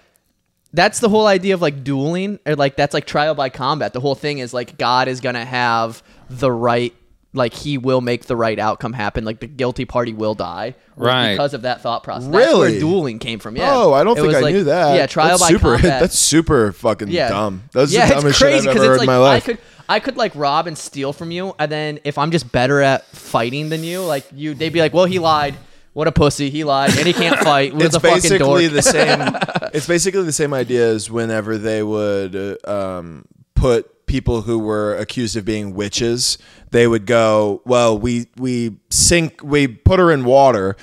that's 0.73 0.99
the 0.99 1.09
whole 1.09 1.27
idea 1.29 1.55
of 1.55 1.63
like 1.63 1.85
dueling 1.85 2.41
or 2.47 2.57
like 2.57 2.75
that's 2.77 2.95
like 2.95 3.07
trial 3.07 3.35
by 3.35 3.49
combat. 3.49 3.93
The 3.93 4.01
whole 4.01 4.17
thing 4.17 4.39
is 4.39 4.53
like 4.53 4.77
God 4.77 5.07
is 5.09 5.21
gonna 5.21 5.45
have 5.45 6.03
the 6.29 6.51
right 6.51 6.93
like 7.35 7.53
he 7.53 7.77
will 7.79 8.01
make 8.01 8.25
the 8.27 8.37
right 8.37 8.59
outcome 8.59 8.93
happen. 8.93 9.25
Like 9.25 9.41
the 9.41 9.47
guilty 9.47 9.85
party 9.85 10.13
will 10.15 10.35
die, 10.35 10.75
Right. 10.97 11.33
Because 11.33 11.55
of 11.55 11.63
that 11.63 11.81
thought 11.83 12.05
process. 12.05 12.31
That's 12.31 12.33
where 12.55 12.67
Really? 12.67 12.79
dueling 12.79 13.19
came 13.19 13.41
from. 13.41 13.57
Yeah. 13.57 13.75
Oh, 13.75 13.93
I 13.93 14.05
don't 14.05 14.17
It 14.17 14.23
think 14.23 14.35
I 14.35 14.41
like- 14.41 14.55
knew 14.55 14.65
that. 14.65 14.95
Yeah, 14.97 15.07
trial 15.07 15.31
that's 15.31 15.43
by 15.43 15.49
super, 15.49 15.73
combat. 15.79 16.01
That's 16.01 16.19
super 16.19 16.73
fucking 16.73 17.09
yeah. 17.09 17.29
dumb. 17.29 17.65
That's 17.73 17.93
yeah, 17.93 18.07
the 18.07 18.15
dumbest 18.15 18.31
it's 18.31 18.39
crazy 18.39 18.59
shit 18.61 18.69
I've 18.71 18.77
ever 18.77 18.85
it's 18.85 18.89
heard 19.03 19.07
like 19.09 19.09
in 19.17 19.23
my 19.23 19.29
I 19.29 19.41
could 19.41 19.59
I 19.89 20.01
could 20.01 20.17
like 20.17 20.33
rob 20.35 20.67
and 20.67 20.79
steal 20.79 21.13
from 21.13 21.31
you, 21.31 21.55
and 21.59 21.71
then 21.71 22.01
if 22.05 22.17
I'm 22.17 22.31
just 22.31 22.51
better 22.51 22.81
at 22.81 23.05
fighting 23.09 23.69
than 23.69 23.85
you, 23.85 24.03
like 24.03 24.25
you, 24.33 24.55
they'd 24.55 24.73
be 24.73 24.81
like, 24.81 24.95
"Well, 24.95 25.05
he 25.05 25.19
lied. 25.19 25.57
What 25.93 26.09
a 26.09 26.13
pussy. 26.13 26.49
He 26.49 26.65
lied, 26.65 26.97
and 26.97 27.07
he 27.07 27.13
can't 27.13 27.39
fight. 27.41 27.75
With 27.75 27.87
it's 27.87 27.97
a 27.97 28.01
fucking 28.01 28.39
dork." 28.39 28.61
basically 28.61 28.69
the 28.69 28.83
same. 28.83 29.37
It's 29.75 29.89
basically 29.89 30.23
the 30.23 30.33
same 30.33 30.55
idea 30.55 30.89
as 30.89 31.11
whenever 31.11 31.59
they 31.59 31.83
would 31.83 32.37
uh, 32.37 32.57
um, 32.99 33.25
put 33.57 33.91
people 34.15 34.43
who 34.43 34.59
were 34.61 34.95
accused 34.97 35.35
of 35.37 35.45
being 35.45 35.75
witches. 35.75 36.39
They 36.71 36.87
would 36.87 37.05
go, 37.07 37.61
"Well, 37.65 37.99
we 37.99 38.27
we 38.37 38.77
sink, 38.91 39.41
we 39.43 39.67
put 39.67 39.99
her 39.99 40.11
in 40.13 40.25
water." 40.25 40.77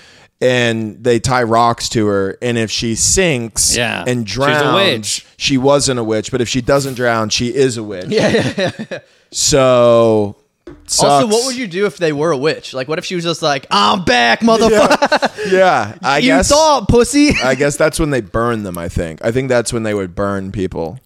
And 0.44 1.04
they 1.04 1.20
tie 1.20 1.44
rocks 1.44 1.88
to 1.90 2.08
her, 2.08 2.36
and 2.42 2.58
if 2.58 2.72
she 2.72 2.96
sinks 2.96 3.76
Yeah. 3.78 4.04
and 4.08 4.28
She's 4.28 4.38
a 4.38 4.40
drowns, 4.40 4.74
witch. 4.76 5.26
she 5.38 5.56
wasn't 5.60 6.00
a 6.00 6.04
witch. 6.04 6.32
But 6.32 6.42
if 6.42 6.50
she 6.50 6.62
doesn't 6.62 6.96
drown, 6.96 7.30
she 7.30 7.54
is 7.54 7.78
a 7.78 7.84
witch. 7.84 8.08
yeah. 8.10 8.72
So, 9.32 10.36
Also, 10.90 11.28
what 11.28 11.46
would 11.46 11.56
you 11.56 11.68
do 11.68 11.86
if 11.86 11.98
they 11.98 12.12
were 12.12 12.32
a 12.32 12.38
witch? 12.38 12.74
Like, 12.74 12.88
what 12.88 12.98
if 13.00 13.06
she 13.06 13.14
was 13.16 13.24
just 13.24 13.42
like, 13.44 13.66
"I'm 13.72 14.04
back, 14.04 14.40
motherfucker. 14.50 15.52
Yeah, 15.52 15.96
I 16.02 16.18
you 16.18 16.30
guess. 16.30 16.50
thought, 16.50 16.88
pussy." 16.90 17.32
I 17.44 17.56
guess 17.56 17.78
that's 17.78 18.00
when 18.00 18.10
they 18.10 18.22
burn 18.22 18.64
them. 18.64 18.78
I 18.78 18.90
think. 18.90 19.24
I 19.24 19.32
think 19.32 19.48
that's 19.48 19.72
when 19.72 19.84
they 19.84 19.94
would 19.94 20.16
burn 20.16 20.52
people. 20.52 21.00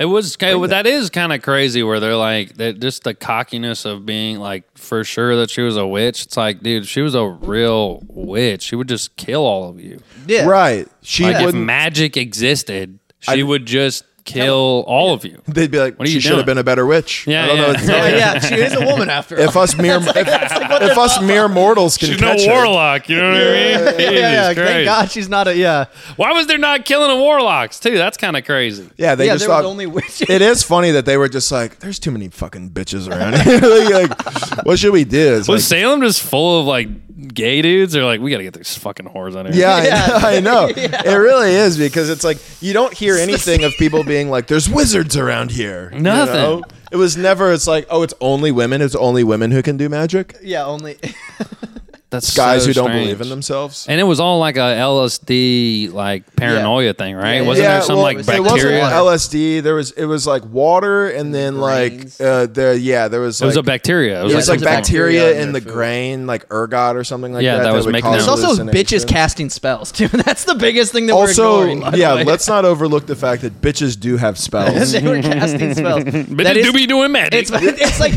It 0.00 0.06
was 0.06 0.36
kind 0.36 0.54
of, 0.62 0.70
that 0.70 0.86
is 0.86 1.10
kind 1.10 1.32
of 1.34 1.42
crazy 1.42 1.82
where 1.82 2.00
they're 2.00 2.16
like 2.16 2.54
that 2.54 2.80
just 2.80 3.04
the 3.04 3.12
cockiness 3.12 3.84
of 3.84 4.06
being 4.06 4.38
like 4.38 4.64
for 4.78 5.04
sure 5.04 5.36
that 5.36 5.50
she 5.50 5.60
was 5.60 5.76
a 5.76 5.86
witch. 5.86 6.24
It's 6.24 6.36
like, 6.36 6.60
dude, 6.62 6.86
she 6.86 7.02
was 7.02 7.14
a 7.14 7.26
real 7.26 8.02
witch, 8.08 8.62
she 8.62 8.76
would 8.76 8.88
just 8.88 9.16
kill 9.16 9.42
all 9.42 9.68
of 9.68 9.78
you. 9.80 10.00
yeah, 10.26 10.46
Right? 10.46 10.88
She 11.02 11.24
Like 11.24 11.36
if 11.36 11.44
wouldn't. 11.46 11.64
magic 11.64 12.16
existed, 12.16 12.98
she 13.20 13.42
would 13.42 13.66
just 13.66 14.04
kill 14.24 14.84
all 14.86 15.12
of 15.14 15.24
you. 15.24 15.42
They'd 15.48 15.70
be 15.70 15.78
like, 15.78 15.98
What 15.98 16.06
are 16.06 16.08
she 16.08 16.14
you 16.14 16.20
should 16.20 16.36
have 16.36 16.46
been 16.46 16.58
a 16.58 16.64
better 16.64 16.86
witch. 16.86 17.26
Yeah, 17.26 17.44
I 17.44 17.46
don't 17.48 17.56
know. 17.56 17.62
yeah. 17.62 17.68
What 17.72 17.78
to 17.80 17.86
Yeah, 17.92 18.08
you. 18.08 18.16
yeah, 18.16 18.38
she 18.40 18.54
is 18.56 18.72
a 18.74 18.84
woman 18.84 19.10
after 19.10 19.36
all. 19.36 19.42
If 19.44 19.56
us 19.56 19.76
mere 19.76 19.96
if, 19.96 20.06
if 20.16 20.98
us 20.98 21.20
mere 21.22 21.48
mortals 21.48 21.96
can 21.98 22.08
She's 22.08 22.20
catch 22.20 22.38
no 22.46 22.54
her, 22.54 22.64
warlock, 22.66 23.08
you 23.08 23.16
know 23.16 23.30
what 23.30 23.36
I 23.40 23.44
mean? 23.44 23.52
yeah, 23.52 23.88
Jesus 23.90 23.98
yeah, 23.98 24.52
thank 24.54 24.84
God 24.84 25.10
she's 25.10 25.28
not 25.28 25.48
a 25.48 25.56
yeah. 25.56 25.86
Why 26.16 26.32
was 26.32 26.46
there 26.46 26.58
not 26.58 26.84
killing 26.84 27.08
the 27.08 27.16
warlocks 27.16 27.80
too? 27.80 27.96
That's 27.98 28.16
kind 28.16 28.36
of 28.36 28.44
crazy. 28.44 28.88
yeah, 28.96 29.14
they 29.14 29.26
yeah, 29.26 29.32
just 29.34 29.46
there 29.46 29.54
thought 29.54 29.64
only 29.64 29.86
witches. 29.86 30.22
it 30.30 30.42
is 30.42 30.62
funny 30.62 30.92
that 30.92 31.04
they 31.06 31.16
were 31.16 31.28
just 31.28 31.50
like, 31.50 31.78
"There's 31.80 31.98
too 31.98 32.10
many 32.10 32.28
fucking 32.28 32.70
bitches 32.70 33.08
around 33.10 33.40
here. 33.42 33.60
like, 34.06 34.64
what 34.66 34.78
should 34.78 34.92
we 34.92 35.04
do?" 35.04 35.36
It's 35.36 35.48
Was 35.48 35.70
like, 35.70 35.80
Salem 35.80 36.00
just 36.00 36.22
full 36.22 36.60
of 36.60 36.66
like 36.66 36.88
gay 37.28 37.62
dudes? 37.62 37.92
They're 37.92 38.04
like, 38.04 38.20
we 38.20 38.30
got 38.30 38.38
to 38.38 38.42
get 38.44 38.54
these 38.54 38.76
fucking 38.78 39.06
whores 39.06 39.36
on 39.36 39.46
here. 39.46 39.54
yeah, 39.54 39.82
Yeah. 39.82 40.18
I 40.26 40.40
know. 40.40 40.66
I 40.66 40.72
know. 40.72 40.98
It 41.12 41.16
really 41.16 41.52
is 41.52 41.76
because 41.78 42.10
it's 42.10 42.24
like 42.24 42.38
you 42.60 42.72
don't 42.72 42.92
hear 42.92 43.16
anything 43.16 43.64
of 43.64 43.72
people 43.78 44.04
being 44.04 44.30
like, 44.30 44.46
"There's 44.46 44.68
wizards 44.68 45.16
around 45.16 45.50
here." 45.50 45.90
you 45.94 46.00
Nothing. 46.00 46.34
know? 46.34 46.62
It 46.90 46.96
was 46.96 47.16
never. 47.16 47.52
It's 47.52 47.66
like, 47.66 47.86
oh, 47.90 48.02
it's 48.02 48.14
only 48.20 48.52
women. 48.52 48.82
It's 48.82 48.94
only 48.94 49.24
women 49.24 49.50
who 49.50 49.62
can 49.62 49.76
do 49.78 49.88
magic. 49.88 50.36
yeah, 50.42 50.64
only. 50.64 50.98
that's 52.12 52.36
Guys 52.36 52.62
so 52.62 52.68
who 52.68 52.72
don't 52.74 52.84
strange. 52.86 53.06
believe 53.06 53.20
in 53.20 53.28
themselves. 53.30 53.86
And 53.88 53.98
it 54.00 54.04
was 54.04 54.20
all 54.20 54.38
like 54.38 54.56
a 54.56 54.60
LSD 54.60 55.92
like 55.92 56.36
paranoia 56.36 56.94
thing, 56.94 57.14
right? 57.16 57.36
Yeah, 57.36 57.42
Wasn't 57.42 57.64
yeah, 57.64 57.72
there 57.74 57.82
some 57.82 57.96
well, 57.96 58.02
like 58.04 58.18
it 58.18 58.26
bacteria? 58.26 58.80
wasn't 58.80 59.32
LSD. 59.32 59.62
There 59.62 59.74
was 59.74 59.90
it 59.92 60.04
was 60.04 60.26
like 60.26 60.44
water, 60.44 61.08
and 61.08 61.34
then 61.34 61.58
like 61.58 61.92
Grains. 61.96 62.20
uh, 62.20 62.46
there 62.50 62.74
yeah 62.74 63.08
there 63.08 63.20
was 63.20 63.40
it 63.42 63.46
was 63.46 63.56
a 63.56 63.62
bacteria. 63.62 64.20
It 64.20 64.24
was, 64.24 64.32
It 64.32 64.36
was 64.36 64.48
like, 64.48 64.60
like 64.60 64.64
bacteria, 64.68 65.20
bacteria 65.22 65.42
in 65.42 65.48
in 65.48 65.52
the 65.54 65.60
food. 65.60 65.72
grain, 65.72 66.26
like 66.26 66.46
ergot 66.52 66.96
or 66.96 67.04
something 67.04 67.32
like 67.32 67.42
Yeah, 67.42 67.56
that. 67.56 67.62
that 67.64 67.72
was 67.74 67.86
making 67.86 68.02
cause 68.10 68.26
There's 68.26 68.44
also 68.44 68.64
bitches 68.66 69.06
casting 69.08 69.48
spells 69.50 69.90
too. 69.90 70.08
That's 70.12 70.44
the 70.44 70.54
biggest 70.54 70.92
thing 70.92 71.06
that 71.06 71.14
Also, 71.14 71.58
we're 71.60 71.68
ignoring. 71.70 71.96
yeah, 71.98 72.12
let's 72.12 72.46
not 72.46 72.64
overlook 72.72 73.06
the 73.06 73.16
fact 73.16 73.42
that 73.42 73.60
bitches 73.60 73.98
do 73.98 74.16
have 74.18 74.38
spells. 74.38 74.92
they 74.92 75.02
were 75.02 75.20
casting 75.22 75.74
spells. 75.74 76.04
but 76.04 76.12
That 76.44 76.54
they 76.54 76.60
is- 76.60 76.66
do 76.66 76.72
be 76.74 76.86
doing 76.86 77.10
magic. 77.10 77.48
It's, 77.50 77.50
it's 77.52 78.00
like 78.00 78.12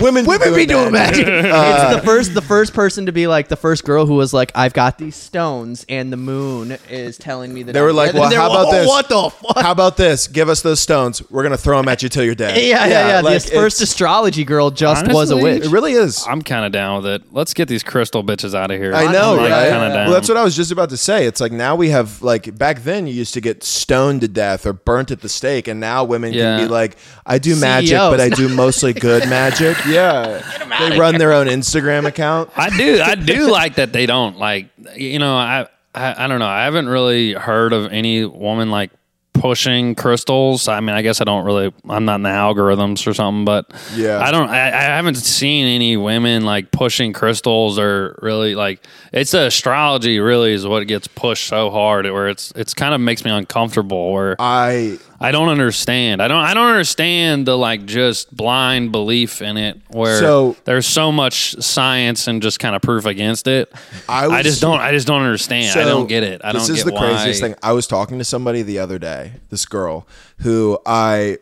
Women, 0.00 0.24
women 0.26 0.54
be 0.54 0.66
doing 0.66 0.92
magic. 0.92 1.26
Uh, 1.26 1.88
it's 1.90 1.96
the 2.00 2.02
first 2.06 2.34
the 2.34 2.42
first 2.42 2.72
person 2.72 2.83
to 2.88 3.12
be 3.12 3.26
like 3.26 3.48
the 3.48 3.56
first 3.56 3.84
girl 3.84 4.06
who 4.06 4.14
was 4.14 4.32
like, 4.32 4.52
I've 4.54 4.72
got 4.72 4.98
these 4.98 5.16
stones 5.16 5.84
and 5.88 6.12
the 6.12 6.16
moon 6.16 6.76
is 6.90 7.18
telling 7.18 7.52
me 7.52 7.62
that 7.64 7.72
They 7.72 7.78
I'm 7.80 7.84
were 7.84 7.92
like, 7.92 8.12
dead." 8.12 8.14
well, 8.14 8.24
And 8.24 8.32
they 8.32 8.36
how 8.36 8.50
were, 8.50 8.56
about 8.60 8.66
"Oh, 8.68 8.72
this? 8.72 8.88
What 8.88 9.08
the 9.08 9.30
fuck? 9.30 9.62
How 9.64 9.72
about 9.72 9.96
this? 9.96 10.28
Give 10.28 10.48
us 10.48 10.62
those 10.62 10.80
stones. 10.80 11.22
We're 11.30 11.42
gonna 11.42 11.56
throw 11.56 11.76
them 11.78 11.88
at 11.88 12.02
you 12.02 12.08
till 12.08 12.24
you're 12.24 12.34
dead. 12.34 12.56
yeah, 12.62 12.86
yeah, 12.86 13.08
yeah. 13.08 13.20
like, 13.20 13.34
this 13.34 13.44
first 13.50 13.78
it's- 13.78 13.90
astrology 13.90 14.44
girl 14.44 14.70
just 14.70 15.06
was 15.08 15.30
a 15.30 15.34
Honestly, 15.34 15.42
witch. 15.42 15.64
It 15.64 15.70
really 15.70 15.92
is. 15.92 16.24
I'm 16.28 16.42
kind 16.42 16.64
of 16.64 16.72
down 16.72 17.02
with 17.02 17.06
it. 17.12 17.22
Let's 17.32 17.54
get 17.54 17.68
these 17.68 17.82
crystal 17.82 18.22
bitches 18.22 18.54
out 18.54 18.70
of 18.70 18.78
here. 18.80 18.94
I 18.94 19.10
know, 19.12 19.32
I'm, 19.34 19.50
right? 19.50 19.70
Kind 19.70 19.84
of 19.84 19.92
down. 19.92 20.04
Well, 20.06 20.14
that's 20.14 20.28
what 20.28 20.36
I 20.36 20.44
was 20.44 20.54
just 20.56 20.70
about 20.72 20.90
to 20.90 20.96
say. 20.96 21.26
It's 21.26 21.40
like 21.40 21.52
now 21.52 21.76
we 21.76 21.90
have 21.90 22.22
like 22.22 22.56
back 22.56 22.82
then 22.82 23.06
you 23.06 23.14
used 23.14 23.34
to 23.34 23.40
get 23.40 23.62
stoned 23.64 24.20
to 24.22 24.28
death 24.28 24.66
or 24.66 24.72
burnt 24.72 25.10
at 25.10 25.20
the 25.20 25.28
stake, 25.28 25.68
and 25.68 25.80
now 25.80 26.04
women 26.04 26.32
Yeah. 26.32 26.58
can 26.58 26.66
be 26.66 26.72
like, 26.72 26.96
I 27.26 27.38
do 27.38 27.56
magic, 27.56 27.88
CEOs. 27.90 28.10
but 28.10 28.20
I 28.20 28.28
do 28.28 28.48
mostly 28.48 28.92
good 28.92 29.28
magic. 29.28 29.76
Yeah, 29.86 30.42
they 30.78 30.98
run 30.98 31.16
their 31.18 31.32
own 31.32 31.46
Instagram 31.46 32.06
account. 32.06 32.50
I 32.56 32.73
do. 32.76 33.00
I 33.02 33.14
do 33.14 33.50
like 33.50 33.76
that 33.76 33.92
they 33.92 34.06
don't 34.06 34.38
like. 34.38 34.68
You 34.96 35.18
know, 35.18 35.34
I, 35.36 35.66
I 35.94 36.24
I 36.24 36.26
don't 36.26 36.38
know. 36.38 36.46
I 36.46 36.64
haven't 36.64 36.88
really 36.88 37.32
heard 37.32 37.72
of 37.72 37.92
any 37.92 38.24
woman 38.24 38.70
like 38.70 38.90
pushing 39.32 39.94
crystals. 39.96 40.68
I 40.68 40.80
mean, 40.80 40.94
I 40.94 41.02
guess 41.02 41.20
I 41.20 41.24
don't 41.24 41.44
really. 41.44 41.72
I'm 41.88 42.04
not 42.04 42.16
in 42.16 42.22
the 42.22 42.28
algorithms 42.30 43.06
or 43.06 43.14
something, 43.14 43.44
but 43.44 43.70
Yeah. 43.94 44.20
I 44.20 44.30
don't. 44.30 44.48
I, 44.48 44.68
I 44.68 44.82
haven't 44.96 45.16
seen 45.16 45.66
any 45.66 45.96
women 45.96 46.44
like 46.44 46.70
pushing 46.70 47.12
crystals 47.12 47.78
or 47.78 48.18
really 48.22 48.54
like. 48.54 48.84
It's 49.12 49.32
the 49.32 49.46
astrology 49.46 50.18
really 50.20 50.52
is 50.52 50.66
what 50.66 50.86
gets 50.86 51.06
pushed 51.08 51.46
so 51.46 51.70
hard 51.70 52.06
where 52.06 52.28
it's 52.28 52.52
it's 52.56 52.74
kind 52.74 52.94
of 52.94 53.00
makes 53.00 53.24
me 53.24 53.30
uncomfortable 53.30 54.12
where 54.12 54.36
I 54.38 54.98
I 55.20 55.30
don't 55.30 55.48
understand. 55.48 56.20
I 56.20 56.28
don't. 56.28 56.42
I 56.44 56.54
don't 56.54 56.68
understand 56.68 57.46
the 57.46 57.56
like 57.56 57.86
just 57.86 58.34
blind 58.36 58.92
belief 58.92 59.40
in 59.42 59.56
it, 59.56 59.80
where 59.88 60.18
So- 60.18 60.56
there's 60.64 60.86
so 60.86 61.12
much 61.12 61.54
science 61.62 62.26
and 62.26 62.42
just 62.42 62.58
kind 62.60 62.74
of 62.76 62.82
proof 62.82 63.06
against 63.06 63.46
it. 63.46 63.72
I 64.08 64.26
I, 64.26 64.42
just 64.42 64.60
don't. 64.60 64.80
I 64.80 64.90
just 64.92 65.06
don't 65.06 65.22
understand. 65.22 65.78
I 65.78 65.84
don't 65.84 66.06
get 66.08 66.22
it. 66.24 66.40
I 66.44 66.52
don't 66.52 66.60
This 66.60 66.68
is 66.70 66.84
get 66.84 66.92
the 66.92 66.98
craziest 66.98 67.40
why. 67.42 67.48
thing. 67.48 67.56
I 67.62 67.72
was 67.72 67.86
talking 67.86 68.18
to 68.18 68.24
somebody 68.24 68.62
the 68.62 68.78
other 68.80 68.98
day, 68.98 69.32
this 69.50 69.64
girl 69.66 70.06
who 70.38 70.78
I 70.84 71.38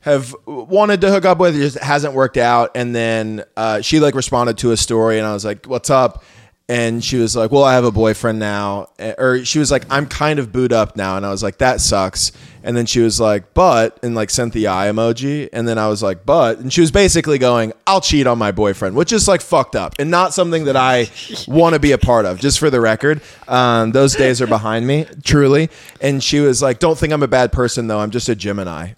have 0.00 0.34
wanted 0.46 1.00
to 1.00 1.10
hook 1.10 1.24
up 1.24 1.38
with, 1.38 1.56
it 1.56 1.60
just 1.60 1.78
hasn't 1.80 2.14
worked 2.14 2.36
out. 2.36 2.70
And 2.76 2.94
then 2.94 3.44
uh, 3.56 3.80
she 3.80 3.98
like 3.98 4.14
responded 4.14 4.58
to 4.58 4.70
a 4.72 4.76
story, 4.76 5.18
and 5.18 5.26
I 5.26 5.32
was 5.32 5.44
like, 5.44 5.66
"What's 5.66 5.90
up?" 5.90 6.22
And 6.68 7.04
she 7.04 7.16
was 7.16 7.36
like, 7.36 7.52
"Well, 7.52 7.62
I 7.62 7.74
have 7.74 7.84
a 7.84 7.92
boyfriend 7.92 8.40
now," 8.40 8.88
Eh, 8.98 9.14
or 9.18 9.44
she 9.44 9.60
was 9.60 9.70
like, 9.70 9.84
"I'm 9.88 10.06
kind 10.06 10.40
of 10.40 10.50
booed 10.50 10.72
up 10.72 10.96
now," 10.96 11.16
and 11.16 11.24
I 11.24 11.30
was 11.30 11.40
like, 11.40 11.58
"That 11.58 11.80
sucks." 11.80 12.32
And 12.64 12.76
then 12.76 12.86
she 12.86 12.98
was 12.98 13.20
like, 13.20 13.54
"But," 13.54 13.96
and 14.02 14.16
like 14.16 14.30
sent 14.30 14.52
the 14.52 14.66
eye 14.66 14.88
emoji, 14.88 15.48
and 15.52 15.68
then 15.68 15.78
I 15.78 15.86
was 15.86 16.02
like, 16.02 16.26
"But," 16.26 16.58
and 16.58 16.72
she 16.72 16.80
was 16.80 16.90
basically 16.90 17.38
going, 17.38 17.72
"I'll 17.86 18.00
cheat 18.00 18.26
on 18.26 18.38
my 18.38 18.50
boyfriend," 18.50 18.96
which 18.96 19.12
is 19.12 19.28
like 19.28 19.42
fucked 19.42 19.76
up 19.76 19.94
and 20.00 20.10
not 20.10 20.34
something 20.34 20.64
that 20.64 20.76
I 20.76 21.08
want 21.46 21.74
to 21.74 21.78
be 21.78 21.92
a 21.92 21.98
part 21.98 22.26
of. 22.26 22.40
Just 22.40 22.58
for 22.58 22.68
the 22.68 22.80
record, 22.80 23.20
um, 23.46 23.92
those 23.92 24.16
days 24.16 24.42
are 24.42 24.48
behind 24.48 24.88
me, 24.88 25.06
truly. 25.22 25.70
And 26.00 26.20
she 26.20 26.40
was 26.40 26.62
like, 26.62 26.80
"Don't 26.80 26.98
think 26.98 27.12
I'm 27.12 27.22
a 27.22 27.28
bad 27.28 27.52
person 27.52 27.86
though. 27.86 28.00
I'm 28.00 28.10
just 28.10 28.28
a 28.28 28.34
Gemini." 28.34 28.94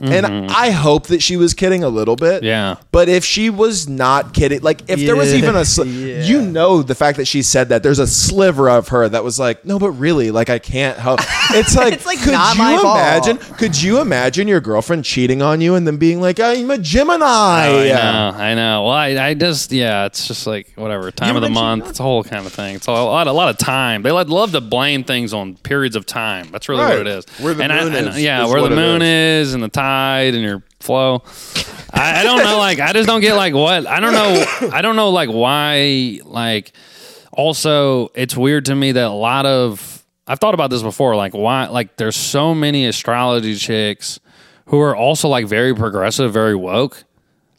And 0.00 0.24
mm-hmm. 0.26 0.46
I 0.56 0.70
hope 0.70 1.08
that 1.08 1.20
she 1.22 1.36
was 1.36 1.52
kidding 1.52 1.82
a 1.82 1.88
little 1.88 2.14
bit. 2.16 2.42
Yeah. 2.44 2.76
But 2.92 3.08
if 3.08 3.24
she 3.24 3.50
was 3.50 3.88
not 3.88 4.32
kidding, 4.34 4.60
like 4.60 4.88
if 4.88 5.00
there 5.00 5.16
was 5.16 5.34
even 5.34 5.56
a, 5.56 5.60
sli- 5.62 6.18
Yeah. 6.18 6.22
you 6.24 6.42
know, 6.42 6.82
the 6.82 6.94
fact 6.94 7.16
that 7.18 7.24
she 7.26 7.42
said 7.42 7.70
that, 7.70 7.82
there's 7.82 7.98
a 7.98 8.06
sliver 8.06 8.68
of 8.70 8.88
her 8.88 9.08
that 9.08 9.24
was 9.24 9.38
like, 9.40 9.64
no, 9.64 9.78
but 9.80 9.90
really, 9.92 10.30
like 10.30 10.48
I 10.50 10.58
can't 10.58 10.96
help. 10.98 11.20
It's 11.52 11.74
like, 11.74 11.94
It's 11.94 12.06
like 12.06 12.20
could 12.20 12.32
you 12.56 12.80
imagine? 12.80 13.38
Could 13.56 13.82
you 13.82 14.00
imagine 14.00 14.46
your 14.46 14.60
girlfriend 14.60 15.04
cheating 15.04 15.42
on 15.42 15.60
you 15.60 15.74
and 15.74 15.84
then 15.84 15.96
being 15.96 16.20
like, 16.20 16.38
I'm 16.38 16.70
a 16.70 16.78
Gemini? 16.78 17.68
Oh, 17.68 17.78
I 17.80 17.88
know, 17.88 18.38
I 18.38 18.54
know. 18.54 18.82
Well, 18.84 18.92
I, 18.92 19.06
I 19.30 19.34
just, 19.34 19.72
yeah, 19.72 20.06
it's 20.06 20.28
just 20.28 20.46
like 20.46 20.68
whatever 20.76 21.10
time 21.10 21.30
You 21.30 21.36
of 21.36 21.42
the 21.42 21.48
month. 21.50 21.88
It's 21.88 21.98
a 21.98 22.04
whole 22.04 22.22
kind 22.22 22.46
of 22.46 22.52
thing. 22.52 22.76
It's 22.76 22.86
a 22.86 22.92
lot, 22.92 23.26
a 23.26 23.32
lot 23.32 23.48
of 23.48 23.58
time. 23.58 24.02
They 24.02 24.12
love 24.12 24.52
to 24.52 24.60
blame 24.60 25.02
things 25.02 25.34
on 25.34 25.56
periods 25.56 25.96
of 25.96 26.06
time. 26.06 26.48
That's 26.52 26.68
really 26.68 26.82
Right. 26.84 26.98
what 26.98 27.06
it 27.06 27.18
is. 27.18 27.24
Where 27.40 27.52
the 27.54 27.64
and 27.64 27.72
I- 27.72 27.82
moon 27.84 27.94
and- 27.96 28.08
is, 28.10 28.22
yeah, 28.22 28.44
is 28.44 28.52
where 28.52 28.62
the 28.62 28.70
moon 28.70 29.02
is. 29.02 29.52
and 29.54 29.62
the 29.62 29.68
tide 29.80 30.34
and 30.34 30.42
your 30.42 30.62
flow. 30.80 31.22
I, 31.92 32.20
I 32.20 32.22
don't 32.22 32.42
know. 32.42 32.58
Like, 32.58 32.80
I 32.80 32.92
just 32.92 33.06
don't 33.06 33.20
get 33.20 33.34
like 33.34 33.54
what 33.54 33.86
I 33.86 34.00
don't 34.00 34.12
know. 34.12 34.70
I 34.72 34.82
don't 34.82 34.96
know 34.96 35.10
like 35.10 35.30
why. 35.30 36.20
Like, 36.24 36.72
also, 37.32 38.10
it's 38.14 38.36
weird 38.36 38.66
to 38.66 38.74
me 38.74 38.92
that 38.92 39.04
a 39.04 39.08
lot 39.08 39.46
of 39.46 40.04
I've 40.26 40.38
thought 40.38 40.54
about 40.54 40.70
this 40.70 40.82
before. 40.82 41.16
Like, 41.16 41.34
why? 41.34 41.66
Like, 41.68 41.96
there's 41.96 42.16
so 42.16 42.54
many 42.54 42.86
astrology 42.86 43.56
chicks 43.56 44.20
who 44.66 44.80
are 44.80 44.94
also 44.94 45.28
like 45.28 45.46
very 45.46 45.74
progressive, 45.74 46.32
very 46.32 46.54
woke. 46.54 47.04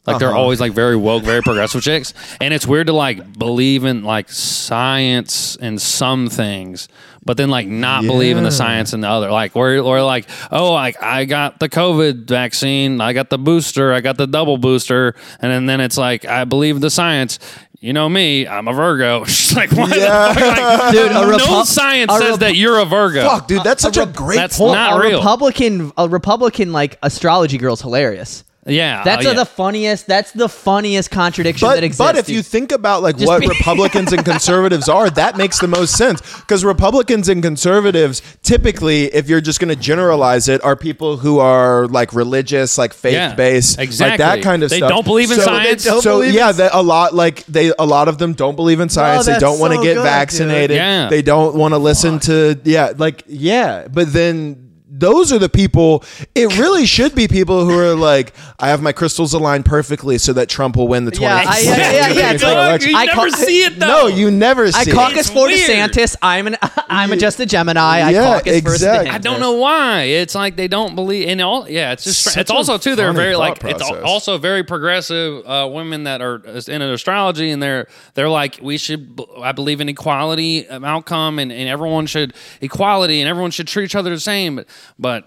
Like 0.06 0.18
they're 0.18 0.30
uh-huh. 0.30 0.38
always 0.38 0.60
like 0.60 0.72
very 0.72 0.96
woke, 0.96 1.22
very 1.22 1.42
progressive 1.42 1.82
chicks, 1.82 2.12
and 2.40 2.52
it's 2.52 2.66
weird 2.66 2.88
to 2.88 2.92
like 2.92 3.38
believe 3.38 3.84
in 3.84 4.02
like 4.02 4.30
science 4.30 5.54
and 5.56 5.80
some 5.80 6.28
things, 6.28 6.88
but 7.24 7.36
then 7.36 7.50
like 7.50 7.66
not 7.68 8.02
believe 8.02 8.36
in 8.36 8.44
the 8.44 8.50
science 8.50 8.92
and 8.92 9.02
the 9.04 9.08
other. 9.08 9.30
Like 9.30 9.54
we're, 9.54 9.82
we're 9.82 10.02
like, 10.02 10.28
oh, 10.50 10.72
like 10.72 11.02
I 11.02 11.24
got 11.24 11.60
the 11.60 11.68
COVID 11.68 12.24
vaccine, 12.26 13.00
I 13.00 13.12
got 13.12 13.30
the 13.30 13.38
booster, 13.38 13.92
I 13.92 14.00
got 14.00 14.16
the 14.16 14.26
double 14.26 14.58
booster, 14.58 15.14
and 15.40 15.50
then, 15.52 15.66
then 15.66 15.80
it's 15.80 15.96
like 15.98 16.24
I 16.24 16.44
believe 16.44 16.80
the 16.80 16.90
science. 16.90 17.38
You 17.80 17.92
know 17.92 18.08
me, 18.08 18.46
I'm 18.46 18.68
a 18.68 18.72
Virgo. 18.72 19.24
She's 19.26 19.56
like, 19.56 19.72
what? 19.72 19.90
Yeah. 19.96 20.32
The 20.32 20.40
fuck? 20.40 20.58
Like, 20.80 20.92
Dude, 20.92 21.10
a 21.10 21.14
no 21.14 21.36
Repu- 21.36 21.64
science 21.64 22.12
a 22.14 22.18
says 22.18 22.30
Rep- 22.32 22.38
that 22.40 22.54
you're 22.54 22.78
a 22.78 22.84
Virgo. 22.84 23.24
Fuck, 23.24 23.48
dude, 23.48 23.64
that's 23.64 23.82
such 23.82 23.96
a, 23.96 24.04
Rep- 24.06 24.14
great 24.14 24.36
that's 24.36 24.56
point. 24.56 24.74
not 24.74 24.96
a 24.96 25.02
real. 25.02 25.18
Republican, 25.18 25.90
a 25.98 26.08
Republican 26.08 26.70
like 26.72 26.96
astrology 27.02 27.58
girl's 27.58 27.80
hilarious. 27.82 28.44
Yeah, 28.64 29.02
That's 29.02 29.26
oh, 29.26 29.30
uh, 29.30 29.32
yeah. 29.32 29.38
the 29.40 29.44
funniest. 29.44 30.06
That's 30.06 30.30
the 30.30 30.48
funniest 30.48 31.10
contradiction 31.10 31.66
but, 31.66 31.74
that 31.74 31.84
exists. 31.84 31.98
but 31.98 32.16
if 32.16 32.26
dude. 32.26 32.36
you 32.36 32.42
think 32.42 32.70
about 32.70 33.02
like 33.02 33.16
Just 33.16 33.26
what 33.26 33.40
be- 33.40 33.48
Republicans 33.48 34.12
and 34.12 34.24
conservatives 34.24 34.88
are, 34.88 35.10
that 35.10 35.36
makes 35.36 35.58
the 35.58 35.66
most 35.66 35.96
sense. 35.96 36.20
Because 36.40 36.64
Republicans 36.64 37.28
and 37.28 37.42
conservatives, 37.42 38.22
typically, 38.42 39.06
if 39.06 39.28
you're 39.28 39.40
just 39.40 39.58
going 39.58 39.74
to 39.74 39.80
generalize 39.80 40.48
it, 40.48 40.62
are 40.62 40.76
people 40.76 41.16
who 41.16 41.40
are 41.40 41.88
like 41.88 42.12
religious, 42.12 42.78
like 42.78 42.92
faith 42.92 43.36
based, 43.36 43.78
like 43.78 43.88
exactly. 43.88 44.18
that 44.18 44.42
kind 44.42 44.62
of 44.62 44.70
stuff. 44.70 44.76
They 44.76 44.86
stuff. 44.86 44.90
don't 44.90 45.06
believe 45.06 45.32
in 45.32 45.38
so, 45.38 45.44
science. 45.44 45.82
So 45.82 46.00
believe 46.00 46.30
in 46.30 46.36
yeah, 46.36 46.52
that 46.52 46.70
a 46.72 46.82
lot 46.82 47.14
like 47.14 47.44
they 47.46 47.72
a 47.76 47.84
lot 47.84 48.06
of 48.06 48.18
them 48.18 48.32
don't 48.32 48.54
believe 48.54 48.78
in 48.78 48.88
science. 48.88 49.26
they 49.26 49.40
don't 49.40 49.58
want 49.58 49.72
to 49.72 49.78
so 49.78 49.82
get 49.82 49.94
good, 49.94 50.04
vaccinated. 50.04 50.68
dude. 50.68 50.76
Yeah. 50.76 51.08
They 51.08 51.22
don't 51.22 51.56
want 51.56 51.74
to 51.74 51.78
listen 51.78 52.20
to 52.20 52.60
yeah, 52.62 52.92
like 52.96 53.24
yeah. 53.26 53.88
But 53.88 54.12
then 54.12 54.71
those 55.02 55.32
are 55.32 55.38
the 55.38 55.48
people 55.48 56.04
it 56.34 56.56
really 56.58 56.86
should 56.86 57.14
be 57.14 57.26
people 57.28 57.64
who 57.66 57.76
are 57.78 57.94
like 57.94 58.32
i 58.60 58.68
have 58.68 58.80
my 58.80 58.92
crystals 58.92 59.34
aligned 59.34 59.64
perfectly 59.66 60.16
so 60.18 60.32
that 60.32 60.48
trump 60.48 60.76
will 60.76 60.88
win 60.88 61.04
the 61.04 61.10
20 61.10 61.24
Yeah, 61.24 61.44
I- 61.46 61.58
yeah, 61.60 61.76
yeah, 61.76 62.08
yeah, 62.08 62.32
it's 62.32 62.42
like- 62.42 62.80
Dog, 62.80 62.82
you 62.82 62.96
I 62.96 63.04
never 63.06 63.28
ca- 63.30 63.36
see 63.36 63.62
it 63.64 63.78
though. 63.78 63.86
no 63.86 64.06
you 64.06 64.30
never 64.30 64.70
see 64.70 64.90
it. 64.90 64.94
I 64.94 64.98
caucus 64.98 65.18
It's 65.20 65.30
for 65.30 65.46
weird. 65.46 65.68
DeSantis. 65.68 66.16
I'm 66.22 66.46
an 66.46 66.56
I'm 66.88 67.12
a 67.12 67.16
just 67.16 67.40
a 67.40 67.46
Gemini. 67.46 67.80
I 68.00 68.10
Yeah, 68.10 68.24
caucus 68.34 68.60
for 68.62 68.72
exactly. 68.72 69.10
DeSantis. 69.10 69.14
I 69.14 69.18
don't 69.18 69.40
know 69.40 69.52
why. 69.52 70.02
It's 70.02 70.34
like 70.34 70.56
they 70.56 70.68
don't 70.68 70.94
believe 70.94 71.28
in 71.28 71.40
all. 71.40 71.68
Yeah, 71.68 71.92
it's 71.92 72.04
just. 72.04 72.22
Such 72.22 72.36
it's 72.36 72.50
also 72.50 72.78
too. 72.78 72.94
They're 72.94 73.12
very 73.12 73.34
like. 73.36 73.58
thought 73.60 73.70
It's 73.70 73.82
also 73.82 74.38
very 74.38 74.62
progressive 74.64 75.44
uh, 75.46 75.68
women 75.72 76.04
that 76.04 76.20
are 76.22 76.36
in 76.68 76.82
an 76.82 76.90
astrology, 76.92 77.50
and 77.50 77.62
they're 77.62 77.86
they're 78.14 78.28
like 78.28 78.58
we 78.62 78.76
should. 78.78 79.18
I 79.40 79.52
believe 79.52 79.80
in 79.80 79.88
equality 79.88 80.66
of 80.68 80.84
outcome, 80.84 81.38
and, 81.38 81.50
and 81.50 81.68
everyone 81.68 82.06
should 82.06 82.34
equality, 82.60 83.20
and 83.20 83.28
everyone 83.28 83.50
should 83.50 83.66
treat 83.68 83.84
each 83.84 83.94
other 83.96 84.10
the 84.10 84.20
same. 84.20 84.56
But 84.56 84.66
but 84.98 85.24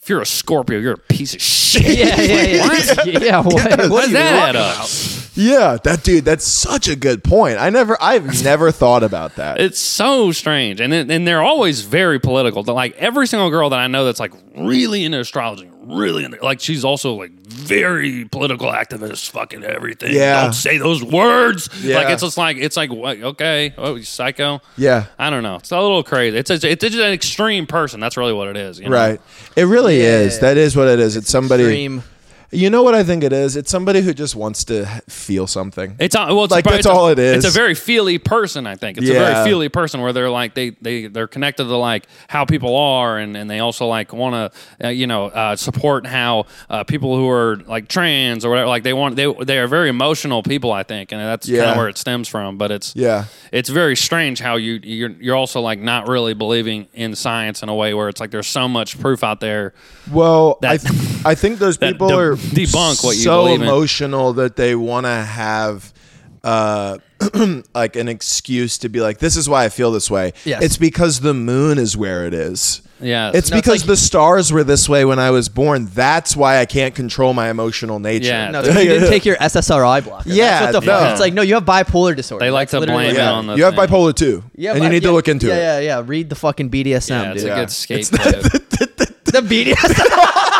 if 0.00 0.08
you're 0.08 0.20
a 0.20 0.26
Scorpio, 0.26 0.78
you're 0.78 0.94
a 0.94 0.98
piece 0.98 1.34
of 1.34 1.40
shit. 1.40 1.82
Yeah, 1.82 2.20
yeah, 2.20 2.94
yeah. 3.06 3.18
yeah, 3.18 3.40
what, 3.40 3.54
what 3.54 3.64
What 3.64 3.80
are 3.80 3.88
does 4.02 4.12
that 4.12 4.54
add 4.54 4.56
up? 4.56 4.86
yeah 5.34 5.78
that 5.84 6.02
dude 6.04 6.26
that's 6.26 6.46
such 6.46 6.86
a 6.88 6.94
good 6.94 7.24
point 7.24 7.56
i 7.58 7.70
never 7.70 7.96
i've 8.02 8.44
never 8.44 8.70
thought 8.70 9.02
about 9.02 9.36
that 9.36 9.58
It's 9.58 9.78
so 9.78 10.30
strange, 10.32 10.78
and 10.82 10.92
it, 10.92 11.10
and 11.10 11.26
they're 11.26 11.40
always 11.42 11.80
very 11.80 12.20
political. 12.20 12.62
They're 12.62 12.74
Like 12.74 12.94
every 12.96 13.26
single 13.26 13.48
girl 13.48 13.70
that 13.70 13.78
I 13.78 13.86
know 13.86 14.04
that's 14.04 14.20
like 14.20 14.32
really 14.54 15.06
into 15.06 15.18
astrology, 15.20 15.70
really 15.84 16.24
into 16.24 16.42
like 16.42 16.60
she's 16.60 16.84
also 16.84 17.14
like 17.14 17.32
very 17.32 18.24
political 18.26 18.68
activist, 18.68 19.30
fucking 19.30 19.64
everything. 19.64 20.14
Yeah. 20.14 20.42
don't 20.42 20.52
say 20.52 20.78
those 20.78 21.02
words. 21.02 21.68
Yeah. 21.82 21.96
Like 21.96 22.10
it's 22.10 22.22
just 22.22 22.38
like 22.38 22.56
it's 22.56 22.76
like 22.76 22.90
what? 22.90 23.20
Okay, 23.20 23.74
oh, 23.76 23.96
you 23.96 24.04
psycho. 24.04 24.60
Yeah. 24.76 25.06
I 25.18 25.30
don't 25.30 25.42
know. 25.42 25.56
It's 25.56 25.70
a 25.70 25.80
little 25.80 26.02
crazy. 26.02 26.36
It's 26.36 26.50
a, 26.50 26.54
it's 26.54 26.82
just 26.84 26.96
an 26.96 27.12
extreme 27.12 27.66
person. 27.66 28.00
That's 28.00 28.16
really 28.16 28.32
what 28.32 28.48
it 28.48 28.56
is. 28.56 28.78
you 28.78 28.88
know? 28.88 28.96
right 28.96 29.20
it 29.56 29.64
really 29.64 30.00
is 30.00 30.40
that 30.40 30.56
is 30.56 30.76
what 30.76 30.88
it 30.88 30.98
is 30.98 31.16
it's 31.16 31.30
somebody 31.30 31.64
Extreme. 31.64 32.02
You 32.52 32.68
know 32.70 32.82
what 32.82 32.94
i 32.94 33.02
think 33.02 33.24
it 33.24 33.32
is 33.32 33.56
it's 33.56 33.70
somebody 33.70 34.00
who 34.02 34.12
just 34.12 34.36
wants 34.36 34.64
to 34.64 34.84
feel 35.08 35.46
something 35.46 35.96
It's 35.98 36.14
a- 36.14 36.26
well, 36.34 36.44
it's 36.44 36.50
Like, 36.52 36.66
a, 36.66 36.68
that's 36.68 36.78
it's 36.80 36.86
a- 36.86 36.92
all 36.92 37.08
it 37.08 37.18
is. 37.18 37.44
It's 37.44 37.54
a 37.54 37.58
very 37.58 37.74
feely 37.74 38.18
person, 38.18 38.66
I 38.66 38.76
think. 38.76 38.98
It's 38.98 39.08
a 39.08 39.12
very 39.14 39.44
feely 39.44 39.68
person 39.68 40.00
where 40.00 40.12
they're 40.12 40.30
like 40.30 40.54
they 40.54 40.70
they 40.80 41.06
they're 41.06 41.26
connected 41.28 41.64
to 41.64 41.76
like 41.76 42.06
how 42.28 42.44
people 42.44 42.76
are, 42.76 43.18
and, 43.18 43.36
and 43.36 43.48
they 43.50 43.60
also 43.60 43.86
like 43.86 44.12
want 44.12 44.52
to 44.78 44.86
uh, 44.86 44.90
you 44.90 45.06
know 45.06 45.26
uh, 45.26 45.56
support 45.56 46.06
how 46.06 46.46
uh, 46.68 46.84
people 46.84 47.16
who 47.16 47.28
are 47.28 47.56
like 47.66 47.88
trans 47.88 48.44
or 48.44 48.50
whatever 48.50 48.68
like 48.68 48.82
they 48.82 48.92
want 48.92 49.16
they 49.16 49.32
they 49.44 49.58
are 49.58 49.66
very 49.68 49.88
emotional 49.88 50.42
people, 50.42 50.72
I 50.72 50.82
think, 50.82 51.12
and 51.12 51.20
that's 51.20 51.46
kind 51.48 51.60
of 51.62 51.76
where 51.76 51.88
it 51.88 51.96
stems 51.98 52.28
from. 52.28 52.58
But 52.58 52.70
it's 52.70 52.94
Yeah. 52.96 53.24
it's 53.50 53.68
very 53.70 53.96
strange 53.96 54.40
how 54.40 54.56
you 54.56 54.80
you're 54.82 55.10
you're 55.20 55.36
also 55.36 55.60
like 55.60 55.78
not 55.80 56.08
really 56.08 56.34
believing 56.34 56.88
in 56.94 57.14
science 57.14 57.62
in 57.62 57.68
a 57.68 57.74
way 57.74 57.94
where 57.94 58.08
it's 58.08 58.20
like 58.20 58.30
there's 58.30 58.46
so 58.48 58.68
much 58.68 58.98
proof 59.00 59.22
out 59.24 59.40
there. 59.40 59.72
Well, 60.10 60.58
I 60.62 60.76
th- 60.78 60.92
I 61.24 61.34
think 61.34 61.58
those 61.58 61.76
people 61.88 62.10
are 62.12 62.36
debunk 62.50 63.04
what 63.04 63.16
you 63.16 63.22
so 63.22 63.44
believe 63.44 63.62
in. 63.62 63.68
emotional 63.68 64.32
that 64.34 64.56
they 64.56 64.74
want 64.74 65.06
to 65.06 65.10
have 65.10 65.92
uh, 66.44 66.98
like 67.74 67.96
an 67.96 68.08
excuse 68.08 68.78
to 68.78 68.88
be 68.88 69.00
like, 69.00 69.18
this 69.18 69.36
is 69.36 69.48
why 69.48 69.64
I 69.64 69.68
feel 69.68 69.92
this 69.92 70.10
way. 70.10 70.32
Yes. 70.44 70.62
It's 70.62 70.76
because 70.76 71.20
the 71.20 71.34
moon 71.34 71.78
is 71.78 71.96
where 71.96 72.26
it 72.26 72.34
is. 72.34 72.82
Yeah. 73.00 73.30
It's 73.34 73.50
No, 73.50 73.56
it's 73.58 73.66
because 73.66 73.82
like- 73.82 73.86
the 73.88 73.96
stars 73.96 74.52
were 74.52 74.62
this 74.64 74.88
way 74.88 75.04
when 75.04 75.18
I 75.20 75.30
was 75.30 75.48
born. 75.48 75.86
That's 75.86 76.36
why 76.36 76.58
I 76.58 76.66
can't 76.66 76.94
control 76.94 77.32
my 77.34 77.48
emotional 77.50 77.98
nature. 78.00 78.26
Yeah. 78.28 78.50
No, 78.50 78.60
you 78.62 78.72
didn't 78.72 79.08
take 79.08 79.24
your 79.24 79.36
SSRI 79.36 80.02
blocker. 80.04 80.28
Yeah, 80.30 80.60
That's 80.60 80.74
what 80.74 80.80
the 80.80 80.86
fuck. 80.86 81.10
It's 81.12 81.20
like 81.20 81.32
no, 81.34 81.42
you 81.42 81.54
have 81.54 81.64
bipolar 81.64 82.14
disorder. 82.16 82.44
They 82.44 82.50
like 82.50 82.68
That's 82.70 82.72
to 82.72 82.80
literally 82.80 83.04
blame 83.06 83.16
what 83.16 83.16
it 83.16 83.18
it 83.20 83.24
Yeah. 83.24 83.32
on 83.32 83.46
the 83.46 83.54
you 83.56 83.64
have 83.64 83.74
thing. 83.74 83.86
bipolar 83.86 84.14
too. 84.14 84.44
Yeah, 84.56 84.74
and 84.74 84.82
you 84.82 84.88
need 84.88 85.02
yeah, 85.02 85.08
to 85.08 85.12
look 85.14 85.28
into 85.28 85.46
yeah, 85.48 85.78
it. 85.78 85.84
Yeah, 85.84 85.98
yeah, 85.98 86.02
Read 86.04 86.28
the 86.28 86.36
fucking 86.36 86.70
BDSM, 86.70 87.10
yeah, 87.10 87.32
it's 87.32 87.42
dude. 87.42 87.50
a 87.50 87.54
Yeah. 87.54 87.60
good 87.60 87.70
scapegoat. 87.70 89.08
The 89.32 89.40
BDSM. 89.40 90.48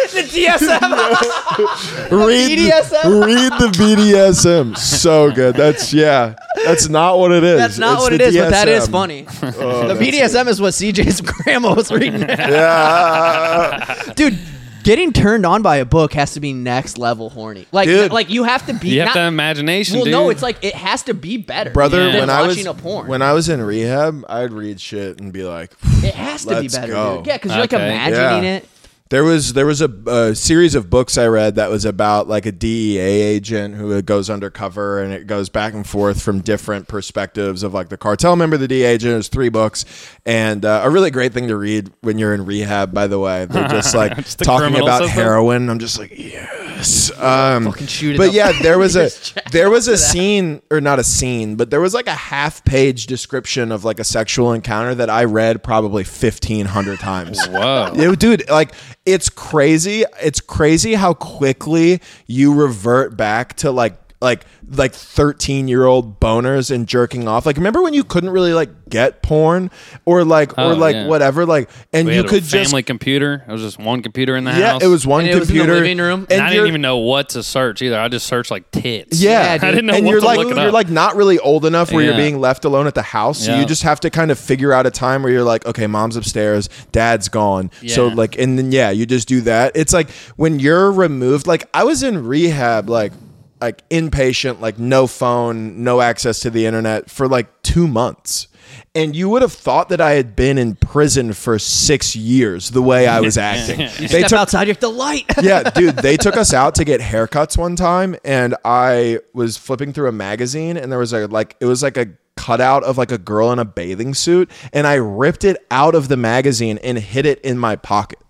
the 0.12 0.22
DSM. 0.22 2.10
read 2.26 2.58
BDSM? 2.58 3.02
The, 3.02 3.26
read 3.26 3.52
the 3.52 3.68
BDSM. 3.78 4.76
So 4.76 5.30
good. 5.30 5.54
That's 5.56 5.92
yeah. 5.92 6.34
That's 6.64 6.88
not 6.88 7.18
what 7.18 7.32
it 7.32 7.44
is. 7.44 7.58
That's 7.58 7.78
not 7.78 7.94
It's 7.94 8.02
what 8.02 8.08
the 8.10 8.14
it 8.16 8.20
is, 8.22 8.36
but 8.36 8.50
that 8.50 8.68
is 8.68 8.88
DSM. 8.88 8.92
funny. 8.92 9.26
Oh, 9.42 9.88
the 9.88 9.94
BDSM 9.94 10.46
is 10.48 10.60
what 10.60 10.72
CJ's 10.74 11.20
grandma 11.44 11.74
was 11.74 11.90
reading. 11.90 12.22
Yeah. 12.22 14.12
Dude, 14.14 14.38
getting 14.82 15.12
turned 15.12 15.44
on 15.46 15.62
by 15.62 15.76
a 15.76 15.84
book 15.84 16.12
has 16.14 16.32
to 16.34 16.40
be 16.40 16.52
next 16.52 16.98
level 16.98 17.30
horny. 17.30 17.66
Like, 17.72 17.86
Dude. 17.86 18.12
like 18.12 18.30
you 18.30 18.44
have 18.44 18.66
to 18.66 18.74
be. 18.74 18.88
You 18.90 19.00
have 19.00 19.08
not- 19.08 19.14
to 19.14 19.18
have 19.20 19.32
imagination, 19.32 19.96
well, 19.96 20.04
dude. 20.04 20.12
no, 20.12 20.30
it's 20.30 20.42
like 20.42 20.62
it 20.64 20.74
has 20.74 21.02
to 21.04 21.14
be 21.14 21.36
better, 21.36 21.70
Brother, 21.70 21.98
Yeah. 22.06 22.12
than 22.12 22.20
when 22.20 22.30
I 22.30 22.42
was 22.42 22.56
watching 22.56 22.66
a 22.66 22.74
porn. 22.74 23.06
when 23.08 23.22
I 23.22 23.32
was 23.32 23.48
in 23.48 23.60
rehab, 23.62 24.24
I'd 24.28 24.52
read 24.52 24.80
shit 24.80 25.20
and 25.20 25.32
be 25.32 25.44
like, 25.44 25.72
it 26.02 26.14
has 26.14 26.42
to 26.44 26.50
be 26.50 26.54
Let's 26.62 26.76
better, 26.78 26.92
go. 26.92 27.16
dude. 27.18 27.26
Yeah, 27.26 27.36
because 27.36 27.52
you're 27.52 27.60
like 27.60 27.72
Okay. 27.72 27.86
imagining 27.86 28.44
Yeah. 28.44 28.56
it. 28.58 28.68
There 29.10 29.24
was 29.24 29.54
there 29.54 29.66
was 29.66 29.80
a, 29.82 29.88
a 30.06 30.34
series 30.36 30.76
of 30.76 30.88
books 30.88 31.18
I 31.18 31.26
read 31.26 31.56
that 31.56 31.68
was 31.68 31.84
about 31.84 32.28
like 32.28 32.46
a 32.46 32.52
DEA 32.52 32.98
agent 33.00 33.74
who 33.74 34.00
goes 34.02 34.30
undercover 34.30 35.02
and 35.02 35.12
it 35.12 35.26
goes 35.26 35.48
back 35.48 35.74
and 35.74 35.84
forth 35.84 36.22
from 36.22 36.42
different 36.42 36.86
perspectives 36.86 37.64
of 37.64 37.74
like 37.74 37.88
the 37.88 37.96
cartel 37.96 38.36
member, 38.36 38.56
the 38.56 38.68
DEA 38.68 38.84
agent. 38.84 39.10
There's 39.14 39.26
three 39.28 39.48
books 39.48 39.84
and 40.24 40.64
uh, 40.64 40.82
a 40.84 40.90
really 40.90 41.10
great 41.10 41.32
thing 41.32 41.48
to 41.48 41.56
read 41.56 41.90
when 42.02 42.18
you're 42.18 42.32
in 42.34 42.46
rehab. 42.46 42.94
By 42.94 43.08
the 43.08 43.18
way, 43.18 43.46
they're 43.46 43.66
just 43.68 43.96
like 43.96 44.14
Just 44.14 44.38
the 44.38 44.44
talking 44.44 44.76
about 44.80 45.00
system? 45.02 45.08
heroin. 45.22 45.68
I'm 45.70 45.80
just 45.80 45.98
like 45.98 46.12
yes. 46.16 47.10
Um, 47.18 47.64
Fucking 47.64 47.88
shoot 47.88 48.14
it 48.14 48.18
but 48.18 48.28
up. 48.28 48.34
yeah, 48.34 48.52
there 48.62 48.78
was 48.78 48.94
a 48.94 49.10
there 49.50 49.70
was 49.70 49.88
a 49.88 49.98
scene 49.98 50.62
or 50.70 50.80
not 50.80 51.00
a 51.00 51.04
scene, 51.04 51.56
but 51.56 51.70
there 51.70 51.80
was 51.80 51.94
like 51.94 52.06
a 52.06 52.14
half 52.14 52.64
page 52.64 53.06
description 53.08 53.72
of 53.72 53.84
like 53.84 53.98
a 53.98 54.04
sexual 54.04 54.52
encounter 54.52 54.94
that 54.94 55.10
I 55.10 55.24
read 55.24 55.64
probably 55.64 56.04
1500 56.04 57.00
times. 57.00 57.44
Whoa. 57.48 57.90
It- 57.96 58.20
dude, 58.20 58.48
like 58.48 58.72
it's 59.06 59.28
crazy. 59.28 60.04
It's 60.22 60.40
crazy 60.40 60.94
how 60.94 61.14
quickly 61.14 62.00
you 62.26 62.54
revert 62.54 63.16
back 63.16 63.56
to 63.56 63.70
like 63.70 64.09
like 64.20 64.44
like 64.68 64.92
13 64.94 65.66
year 65.66 65.86
old 65.86 66.20
boners 66.20 66.70
and 66.70 66.86
jerking 66.86 67.26
off. 67.26 67.46
Like 67.46 67.56
remember 67.56 67.82
when 67.82 67.94
you 67.94 68.04
couldn't 68.04 68.30
really 68.30 68.52
like 68.52 68.68
get 68.88 69.22
porn 69.22 69.70
or 70.04 70.24
like 70.24 70.52
or 70.58 70.64
Oh, 70.64 70.74
like 70.74 70.94
yeah. 70.94 71.06
whatever 71.06 71.46
like 71.46 71.70
and 71.92 72.06
We 72.06 72.14
you 72.16 72.22
had 72.22 72.28
could 72.30 72.42
a 72.42 72.46
family 72.46 72.82
just 72.82 72.86
computer. 72.86 73.44
It 73.48 73.50
was 73.50 73.62
just 73.62 73.78
one 73.78 74.02
computer 74.02 74.36
in 74.36 74.44
the 74.44 74.50
yeah, 74.50 74.72
house. 74.72 74.82
it 74.82 74.88
was 74.88 75.06
one 75.06 75.22
And 75.22 75.30
it 75.30 75.38
was 75.38 75.48
in 75.48 75.54
the 75.56 75.60
computer 75.62 75.80
living 75.80 75.98
room? 75.98 76.26
And, 76.30 76.40
I 76.42 76.50
didn't 76.50 76.66
even 76.68 76.82
know 76.82 76.98
what 76.98 77.30
to 77.30 77.42
search 77.42 77.80
either. 77.82 77.98
I 77.98 78.08
just 78.08 78.26
searched 78.26 78.50
like 78.50 78.70
tits. 78.70 79.20
Yeah, 79.22 79.54
Yeah. 79.54 79.58
I 79.66 79.70
didn't 79.70 79.86
know 79.86 79.94
and 79.94 80.04
what 80.04 80.10
you're 80.12 80.20
to 80.20 80.26
like 80.26 80.38
look 80.38 80.50
it 80.50 80.56
you're 80.56 80.70
like 80.72 80.90
not 80.90 81.16
really 81.16 81.38
old 81.38 81.64
enough 81.64 81.90
where 81.92 82.04
you're 82.04 82.14
being 82.16 82.38
left 82.38 82.64
alone 82.64 82.86
at 82.86 82.94
the 82.94 83.02
house. 83.02 83.44
So 83.46 83.56
you 83.58 83.64
just 83.64 83.82
have 83.84 84.00
to 84.00 84.10
kind 84.10 84.30
of 84.30 84.38
figure 84.38 84.72
out 84.72 84.86
a 84.86 84.90
time 84.90 85.22
where 85.22 85.32
you're 85.32 85.42
like, 85.44 85.64
okay, 85.66 85.86
mom's 85.86 86.16
upstairs, 86.16 86.68
dad's 86.92 87.28
gone. 87.30 87.70
So 87.86 88.08
like, 88.08 88.38
and 88.38 88.58
then 88.58 88.70
yeah, 88.70 88.90
you 88.90 89.06
just 89.06 89.28
do 89.28 89.40
that. 89.42 89.72
It's 89.74 89.92
like 89.94 90.10
when 90.36 90.58
you're 90.60 90.92
removed. 90.92 91.46
Like 91.46 91.68
I 91.72 91.84
was 91.84 92.02
in 92.02 92.26
rehab, 92.26 92.88
like 92.90 93.12
like 93.60 93.88
inpatient, 93.90 94.60
like 94.60 94.78
no 94.78 95.06
phone, 95.06 95.84
no 95.84 96.00
access 96.00 96.40
to 96.40 96.50
the 96.50 96.66
internet 96.66 97.10
for 97.10 97.28
like 97.28 97.62
two 97.62 97.86
months. 97.88 98.46
And 98.94 99.14
you 99.16 99.28
would 99.28 99.42
have 99.42 99.52
thought 99.52 99.88
that 99.88 100.00
I 100.00 100.12
had 100.12 100.36
been 100.36 100.56
in 100.58 100.76
prison 100.76 101.32
for 101.32 101.58
six 101.58 102.14
years 102.14 102.70
the 102.70 102.82
way 102.82 103.06
I 103.08 103.20
was 103.20 103.36
acting. 103.52 103.80
You 103.80 103.88
They 103.88 104.06
step 104.06 104.28
took- 104.28 104.38
outside, 104.38 104.68
you 104.68 104.72
have 104.72 104.80
to 104.80 104.88
light. 104.88 105.24
yeah, 105.42 105.62
dude, 105.70 105.96
they 105.96 106.16
took 106.16 106.36
us 106.36 106.52
out 106.54 106.74
to 106.76 106.84
get 106.84 107.00
haircuts 107.00 107.56
one 107.56 107.74
time, 107.76 108.16
and 108.24 108.54
I 108.64 109.20
was 109.34 109.56
flipping 109.56 109.92
through 109.92 110.08
a 110.08 110.12
magazine, 110.12 110.76
and 110.76 110.90
there 110.90 110.98
was 110.98 111.12
a 111.12 111.26
like 111.26 111.56
it 111.60 111.66
was 111.66 111.82
like 111.82 111.96
a 111.96 112.06
cutout 112.36 112.84
of 112.84 112.96
like 112.96 113.12
a 113.12 113.18
girl 113.18 113.50
in 113.52 113.58
a 113.58 113.64
bathing 113.64 114.14
suit, 114.14 114.50
and 114.72 114.86
I 114.86 114.94
ripped 114.94 115.44
it 115.44 115.56
out 115.70 115.94
of 115.94 116.08
the 116.08 116.16
magazine 116.16 116.78
and 116.82 116.96
hid 116.98 117.26
it 117.26 117.40
in 117.40 117.58
my 117.58 117.74
pocket, 117.76 118.20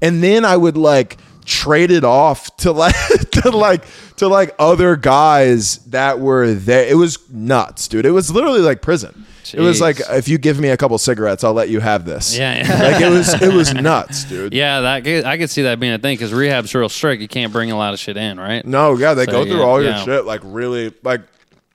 and 0.00 0.22
then 0.22 0.44
I 0.44 0.56
would 0.56 0.76
like 0.76 1.18
traded 1.44 2.04
off 2.04 2.54
to 2.58 2.72
like 2.72 2.94
to 3.42 3.50
like 3.50 3.84
to 4.16 4.28
like 4.28 4.54
other 4.58 4.96
guys 4.96 5.78
that 5.86 6.20
were 6.20 6.52
there. 6.54 6.86
It 6.86 6.96
was 6.96 7.18
nuts, 7.30 7.88
dude. 7.88 8.06
It 8.06 8.10
was 8.12 8.30
literally 8.30 8.60
like 8.60 8.82
prison. 8.82 9.26
It 9.54 9.60
was 9.60 9.80
like 9.80 10.00
if 10.10 10.28
you 10.28 10.38
give 10.38 10.58
me 10.58 10.68
a 10.68 10.76
couple 10.76 10.96
cigarettes, 10.98 11.44
I'll 11.44 11.52
let 11.52 11.68
you 11.68 11.80
have 11.80 12.04
this. 12.04 12.36
Yeah, 12.36 12.66
yeah. 12.66 12.82
like 12.82 13.02
it 13.02 13.10
was 13.10 13.42
it 13.42 13.52
was 13.52 13.74
nuts, 13.74 14.24
dude. 14.24 14.54
Yeah, 14.54 14.80
that 14.80 15.26
I 15.26 15.36
could 15.36 15.50
see 15.50 15.62
that 15.62 15.78
being 15.80 15.92
a 15.92 15.98
thing 15.98 16.16
because 16.16 16.32
rehab's 16.32 16.74
real 16.74 16.88
strict. 16.88 17.20
You 17.20 17.28
can't 17.28 17.52
bring 17.52 17.70
a 17.70 17.76
lot 17.76 17.92
of 17.92 18.00
shit 18.00 18.16
in, 18.16 18.38
right? 18.38 18.64
No, 18.64 18.96
yeah, 18.96 19.14
they 19.14 19.26
So, 19.26 19.32
go 19.32 19.44
through 19.44 19.58
yeah, 19.58 19.64
all 19.64 19.82
your 19.82 19.90
yeah. 19.90 20.04
shit 20.04 20.24
like 20.24 20.40
really 20.44 20.94
like 21.02 21.22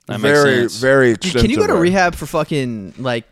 That 0.06 0.20
very 0.20 0.66
very. 0.66 1.14
Dude, 1.14 1.34
can 1.36 1.50
you 1.50 1.56
go 1.56 1.66
to 1.66 1.74
rehab 1.76 2.14
for 2.14 2.26
fucking 2.26 2.94
like 2.98 3.26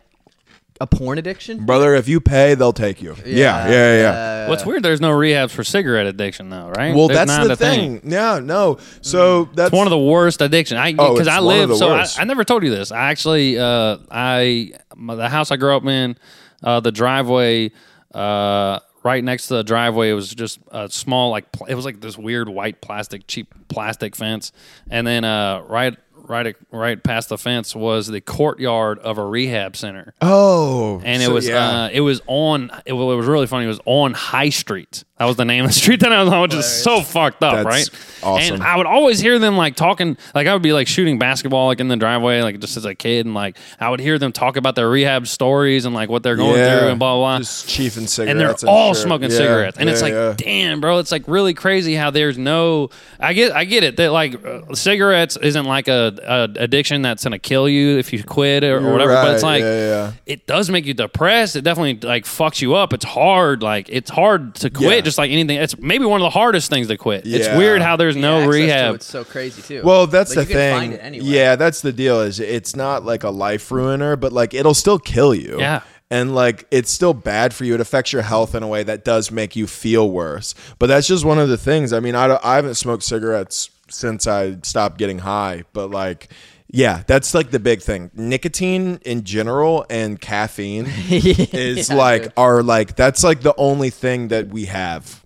a 0.79 0.87
porn 0.87 1.17
addiction? 1.17 1.65
brother? 1.65 1.95
If 1.95 2.07
you 2.07 2.19
pay, 2.19 2.53
they'll 2.55 2.73
take 2.73 3.01
you. 3.01 3.15
Yeah, 3.25 3.67
yeah, 3.67 3.69
yeah. 3.69 3.95
yeah. 4.01 4.49
What's 4.49 4.65
weird? 4.65 4.83
There's 4.83 5.01
no 5.01 5.11
rehabs 5.11 5.51
for 5.51 5.63
cigarette 5.63 6.05
addiction, 6.05 6.49
though, 6.49 6.69
right? 6.69 6.95
Well, 6.95 7.07
There's 7.07 7.19
that's 7.19 7.31
not 7.31 7.47
the 7.47 7.53
a 7.53 7.55
thing. 7.55 8.01
Yeah, 8.05 8.39
no. 8.39 8.77
So 9.01 9.45
that's 9.45 9.67
It's 9.69 9.75
one 9.77 9.87
of 9.87 9.91
the 9.91 9.97
worst 9.99 10.41
addiction. 10.41 10.77
I 10.77 10.93
Oh, 10.97 11.13
because 11.13 11.27
it's 11.27 11.35
I 11.35 11.39
one 11.41 11.55
of 11.55 11.59
live 11.61 11.69
the 11.69 11.75
so 11.77 11.89
I, 11.89 11.97
worst. 11.99 12.19
I 12.19 12.23
never 12.23 12.43
told 12.43 12.63
you 12.63 12.69
this. 12.69 12.91
I 12.91 13.09
actually 13.11 13.57
uh 13.59 13.97
I 14.11 14.71
my- 14.95 15.15
the 15.15 15.29
house 15.29 15.51
I 15.51 15.57
grew 15.57 15.75
up 15.75 15.85
in, 15.85 16.15
uh 16.63 16.79
the 16.79 16.91
driveway 16.91 17.71
uh 18.13 18.79
right 19.03 19.23
next 19.23 19.47
to 19.47 19.55
the 19.55 19.63
driveway 19.63 20.09
it 20.09 20.13
was 20.13 20.33
just 20.33 20.59
a 20.71 20.89
small 20.89 21.29
like 21.31 21.51
pl- 21.51 21.67
it 21.67 21.75
was 21.75 21.85
like 21.85 22.01
this 22.01 22.17
weird 22.17 22.49
white 22.49 22.81
plastic 22.81 23.25
cheap 23.27 23.53
plastic 23.69 24.15
fence 24.15 24.51
and 24.89 25.05
then 25.07 25.23
uh 25.23 25.61
right 25.67 25.97
right 26.27 26.55
right 26.71 27.01
past 27.03 27.29
the 27.29 27.37
fence 27.37 27.75
was 27.75 28.07
the 28.07 28.21
courtyard 28.21 28.99
of 28.99 29.17
a 29.17 29.25
rehab 29.25 29.75
center. 29.75 30.13
Oh, 30.21 31.01
And 31.03 31.21
it 31.21 31.25
so, 31.27 31.33
was 31.33 31.47
yeah. 31.47 31.83
uh, 31.85 31.89
it 31.91 32.01
was 32.01 32.21
on 32.27 32.71
it, 32.85 32.93
wa- 32.93 33.11
it 33.11 33.15
was 33.15 33.25
really 33.27 33.47
funny. 33.47 33.65
It 33.65 33.69
was 33.69 33.79
on 33.85 34.13
High 34.13 34.49
Street. 34.49 35.03
That 35.17 35.25
was 35.25 35.35
the 35.35 35.45
name 35.45 35.63
of 35.65 35.71
the 35.71 35.73
street 35.73 36.01
that 36.01 36.11
I 36.11 36.21
was 36.23 36.31
on, 36.31 36.41
which 36.43 36.53
is 36.53 36.65
so 36.65 37.01
fucked 37.01 37.41
up, 37.41 37.55
That's 37.55 37.65
right? 37.65 37.89
awesome. 38.23 38.55
And 38.55 38.63
I 38.63 38.77
would 38.77 38.85
always 38.85 39.19
hear 39.19 39.39
them 39.39 39.57
like 39.57 39.75
talking, 39.75 40.15
like 40.35 40.45
I 40.45 40.53
would 40.53 40.61
be 40.61 40.73
like 40.73 40.87
shooting 40.87 41.17
basketball 41.17 41.65
like 41.67 41.79
in 41.79 41.87
the 41.87 41.95
driveway, 41.97 42.41
like 42.43 42.59
just 42.59 42.77
as 42.77 42.85
a 42.85 42.93
kid, 42.93 43.25
and 43.25 43.33
like 43.33 43.57
I 43.79 43.89
would 43.89 43.99
hear 43.99 44.19
them 44.19 44.31
talk 44.31 44.57
about 44.57 44.75
their 44.75 44.87
rehab 44.89 45.25
stories 45.27 45.85
and 45.85 45.95
like 45.95 46.09
what 46.09 46.21
they're 46.21 46.35
going 46.35 46.57
yeah, 46.57 46.77
through 46.79 46.87
and 46.89 46.99
blah 46.99 47.15
blah 47.15 47.37
blah. 47.37 47.39
Just 47.39 47.67
chiefing 47.67 47.97
and 47.97 48.09
cigarettes, 48.09 48.61
they're 48.61 48.69
all 48.69 48.93
smoking 48.93 49.31
Yeah, 49.31 49.37
cigarettes, 49.37 49.77
and 49.79 49.89
it's 49.89 50.01
like, 50.03 50.37
damn, 50.37 50.81
bro, 50.81 50.99
it's 50.99 51.11
like 51.11 51.23
really 51.27 51.53
crazy 51.55 51.95
how 51.95 52.11
there's 52.11 52.37
no. 52.37 52.89
I 53.19 53.33
get, 53.33 53.53
I 53.53 53.65
get 53.65 53.83
it 53.83 53.97
that 53.97 54.11
like 54.11 54.43
uh, 54.45 54.75
cigarettes 54.75 55.35
isn't 55.37 55.65
like 55.65 55.87
a, 55.87 56.15
a 56.23 56.49
addiction 56.57 57.01
that's 57.01 57.23
gonna 57.23 57.39
kill 57.39 57.67
you 57.69 57.97
if 57.97 58.11
you 58.13 58.23
quit 58.23 58.63
or, 58.63 58.77
or 58.77 58.81
You're 58.81 58.91
whatever, 58.91 59.13
but 59.13 59.33
it's 59.35 59.43
like 59.43 59.61
yeah, 59.61 59.87
yeah. 59.87 60.11
it 60.25 60.45
does 60.47 60.69
make 60.69 60.85
you 60.85 60.93
depressed. 60.93 61.55
It 61.55 61.61
definitely 61.61 62.07
like 62.07 62.25
fucks 62.25 62.61
you 62.61 62.75
up. 62.75 62.93
It's 62.93 63.05
hard. 63.05 63.61
Like 63.63 63.89
it's 63.89 64.09
hard 64.09 64.55
to 64.55 64.69
quit, 64.69 64.91
Yeah. 64.97 65.01
just 65.01 65.17
like 65.17 65.31
anything. 65.31 65.57
It's 65.57 65.77
maybe 65.77 66.05
one 66.05 66.21
of 66.21 66.25
the 66.25 66.29
hardest 66.29 66.69
things 66.69 66.87
to 66.87 66.97
quit. 66.97 67.25
It's 67.27 67.47
Yeah. 67.47 67.57
weird 67.57 67.81
how 67.81 67.95
there's 67.95 68.15
no 68.15 68.37
Access 68.37 68.45
to 68.45 68.61
rehab. 68.61 68.95
It's 68.95 69.05
so 69.05 69.23
crazy 69.23 69.61
too. 69.61 69.81
Well, 69.83 70.07
that's 70.07 70.35
Like, 70.35 70.47
the 70.47 70.53
you 70.53 70.57
can 70.59 70.71
thing. 70.73 70.79
Find 70.79 70.93
it 70.93 70.99
anyway. 71.03 71.25
Yeah, 71.25 71.55
that's 71.55 71.81
the 71.81 71.91
deal. 71.93 72.21
Is 72.21 72.39
it's 72.39 72.75
not 72.75 73.05
like 73.05 73.23
a 73.23 73.29
life 73.29 73.71
ruiner, 73.71 74.15
but 74.15 74.31
like 74.33 74.53
it'll 74.53 74.73
still 74.73 74.99
kill 74.99 75.33
you. 75.35 75.57
Yeah. 75.59 75.81
And 76.09 76.33
like 76.33 76.65
it's 76.71 76.89
still 76.89 77.13
bad 77.13 77.53
for 77.53 77.65
you. 77.65 77.73
It 77.73 77.81
affects 77.81 78.13
your 78.13 78.21
health 78.21 78.55
in 78.55 78.63
a 78.63 78.67
way 78.67 78.81
that 78.83 79.03
does 79.03 79.29
make 79.29 79.57
you 79.57 79.67
feel 79.67 80.09
worse. 80.09 80.55
But 80.79 80.87
that's 80.87 81.05
just 81.05 81.25
one 81.25 81.37
of 81.37 81.49
the 81.49 81.57
things. 81.57 81.91
I 81.91 81.99
mean, 81.99 82.15
I, 82.15 82.39
I 82.43 82.55
haven't 82.55 82.75
smoked 82.75 83.03
cigarettes 83.03 83.69
since 83.89 84.27
I 84.27 84.57
stopped 84.63 84.97
getting 84.97 85.19
high. 85.19 85.63
But 85.73 85.89
like, 85.91 86.29
yeah, 86.69 87.03
that's 87.07 87.33
like 87.33 87.51
the 87.51 87.59
big 87.59 87.81
thing. 87.81 88.11
Nicotine 88.13 88.99
in 89.05 89.23
general 89.23 89.85
and 89.89 90.19
caffeine 90.19 90.85
is 91.09 91.89
Yeah, 91.89 91.95
like 91.95 92.23
dude. 92.23 92.33
are 92.37 92.63
like 92.63 92.95
that's 92.95 93.23
like 93.23 93.41
the 93.41 93.55
only 93.57 93.89
thing 93.89 94.29
that 94.29 94.47
we 94.49 94.65
have. 94.65 95.23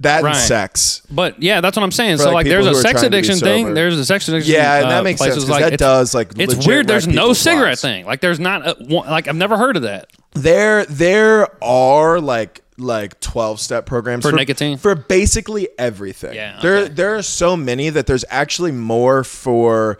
That 0.00 0.22
Right. 0.22 0.36
and 0.36 0.44
sex. 0.44 1.00
But 1.10 1.42
yeah, 1.42 1.62
that's 1.62 1.74
what 1.74 1.82
I'm 1.82 1.90
saying. 1.90 2.18
For, 2.18 2.24
so 2.24 2.26
like, 2.26 2.44
like, 2.44 2.46
there's 2.48 2.66
a 2.66 2.74
sex 2.74 3.00
trying 3.00 3.04
to 3.04 3.10
be 3.10 3.16
addiction 3.16 3.38
thing. 3.38 3.72
There's 3.72 3.96
a 3.98 4.04
sex 4.04 4.28
addiction. 4.28 4.52
Yeah, 4.52 4.76
and 4.76 4.86
uh, 4.86 4.88
that 4.90 5.04
makes 5.04 5.20
sense, 5.20 5.48
like 5.48 5.64
that 5.70 5.78
does, 5.78 6.14
like, 6.14 6.38
it's 6.38 6.66
weird. 6.66 6.86
There's 6.86 7.08
no 7.08 7.32
cigarette 7.32 7.68
lives. 7.68 7.80
thing. 7.80 8.04
Like 8.04 8.20
there's 8.20 8.38
not 8.38 8.66
a, 8.68 8.74
one, 8.84 9.08
like 9.08 9.26
I've 9.26 9.36
never 9.36 9.56
heard 9.56 9.74
of 9.76 9.84
that. 9.84 10.10
There, 10.34 10.84
there 10.84 11.48
are 11.64 12.20
like 12.20 12.60
like 12.78 13.18
twelve 13.20 13.60
step 13.60 13.86
programs 13.86 14.22
For 14.24 14.32
nicotine? 14.32 14.78
for 14.78 14.94
basically 14.94 15.68
everything. 15.78 16.34
Yeah, 16.34 16.58
there 16.60 16.88
there 16.88 17.16
are 17.16 17.22
so 17.22 17.56
many 17.56 17.90
that 17.90 18.06
there's 18.06 18.24
actually 18.28 18.72
more 18.72 19.24
for 19.24 19.98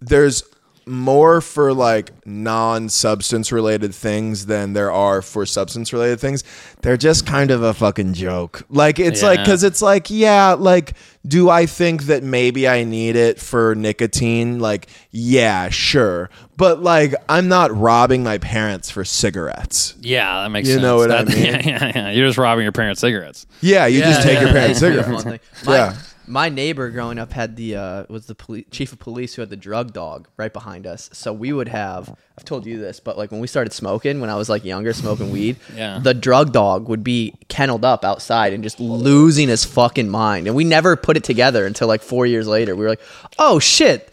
there's 0.00 0.42
more 0.88 1.40
for 1.40 1.74
like 1.74 2.12
non-substance 2.26 3.50
related 3.50 3.94
things 3.94 4.46
than 4.46 4.72
there 4.72 4.92
are 4.92 5.20
for 5.22 5.44
substance 5.44 5.92
related 5.92 6.20
things. 6.20 6.44
They're 6.82 6.96
just 6.96 7.26
kind 7.26 7.50
of 7.50 7.62
a 7.62 7.74
fucking 7.74 8.14
joke. 8.14 8.62
Like 8.70 8.98
it's 9.00 9.22
like 9.22 9.44
cuz 9.44 9.62
it's 9.64 9.82
like 9.82 10.10
yeah, 10.10 10.52
like 10.52 10.92
do 11.26 11.50
I 11.50 11.66
think 11.66 12.04
that 12.04 12.22
maybe 12.22 12.68
I 12.68 12.84
need 12.84 13.16
it 13.16 13.40
for 13.40 13.74
nicotine? 13.74 14.60
Like 14.60 14.86
yeah, 15.10 15.70
sure. 15.70 16.30
But 16.56 16.82
like 16.82 17.14
I'm 17.28 17.48
not 17.48 17.76
robbing 17.76 18.22
my 18.22 18.38
parents 18.38 18.88
for 18.88 19.04
cigarettes. 19.04 19.94
Yeah, 20.00 20.42
that 20.42 20.50
makes 20.50 20.68
You 20.68 20.74
sense. 20.74 20.82
know 20.82 20.96
what 20.96 21.10
I 21.10 21.24
mean? 21.24 21.36
Yeah, 21.44 21.62
yeah, 21.64 21.92
yeah. 21.94 22.10
You're 22.12 22.28
just 22.28 22.38
robbing 22.38 22.62
your 22.62 22.72
parents' 22.72 23.00
cigarettes. 23.00 23.46
Yeah, 23.60 23.86
you 23.86 24.00
just 24.00 24.20
Yeah, 24.20 24.24
take 24.24 24.34
yeah, 24.34 24.40
your 24.42 24.52
parents' 24.52 24.80
yeah, 24.82 24.88
cigarettes. 25.02 25.22
fun. 25.24 25.40
My, 25.66 25.74
Yeah. 25.74 25.94
My 26.26 26.48
neighbor 26.48 26.90
growing 26.90 27.18
up 27.18 27.32
had 27.32 27.56
the 27.56 27.76
uh, 27.76 28.04
was 28.08 28.26
the 28.26 28.34
poli- 28.34 28.66
chief 28.70 28.92
of 28.92 28.98
police 28.98 29.34
who 29.34 29.42
had 29.42 29.50
the 29.50 29.56
drug 29.56 29.92
dog 29.92 30.28
right 30.36 30.52
behind 30.52 30.86
us. 30.86 31.08
So 31.12 31.32
we 31.32 31.52
would 31.52 31.68
have 31.68 32.14
I've 32.38 32.44
told 32.44 32.66
you 32.66 32.78
this, 32.78 33.00
but 33.00 33.16
like 33.16 33.30
when 33.30 33.40
we 33.40 33.46
started 33.46 33.72
smoking, 33.72 34.20
when 34.20 34.28
I 34.30 34.34
was 34.34 34.48
like 34.48 34.64
younger, 34.64 34.92
smoking 34.92 35.30
weed, 35.30 35.56
Yeah. 35.74 36.00
the 36.02 36.14
drug 36.14 36.52
dog 36.52 36.88
would 36.88 37.02
be 37.04 37.34
kenneled 37.48 37.84
up 37.84 38.04
outside 38.04 38.52
and 38.52 38.62
just 38.62 38.78
losing 38.80 39.48
his 39.48 39.64
fucking 39.64 40.08
mind. 40.08 40.46
And 40.46 40.56
we 40.56 40.64
never 40.64 40.96
put 40.96 41.16
it 41.16 41.24
together 41.24 41.64
until 41.66 41.88
like 41.88 42.02
four 42.02 42.26
years 42.26 42.46
later. 42.46 42.74
We 42.76 42.82
were 42.82 42.90
like, 42.90 43.02
oh 43.38 43.58
shit. 43.58 44.10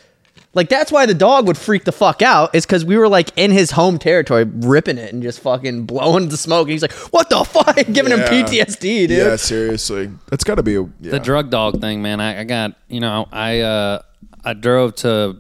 Like 0.56 0.70
that's 0.70 0.92
why 0.92 1.06
the 1.08 1.14
dog 1.16 1.48
would 1.48 1.58
freak 1.58 1.84
the 1.84 1.92
fuck 1.92 2.22
out. 2.22 2.54
Is 2.54 2.66
because 2.66 2.86
we 2.86 2.96
were 2.98 3.08
like 3.08 3.30
in 3.36 3.50
his 3.52 3.72
home 3.72 3.98
territory, 3.98 4.44
ripping 4.44 4.98
it 5.00 5.12
and 5.12 5.24
just 5.24 5.40
fucking 5.40 5.86
blowing 5.86 6.30
the 6.30 6.38
smoke. 6.38 6.66
And 6.68 6.72
he's 6.74 6.82
like, 6.84 6.92
"What 7.12 7.30
the 7.32 7.44
fuck?" 7.44 7.76
Giving 7.92 8.12
Yeah. 8.12 8.30
him 8.30 8.46
PTSD, 8.46 8.80
dude. 9.08 9.10
Yeah, 9.10 9.36
seriously. 9.36 10.12
That's 10.30 10.44
got 10.44 10.56
to 10.56 10.64
be 10.64 10.76
a 10.76 10.84
yeah. 11.02 11.12
The 11.12 11.20
drug 11.20 11.50
dog 11.50 11.82
thing, 11.82 12.02
man. 12.04 12.20
I, 12.22 12.42
I 12.42 12.44
got 12.44 12.76
you 12.88 13.00
know 13.00 13.28
I 13.32 13.62
uh, 13.62 14.02
I 14.44 14.54
drove 14.54 14.96
to 14.98 15.38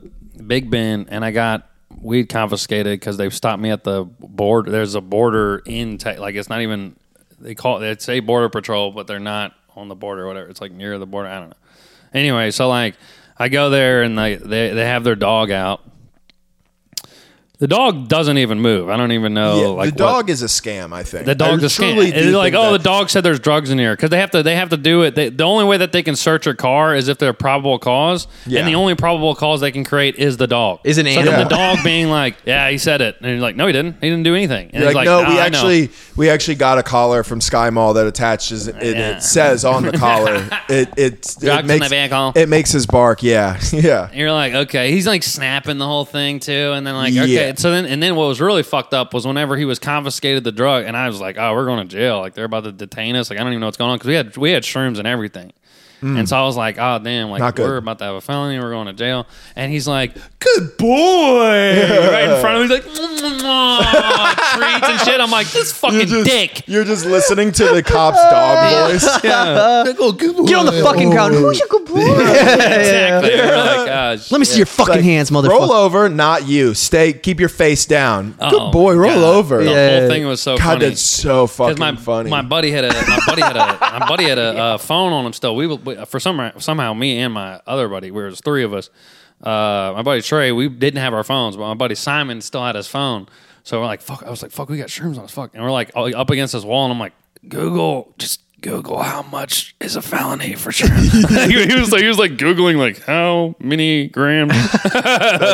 Big 0.48 0.72
Bend 0.72 1.08
and 1.10 1.24
I 1.24 1.30
got 1.30 1.70
weed 2.02 2.28
confiscated 2.28 3.00
because 3.00 3.18
they've 3.18 3.34
stopped 3.34 3.62
me 3.62 3.70
at 3.70 3.84
the 3.84 4.06
border. 4.20 4.72
There's 4.72 4.96
a 4.96 5.02
border 5.02 5.62
in 5.68 6.00
te- 6.00 6.18
like 6.18 6.34
it's 6.36 6.50
not 6.50 6.62
even 6.62 6.96
they 7.40 7.54
call 7.54 7.78
it 7.78 7.82
they 7.82 7.96
say 8.04 8.20
border 8.20 8.50
patrol, 8.50 8.92
but 8.92 9.06
they're 9.06 9.20
not 9.20 9.54
on 9.76 9.90
the 9.90 9.96
border 9.96 10.24
or 10.24 10.28
whatever. 10.28 10.50
It's 10.50 10.60
like 10.60 10.72
near 10.72 10.98
the 10.98 11.06
border. 11.06 11.30
I 11.30 11.40
don't 11.40 11.50
know. 11.50 11.56
Anyway, 12.16 12.50
so 12.52 12.68
like 12.68 12.96
I 13.38 13.50
go 13.50 13.70
there 13.70 14.04
and 14.04 14.18
they 14.18 14.36
they, 14.36 14.70
they 14.70 14.86
have 14.86 15.04
their 15.04 15.16
dog 15.16 15.52
out. 15.52 15.82
The 17.64 17.68
dog 17.70 18.10
doesn't 18.10 18.38
even 18.40 18.60
move. 18.60 18.90
I 18.90 18.98
don't 18.98 19.14
even 19.14 19.34
know. 19.34 19.62
Yeah, 19.62 19.68
like 19.68 19.92
the 19.92 19.96
dog 19.96 20.30
is 20.30 20.42
a 20.44 20.48
scam. 20.48 20.92
I 20.92 21.04
think 21.04 21.26
the 21.26 21.34
dog's 21.34 21.64
I 21.64 21.68
a 21.68 21.70
scam. 21.70 22.12
It's 22.14 22.36
like, 22.36 22.54
oh, 22.56 22.74
that- 22.74 22.80
the 22.80 22.84
dog 22.84 23.10
said 23.10 23.24
there's 23.24 23.40
drugs 23.40 23.70
in 23.70 23.80
here 23.80 23.96
because 23.96 24.10
they 24.10 24.20
have 24.20 24.32
to. 24.32 24.44
They 24.44 24.58
have 24.58 24.68
to 24.72 24.76
do 24.76 25.04
it. 25.04 25.16
They, 25.16 25.30
the 25.30 25.46
only 25.46 25.64
way 25.64 25.78
that 25.78 25.94
they 25.94 26.04
can 26.04 26.18
search 26.18 26.46
your 26.46 26.56
car 26.56 26.94
is 26.94 27.08
if 27.08 27.20
they're 27.20 27.30
a 27.30 27.34
probable 27.34 27.80
cause, 27.80 28.28
Yeah. 28.46 28.60
and 28.60 28.68
the 28.68 28.76
only 28.76 28.96
probable 28.96 29.34
cause 29.34 29.62
they 29.62 29.72
can 29.72 29.86
create 29.86 30.16
is 30.18 30.36
the 30.36 30.46
dog. 30.46 30.82
Is 30.84 30.98
an 30.98 31.06
so 31.06 31.12
then 31.14 31.20
animal. 31.30 31.44
the 31.46 31.56
dog 31.56 31.78
being 31.86 32.10
like, 32.10 32.36
yeah, 32.44 32.70
he 32.70 32.78
said 32.78 33.00
it, 33.00 33.16
and 33.22 33.30
you're 33.32 33.40
like, 33.40 33.56
no, 33.56 33.66
he 33.68 33.72
didn't. 33.72 33.94
He 34.02 34.10
didn't 34.10 34.24
do 34.24 34.36
anything. 34.36 34.66
And 34.74 34.82
You're 34.82 34.88
he's 34.90 34.96
like, 34.96 35.06
no, 35.06 35.22
"Nah, 35.24 35.30
we 35.30 35.36
I 35.40 35.48
know." 35.48 35.58
actually 35.60 35.90
we 36.18 36.30
actually 36.30 36.56
got 36.56 36.80
a 36.80 36.84
collar 36.84 37.24
from 37.24 37.40
Sky 37.40 37.70
Mall 37.70 37.94
that 37.94 38.06
attaches 38.06 38.68
it. 38.68 38.76
It, 38.84 38.98
Yeah. 38.98 39.16
it 39.16 39.22
says 39.24 39.64
on 39.64 39.84
the 39.84 39.94
collar. 39.94 40.36
it 40.68 40.90
it, 40.98 41.22
Drugs 41.40 41.44
it 41.46 41.60
in 41.62 41.68
makes 41.68 41.86
the 41.88 41.96
vehicle. 41.96 42.34
it 42.36 42.50
makes 42.50 42.74
his 42.74 42.86
bark. 42.88 43.24
Yeah, 43.24 43.58
yeah. 43.72 44.10
And 44.10 44.16
you're 44.20 44.34
like, 44.34 44.54
okay, 44.54 44.92
he's 44.92 45.08
like 45.08 45.24
snapping 45.24 45.78
the 45.78 45.88
whole 45.88 46.04
thing 46.04 46.42
too, 46.42 46.74
and 46.76 46.86
then 46.86 46.94
like, 46.96 47.14
okay, 47.14 47.53
So 47.58 47.72
then 47.72 47.86
and 47.86 48.02
then 48.02 48.16
what 48.16 48.28
was 48.28 48.42
really 48.42 48.64
fucked 48.64 48.94
up 48.94 49.14
was 49.14 49.26
whenever 49.26 49.56
he 49.58 49.66
was 49.66 49.80
confiscated 49.80 50.44
the 50.44 50.52
drug, 50.52 50.86
and 50.86 50.96
I 50.96 51.08
was 51.08 51.22
like, 51.22 51.38
oh, 51.38 51.54
we're 51.54 51.66
going 51.66 51.88
to 51.88 51.96
jail, 51.96 52.20
like 52.20 52.34
they're 52.34 52.46
about 52.46 52.64
to 52.66 52.72
detain 52.72 53.16
us, 53.16 53.30
like 53.30 53.40
I 53.40 53.44
don't 53.44 53.54
even 53.54 53.62
know 53.62 53.68
what's 53.68 53.78
going 53.78 53.92
on. 53.92 53.98
Because 53.98 54.08
we 54.08 54.16
had 54.16 54.38
we 54.38 54.52
had 54.52 54.64
shrooms 54.64 54.98
and 54.98 55.08
everything, 55.08 55.54
and 56.04 56.28
so 56.30 56.38
I 56.38 56.44
was 56.44 56.56
like, 56.58 56.78
oh 56.78 57.00
damn, 57.00 57.30
like. 57.30 57.40
Not 57.40 57.58
we're 57.58 57.78
about 57.78 58.00
to 58.00 58.06
have 58.06 58.16
a 58.16 58.22
felony, 58.22 58.60
we're 58.60 58.72
going 58.72 58.88
to 58.88 58.94
jail, 58.94 59.26
and 59.56 59.72
he's 59.72 59.88
like, 59.88 60.14
good 60.40 60.78
boy, 60.78 61.48
right 62.12 62.30
in 62.30 62.42
front 62.42 62.56
of 62.64 62.70
me, 62.70 62.76
he's 62.76 62.86
like, 62.86 62.94
treats 64.54 64.90
and 64.90 65.00
shit. 65.02 65.20
I'm 65.20 65.32
like, 65.32 65.48
this 65.52 65.72
fucking 65.74 65.98
You're 66.00 66.08
just, 66.08 66.30
dick. 66.30 66.68
You're 66.68 66.84
just 66.84 67.06
listening 67.06 67.52
to 67.54 67.66
the 67.74 67.82
cop's 67.84 68.22
dog 68.22 68.92
voice. 68.92 69.24
Yeah, 69.24 69.84
Get 69.86 70.56
on 70.58 70.66
the 70.66 70.82
fucking 70.84 71.10
ground. 71.10 71.34
Who's 71.36 71.60
your 71.60 71.68
good 71.70 71.86
boy? 71.86 72.00
exactly. 72.02 73.32
You're 73.36 73.46
like, 73.56 73.90
"Ah, 73.90 74.16
Let 74.32 74.40
me 74.40 74.46
see 74.46 74.58
your 74.58 74.66
fucking 74.66 74.96
Like, 74.96 75.04
hands, 75.04 75.32
motherfucker. 75.32 75.50
Roll 75.50 75.72
over, 75.74 76.10
not 76.10 76.48
you. 76.48 76.74
Stay. 76.74 77.14
Keep 77.14 77.40
your 77.40 77.50
face 77.50 77.86
down. 77.86 78.36
Oh, 78.40 78.50
Good 78.50 78.72
boy. 78.72 78.96
Roll 78.96 79.16
God. 79.16 79.36
over. 79.36 79.64
The 79.64 79.72
Yeah. 79.72 80.00
whole 80.00 80.10
thing 80.10 80.26
was 80.28 80.42
so 80.42 80.58
God, 80.58 80.64
funny. 80.64 80.86
that's 80.90 81.02
so 81.02 81.48
fucking 81.48 81.76
Because 81.76 81.80
my 81.96 82.02
funny. 82.02 82.30
my 82.30 82.42
buddy 82.42 82.72
had 82.72 82.84
a 82.86 82.90
my 82.94 83.20
buddy 83.26 83.42
had 83.42 83.56
a 83.58 83.78
my 84.00 84.06
buddy 84.08 84.24
had 84.26 84.38
a 84.38 84.58
uh, 84.58 84.78
phone 84.78 85.14
on 85.14 85.26
him 85.26 85.34
still. 85.34 85.56
We, 85.56 85.68
we 85.68 85.93
for 86.06 86.20
some 86.20 86.52
somehow 86.58 86.94
me 86.94 87.20
and 87.20 87.34
my 87.34 87.62
other 87.68 87.88
buddy, 87.88 88.12
we 88.12 88.24
was 88.24 88.40
three 88.42 88.64
of 88.64 88.74
us. 88.74 88.90
Uh, 89.42 89.92
my 89.96 90.02
buddy 90.02 90.22
Trey, 90.22 90.52
we 90.52 90.70
didn't 90.70 91.02
have 91.02 91.14
our 91.14 91.24
phones, 91.24 91.58
but 91.58 91.68
my 91.68 91.74
buddy 91.74 91.96
Simon 91.96 92.42
still 92.42 92.64
had 92.64 92.76
his 92.76 92.88
phone. 92.88 93.28
So 93.64 93.80
we're 93.80 93.86
like, 93.86 94.02
fuck. 94.02 94.24
I 94.24 94.30
was 94.30 94.42
like, 94.42 94.52
fuck, 94.52 94.70
we 94.70 94.78
got 94.78 94.88
shrooms 94.88 95.18
on 95.18 95.26
us, 95.26 95.32
fuck. 95.32 95.52
And 95.54 95.64
we're 95.64 95.72
like 95.72 95.92
up 95.96 96.30
against 96.30 96.54
this 96.54 96.64
wall, 96.64 96.86
and 96.86 96.94
I'm 96.94 97.00
like, 97.00 97.14
Google, 97.48 98.14
just 98.18 98.42
Google 98.64 99.04
how 99.04 99.22
much 99.24 99.76
is 99.82 99.96
a 99.96 100.02
felony 100.02 100.56
for 100.56 100.72
sure. 100.72 100.90
he, 100.94 101.66
he 101.66 101.76
was 101.76 101.92
like, 101.92 102.02
he 102.02 102.08
was 102.08 102.18
like 102.18 102.32
googling 102.32 102.78
like 102.78 103.04
how 103.04 103.56
many 103.60 104.08
grams. 104.08 104.54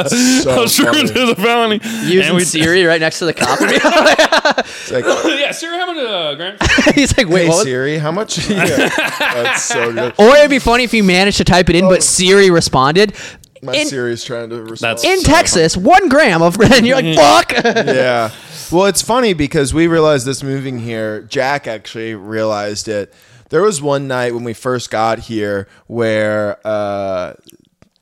So 0.09 0.51
how 0.51 0.67
sure 0.67 0.93
funny. 0.93 1.03
is 1.03 1.11
a 1.11 1.35
felony? 1.35 1.79
Using 2.03 2.35
we- 2.35 2.43
Siri 2.43 2.83
right 2.85 3.01
next 3.01 3.19
to 3.19 3.25
the 3.25 3.33
cop. 3.33 3.59
It's 3.61 4.91
like, 4.91 5.03
yeah, 5.05 5.51
Siri, 5.51 5.77
how 5.77 5.87
many 5.87 6.07
uh, 6.07 6.35
grams? 6.35 6.59
He's 6.95 7.17
like, 7.17 7.27
wait, 7.27 7.43
hey 7.43 7.49
what? 7.49 7.63
Siri, 7.63 7.97
how 7.97 8.11
much? 8.11 8.49
Yeah. 8.49 8.89
That's 9.19 9.63
so 9.63 9.91
good. 9.91 10.13
Or 10.17 10.35
it'd 10.37 10.49
be 10.49 10.59
funny 10.59 10.83
if 10.83 10.93
you 10.93 11.03
managed 11.03 11.37
to 11.37 11.43
type 11.43 11.69
it 11.69 11.75
in, 11.75 11.87
but 11.89 12.03
Siri 12.03 12.49
responded. 12.49 13.13
My 13.61 13.73
in, 13.75 13.87
Siri's 13.87 14.23
trying 14.23 14.49
to 14.49 14.61
respond. 14.63 14.99
That's- 14.99 15.03
in 15.03 15.23
Texas, 15.23 15.75
one 15.75 16.09
gram 16.09 16.41
of, 16.41 16.59
and 16.59 16.85
you're 16.85 17.01
like, 17.01 17.15
fuck. 17.15 17.51
yeah. 17.63 18.31
Well, 18.71 18.85
it's 18.85 19.01
funny 19.01 19.33
because 19.33 19.73
we 19.73 19.87
realized 19.87 20.25
this 20.25 20.43
moving 20.43 20.79
here. 20.79 21.21
Jack 21.23 21.67
actually 21.67 22.15
realized 22.15 22.87
it. 22.87 23.13
There 23.49 23.63
was 23.63 23.81
one 23.81 24.07
night 24.07 24.35
when 24.35 24.43
we 24.43 24.53
first 24.53 24.91
got 24.91 25.17
here 25.19 25.67
where 25.87 26.59
uh, 26.65 27.33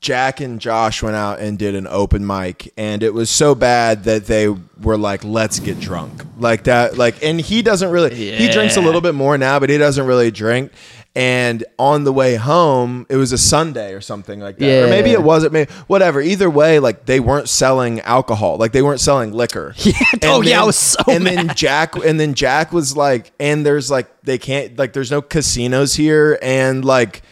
Jack 0.01 0.41
and 0.41 0.59
Josh 0.59 1.01
went 1.01 1.15
out 1.15 1.39
and 1.39 1.57
did 1.57 1.73
an 1.73 1.87
open 1.87 2.27
mic, 2.27 2.73
and 2.77 3.01
it 3.01 3.13
was 3.13 3.29
so 3.29 3.55
bad 3.55 4.03
that 4.03 4.25
they 4.25 4.49
were 4.49 4.97
like, 4.97 5.23
"Let's 5.23 5.59
get 5.59 5.79
drunk," 5.79 6.21
like 6.37 6.65
that. 6.65 6.97
Like, 6.97 7.23
and 7.23 7.39
he 7.39 7.61
doesn't 7.61 7.89
really. 7.89 8.13
He 8.13 8.49
drinks 8.49 8.75
a 8.75 8.81
little 8.81 9.01
bit 9.01 9.15
more 9.15 9.37
now, 9.37 9.57
but 9.59 9.69
he 9.69 9.77
doesn't 9.77 10.05
really 10.05 10.31
drink. 10.31 10.71
And 11.17 11.65
on 11.79 12.03
the 12.03 12.13
way 12.13 12.35
home, 12.35 13.07
it 13.09 13.15
was 13.15 13.31
a 13.31 13.39
Sunday 13.39 13.93
or 13.93 14.01
something 14.01 14.39
like 14.39 14.59
that, 14.59 14.83
or 14.83 14.87
maybe 14.87 15.09
it 15.09 15.23
wasn't. 15.23 15.51
Maybe 15.51 15.71
whatever. 15.87 16.21
Either 16.21 16.47
way, 16.47 16.77
like 16.77 17.07
they 17.07 17.19
weren't 17.19 17.49
selling 17.49 18.01
alcohol, 18.01 18.57
like 18.57 18.71
they 18.71 18.83
weren't 18.83 18.99
selling 18.99 19.33
liquor. 19.33 19.73
Yeah. 19.87 19.93
Oh, 20.23 20.41
yeah, 20.41 20.61
I 20.61 20.65
was 20.65 20.77
so 20.77 20.99
And 21.07 21.25
then. 21.25 21.51
Jack, 21.55 21.95
and 21.95 22.19
then 22.19 22.35
Jack 22.35 22.71
was 22.71 22.95
like, 22.95 23.31
and 23.39 23.65
there's 23.65 23.89
like 23.89 24.07
they 24.21 24.37
can't 24.37 24.77
like 24.77 24.93
there's 24.93 25.09
no 25.09 25.23
casinos 25.23 25.95
here, 25.95 26.37
and 26.41 26.85
like 26.85 27.23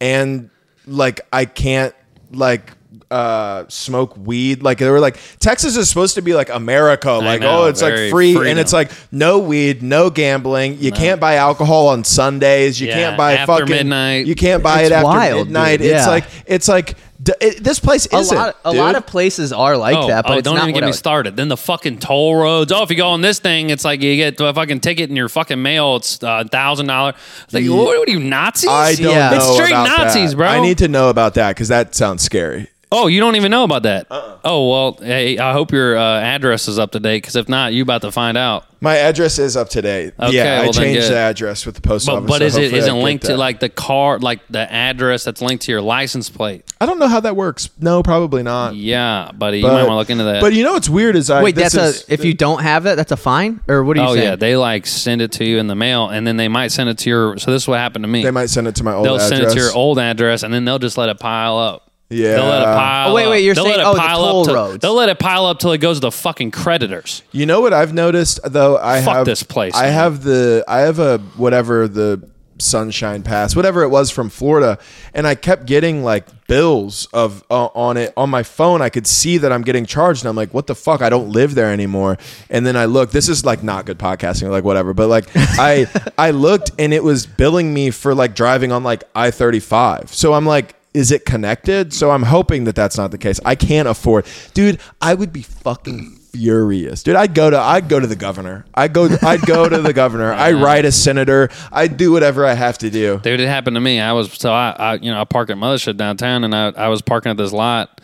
and 0.00 0.48
like 0.86 1.20
I 1.30 1.44
can't 1.44 1.94
like 2.32 2.72
uh 3.10 3.64
smoke 3.68 4.16
weed 4.16 4.62
like 4.62 4.78
they 4.78 4.88
were 4.88 4.98
like 5.00 5.18
Texas 5.38 5.76
is 5.76 5.88
supposed 5.88 6.14
to 6.14 6.22
be 6.22 6.34
like 6.34 6.48
America 6.48 7.12
like 7.12 7.42
know, 7.42 7.64
oh 7.64 7.66
it's 7.66 7.82
like 7.82 7.94
very 7.94 8.10
free 8.10 8.50
and 8.50 8.58
it's 8.58 8.72
like 8.72 8.90
no 9.12 9.38
weed 9.38 9.82
no 9.82 10.10
gambling 10.10 10.78
you 10.80 10.90
can't 10.90 11.20
buy 11.20 11.34
alcohol 11.36 11.88
on 11.88 12.02
Sundays 12.02 12.80
you 12.80 12.88
Yeah, 12.88 12.94
can't 12.94 13.16
buy 13.16 13.34
after 13.34 13.52
fucking 13.52 13.68
midnight. 13.68 14.26
you 14.26 14.34
can't 14.34 14.62
buy 14.62 14.80
It's 14.82 14.90
it 14.90 14.94
after 14.94 15.04
wild, 15.06 15.46
midnight 15.48 15.80
dude. 15.80 15.92
it's 15.92 16.06
like 16.06 16.24
it's 16.46 16.66
like 16.68 16.96
d- 17.22 17.32
it, 17.40 17.62
this 17.62 17.78
place 17.78 18.06
isn't 18.06 18.36
lot, 18.36 18.56
a 18.64 18.72
lot 18.72 18.94
of 18.96 19.06
places 19.06 19.52
are 19.52 19.76
like 19.76 19.96
oh, 19.96 20.08
that, 20.08 20.24
but 20.24 20.32
oh, 20.32 20.38
it's 20.38 20.44
don't 20.44 20.56
not 20.56 20.64
even 20.64 20.74
get 20.74 20.80
me 20.82 20.86
would- 20.88 20.94
started. 20.94 21.36
Then 21.36 21.48
the 21.48 21.56
fucking 21.56 21.98
toll 21.98 22.34
roads. 22.36 22.70
Oh, 22.72 22.82
if 22.82 22.90
you 22.90 22.96
go 22.96 23.08
on 23.08 23.20
this 23.20 23.38
thing, 23.38 23.70
it's 23.70 23.84
like 23.84 24.02
you 24.02 24.16
get 24.16 24.40
a 24.40 24.52
fucking 24.52 24.80
ticket 24.80 25.08
in 25.10 25.16
your 25.16 25.28
fucking 25.28 25.60
mail. 25.62 25.96
It's 25.96 26.18
a 26.22 26.44
thousand 26.44 26.86
dollar. 26.88 27.14
Like, 27.52 27.64
Yeah. 27.64 27.70
what, 27.70 27.86
what 27.98 28.08
are 28.08 28.12
you 28.12 28.20
Nazis? 28.20 28.68
I 28.68 28.94
don't 28.94 29.12
Yeah. 29.14 29.30
know 29.30 29.36
It's 29.36 29.54
straight 29.54 29.70
about 29.70 29.98
Nazis, 29.98 30.30
that. 30.32 30.36
bro. 30.36 30.48
I 30.48 30.60
need 30.60 30.78
to 30.78 30.88
know 30.88 31.08
about 31.08 31.34
that 31.34 31.50
because 31.54 31.68
that 31.68 31.94
sounds 31.94 32.22
scary. 32.22 32.68
Oh, 32.96 33.06
you 33.08 33.20
don't 33.20 33.36
even 33.36 33.50
know 33.50 33.64
about 33.64 33.82
that. 33.82 34.06
Uh-uh. 34.10 34.38
Oh 34.44 34.70
well, 34.70 34.92
hey, 35.00 35.38
I 35.38 35.52
hope 35.52 35.72
your 35.72 35.96
uh, 35.96 36.20
address 36.20 36.68
is 36.68 36.78
up 36.78 36.92
to 36.92 37.00
date 37.00 37.18
because 37.22 37.34
if 37.36 37.48
not, 37.48 37.72
you 37.72 37.82
about 37.82 38.02
to 38.02 38.12
find 38.12 38.36
out. 38.36 38.66
My 38.80 38.96
address 38.98 39.38
is 39.38 39.56
up 39.56 39.70
to 39.70 39.80
date. 39.80 40.12
Okay, 40.20 40.36
yeah, 40.36 40.56
I 40.60 40.64
well, 40.64 40.72
then 40.72 40.82
changed 40.82 41.08
the 41.08 41.16
address 41.16 41.64
with 41.64 41.74
the 41.74 41.80
post 41.80 42.04
But 42.06 42.16
office. 42.16 42.28
but 42.28 42.38
so 42.40 42.44
is 42.44 42.56
it 42.56 42.70
hopefully 42.72 42.90
it 43.00 43.02
linked 43.02 43.24
to 43.24 43.36
like 43.38 43.58
the 43.60 43.70
car, 43.70 44.18
like 44.18 44.40
the 44.50 44.70
address 44.70 45.24
that's 45.24 45.40
linked 45.40 45.64
to 45.64 45.72
your 45.72 45.80
license 45.80 46.28
plate? 46.28 46.70
I 46.80 46.86
don't 46.86 46.98
know 46.98 47.08
how 47.08 47.20
that 47.20 47.34
works. 47.34 47.70
No, 47.80 48.02
probably 48.02 48.42
not. 48.42 48.74
Yeah, 48.76 49.30
buddy, 49.34 49.58
you 49.60 49.66
might 49.66 49.84
want 49.84 49.88
to 49.88 49.94
look 49.94 50.10
into 50.10 50.24
that. 50.24 50.42
But 50.42 50.52
you 50.52 50.64
know 50.64 50.74
what's 50.74 50.88
weird 50.90 51.16
is 51.16 51.30
I 51.30 51.42
Wait, 51.42 51.54
this 51.54 51.72
that's 51.72 52.02
is- 52.02 52.08
a 52.10 52.12
if 52.12 52.24
you 52.26 52.34
don't 52.34 52.60
have 52.62 52.82
that, 52.84 52.96
that's 52.96 53.12
a 53.12 53.16
fine, 53.16 53.60
or 53.68 53.82
what 53.84 53.94
do 53.94 54.02
you 54.02 54.06
oh 54.08 54.14
saying? 54.14 54.24
yeah, 54.28 54.36
they 54.36 54.54
like 54.56 54.86
send 54.86 55.22
it 55.22 55.32
to 55.32 55.44
you 55.46 55.58
in 55.58 55.66
the 55.66 55.74
mail, 55.74 56.10
and 56.10 56.26
then 56.26 56.36
they 56.36 56.48
might 56.48 56.68
send 56.68 56.90
it 56.90 56.98
to 56.98 57.08
your. 57.10 57.38
So 57.38 57.50
this 57.52 57.62
is 57.62 57.68
what 57.68 57.78
happened 57.78 58.02
to 58.04 58.08
me. 58.08 58.22
they 58.22 58.30
might 58.30 58.50
send 58.50 58.68
it 58.68 58.74
to 58.76 58.84
my 58.84 58.92
old 58.92 59.06
They'll 59.06 59.14
address. 59.14 59.28
send 59.30 59.42
it 59.44 59.50
to 59.50 59.58
your 59.58 59.72
old 59.72 59.98
address, 59.98 60.42
and 60.42 60.52
then 60.52 60.66
they'll 60.66 60.78
just 60.78 60.98
let 60.98 61.08
it 61.08 61.18
pile 61.18 61.56
up. 61.58 61.90
Yeah. 62.14 62.36
they'll 62.36 62.44
let 62.46 62.62
it 62.62 62.64
pile. 62.66 63.10
Oh, 63.10 63.14
wait, 63.14 63.28
wait, 63.28 63.44
you're 63.44 63.54
They'll 63.54 63.64
saying- 63.64 63.80
it 63.80 63.84
oh, 63.84 63.94
the 63.94 64.00
pile 64.00 64.16
toll 64.18 64.40
up 64.42 64.46
to- 64.48 64.54
roads. 64.54 64.78
They'll 64.82 64.94
let 64.94 65.08
it 65.08 65.18
pile 65.18 65.46
up 65.46 65.58
till 65.58 65.72
it 65.72 65.78
goes 65.78 65.96
to 65.96 66.00
the 66.00 66.10
fucking 66.12 66.50
creditors. 66.50 67.22
You 67.32 67.46
know 67.46 67.60
what 67.60 67.72
I've 67.72 67.92
noticed 67.92 68.40
though? 68.44 68.78
I 68.78 69.02
Fuck 69.02 69.14
have 69.16 69.26
this 69.26 69.42
place, 69.42 69.74
I 69.74 69.82
man. 69.84 69.92
have 69.92 70.22
the 70.22 70.64
I 70.68 70.80
have 70.80 70.98
a 70.98 71.18
whatever 71.36 71.88
the 71.88 72.28
sunshine 72.58 73.24
pass, 73.24 73.56
whatever 73.56 73.82
it 73.82 73.88
was 73.88 74.10
from 74.12 74.30
Florida, 74.30 74.78
and 75.12 75.26
I 75.26 75.34
kept 75.34 75.66
getting 75.66 76.04
like 76.04 76.24
bills 76.46 77.06
of 77.12 77.42
uh, 77.50 77.66
on 77.74 77.96
it 77.96 78.12
on 78.16 78.30
my 78.30 78.44
phone. 78.44 78.80
I 78.80 78.90
could 78.90 79.08
see 79.08 79.38
that 79.38 79.50
I'm 79.52 79.62
getting 79.62 79.84
charged, 79.86 80.22
and 80.22 80.28
I'm 80.28 80.36
like, 80.36 80.54
"What 80.54 80.68
the 80.68 80.74
fuck? 80.76 81.02
I 81.02 81.08
don't 81.08 81.30
live 81.30 81.56
there 81.56 81.72
anymore." 81.72 82.16
And 82.50 82.64
then 82.64 82.76
I 82.76 82.84
look. 82.84 83.10
This 83.10 83.28
is 83.28 83.44
like 83.44 83.64
not 83.64 83.86
good 83.86 83.98
podcasting, 83.98 84.48
like 84.50 84.62
whatever. 84.64 84.94
But 84.94 85.08
like 85.08 85.26
I 85.34 85.86
I 86.16 86.30
looked, 86.30 86.70
and 86.78 86.94
it 86.94 87.02
was 87.02 87.26
billing 87.26 87.74
me 87.74 87.90
for 87.90 88.14
like 88.14 88.36
driving 88.36 88.70
on 88.70 88.84
like 88.84 89.02
I 89.16 89.30
thirty 89.32 89.60
five. 89.60 90.14
So 90.14 90.32
I'm 90.32 90.46
like. 90.46 90.76
Is 90.94 91.10
it 91.10 91.26
connected? 91.26 91.92
So 91.92 92.10
I'm 92.12 92.22
hoping 92.22 92.64
that 92.64 92.76
that's 92.76 92.96
not 92.96 93.10
the 93.10 93.18
case. 93.18 93.40
I 93.44 93.56
can't 93.56 93.88
afford, 93.88 94.26
dude. 94.54 94.80
I 95.00 95.14
would 95.14 95.32
be 95.32 95.42
fucking 95.42 96.20
furious, 96.34 97.02
dude. 97.02 97.16
I'd 97.16 97.34
go 97.34 97.50
to 97.50 97.58
I'd 97.58 97.88
go 97.88 98.00
to 98.00 98.06
the 98.06 98.16
governor. 98.16 98.64
I 98.74 98.88
go 98.88 99.08
I'd 99.22 99.42
go 99.42 99.68
to 99.68 99.80
the 99.80 99.92
governor. 99.92 100.32
I 100.32 100.52
write 100.52 100.84
a 100.84 100.92
senator. 100.92 101.48
I 101.72 101.86
do 101.86 102.12
whatever 102.12 102.44
I 102.44 102.54
have 102.54 102.78
to 102.78 102.90
do. 102.90 103.20
Dude, 103.22 103.40
it 103.40 103.48
happened 103.48 103.76
to 103.76 103.80
me. 103.80 104.00
I 104.00 104.12
was 104.12 104.32
so 104.32 104.52
I, 104.52 104.70
I 104.70 104.94
you 104.94 105.10
know 105.10 105.20
I 105.20 105.24
park 105.24 105.50
at 105.50 105.56
Mothership 105.56 105.96
downtown, 105.96 106.44
and 106.44 106.54
I, 106.54 106.68
I 106.70 106.88
was 106.88 107.02
parking 107.02 107.30
at 107.30 107.36
this 107.36 107.52
lot, 107.52 108.00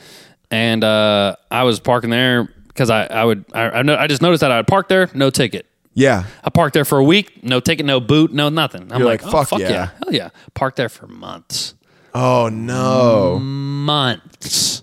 and 0.51 0.85
uh, 0.85 1.37
I 1.51 1.65
was 1.65 1.81
parking 1.81 2.11
there 2.11 2.49
because 2.69 2.91
I 2.91 3.05
I 3.07 3.25
would 3.25 3.45
I 3.53 3.71
I, 3.71 3.83
know, 3.83 3.97
I 3.97 4.07
just 4.07 4.23
noticed 4.23 4.41
that 4.41 4.51
I 4.51 4.59
would 4.59 4.69
park 4.69 4.89
there, 4.89 5.11
no 5.15 5.31
ticket. 5.31 5.67
Yeah, 5.93 6.25
I 6.45 6.51
parked 6.51 6.75
there 6.75 6.85
for 6.85 6.99
a 6.99 7.05
week, 7.05 7.43
no 7.43 7.59
ticket, 7.59 7.85
no 7.85 8.01
boot, 8.01 8.33
no 8.33 8.49
nothing. 8.49 8.93
I'm 8.93 9.03
like, 9.03 9.23
like, 9.23 9.29
oh, 9.29 9.39
fuck 9.39 9.49
fuck 9.49 9.61
yeah. 9.61 9.71
yeah, 9.71 9.91
hell 10.03 10.15
yeah. 10.15 10.31
Parked 10.55 10.77
there 10.77 10.89
for 10.89 11.09
months, 11.09 11.75
Oh 12.15 12.49
no. 12.49 13.39
months, 13.39 14.83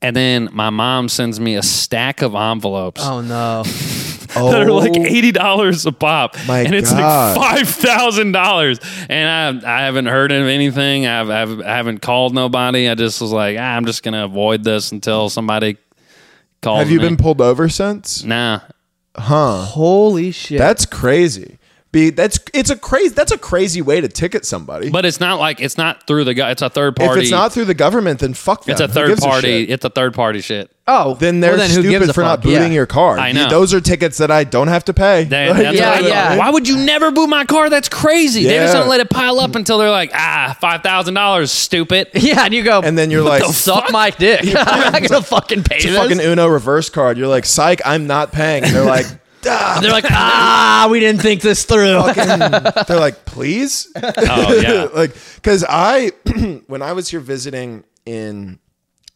and 0.00 0.14
then 0.16 0.48
my 0.52 0.70
mom 0.70 1.08
sends 1.08 1.38
me 1.40 1.56
a 1.56 1.62
stack 1.62 2.22
of 2.22 2.34
envelopes. 2.34 3.00
Oh 3.04 3.20
no. 3.20 3.62
that 4.32 4.62
are 4.62 4.72
like 4.72 4.96
eighty 4.96 5.30
dollars 5.32 5.84
a 5.84 5.92
pop, 5.92 6.36
My 6.46 6.60
and 6.60 6.74
it's 6.74 6.90
God. 6.90 7.36
like 7.36 7.56
five 7.66 7.68
thousand 7.68 8.32
dollars. 8.32 8.80
And 9.10 9.62
I 9.64 9.80
I 9.80 9.84
haven't 9.84 10.06
heard 10.06 10.32
of 10.32 10.46
anything. 10.46 11.06
I've, 11.06 11.28
I've 11.28 11.60
I 11.60 11.76
haven't 11.76 11.98
called 12.00 12.34
nobody. 12.34 12.88
I 12.88 12.94
just 12.94 13.20
was 13.20 13.30
like, 13.32 13.58
ah, 13.58 13.62
I'm 13.76 13.84
just 13.84 14.02
gonna 14.02 14.24
avoid 14.24 14.64
this 14.64 14.90
until 14.92 15.28
somebody 15.28 15.76
calls. 16.62 16.78
Have 16.78 16.90
you 16.90 16.98
me. 17.00 17.08
been 17.08 17.16
pulled 17.18 17.40
over 17.42 17.68
since? 17.68 18.24
Nah, 18.24 18.60
Huh. 19.14 19.64
Holy 19.64 20.30
shit. 20.30 20.56
That's 20.58 20.86
crazy. 20.86 21.58
Be 21.92 22.08
that's 22.08 22.40
it's 22.54 22.70
a 22.70 22.76
crazy 22.76 23.10
that's 23.14 23.32
a 23.32 23.38
crazy 23.38 23.82
way 23.82 24.00
to 24.00 24.08
ticket 24.08 24.46
somebody. 24.46 24.88
but 24.88 25.04
it's 25.04 25.20
not 25.20 25.38
like 25.38 25.60
it's 25.60 25.76
not 25.76 26.06
through 26.06 26.24
the 26.24 26.32
guy. 26.32 26.50
It's 26.50 26.62
a 26.62 26.70
third 26.70 26.96
party. 26.96 27.20
if 27.20 27.22
it's 27.24 27.30
not 27.30 27.52
through 27.52 27.66
the 27.66 27.74
government, 27.74 28.20
then 28.20 28.32
fuck 28.32 28.64
them. 28.64 28.72
it's 28.72 28.80
a 28.80 28.88
third 28.88 29.18
party. 29.18 29.64
shit? 29.66 29.70
it's 29.70 29.84
a 29.84 29.90
third 29.90 30.14
party 30.14 30.40
shit. 30.40 30.70
oh, 30.88 31.14
then 31.16 31.40
they're 31.40 31.50
well, 31.50 31.58
then 31.58 31.68
who 31.70 31.82
gives 31.82 31.96
stupid 32.06 32.08
a 32.08 32.12
for 32.14 32.22
not 32.22 32.40
booting 32.42 32.62
Yeah. 32.62 32.68
your 32.68 32.86
car. 32.86 33.18
I 33.18 33.32
know. 33.32 33.50
Those 33.50 33.74
are 33.74 33.80
tickets 33.82 34.16
that 34.18 34.30
I 34.30 34.44
don't 34.44 34.68
have 34.68 34.86
to 34.86 34.94
pay. 34.94 35.24
That- 35.24 35.50
Like, 35.50 35.58
that's 35.64 35.76
Yeah, 35.78 36.00
yeah. 36.00 36.36
Why 36.38 36.48
would 36.48 36.66
you 36.66 36.78
never 36.78 37.10
boot 37.10 37.28
my 37.28 37.44
car? 37.44 37.68
That's 37.68 37.90
crazy. 37.90 38.44
They 38.44 38.56
just 38.56 38.72
Yeah. 38.72 38.80
don't 38.80 38.88
let 38.88 39.00
it 39.00 39.10
pile 39.10 39.38
up 39.38 39.54
until 39.54 39.76
they're 39.76 39.90
like, 39.90 40.12
ah, 40.14 40.56
five 40.62 40.82
thousand 40.82 41.12
dollars, 41.12 41.52
stupid. 41.52 42.08
Yeah, 42.14 42.44
and 42.46 42.54
you 42.54 42.62
go. 42.62 42.80
And 42.80 42.96
then 42.96 43.10
you're 43.10 43.20
like, 43.22 43.42
the 43.46 43.52
suck 43.52 43.92
my 43.92 44.08
dick. 44.08 44.40
I'm 44.56 44.92
not 44.92 45.02
gonna 45.10 45.22
fucking 45.22 45.64
pay 45.64 45.76
it's 45.76 45.84
a 45.84 45.88
this. 45.90 45.98
fucking 45.98 46.20
Uno 46.22 46.46
reverse 46.48 46.88
card. 46.88 47.18
You're 47.18 47.28
like, 47.28 47.44
psych, 47.44 47.82
I'm 47.84 48.06
not 48.06 48.32
paying. 48.32 48.64
And 48.64 48.74
they're 48.74 48.82
like, 48.86 49.04
"Ah." 49.46 49.78
They're 49.80 49.92
like, 49.92 50.04
ah, 50.10 50.88
we 50.90 51.00
didn't 51.00 51.22
think 51.22 51.42
this 51.42 51.64
through. 51.64 52.02
they're 52.14 53.00
like, 53.00 53.24
please. 53.24 53.90
Oh 53.96 54.60
yeah. 54.60 54.84
like, 54.94 55.14
because 55.36 55.64
I, 55.68 56.12
when 56.66 56.82
I 56.82 56.92
was 56.92 57.08
here 57.08 57.20
visiting 57.20 57.84
in 58.06 58.58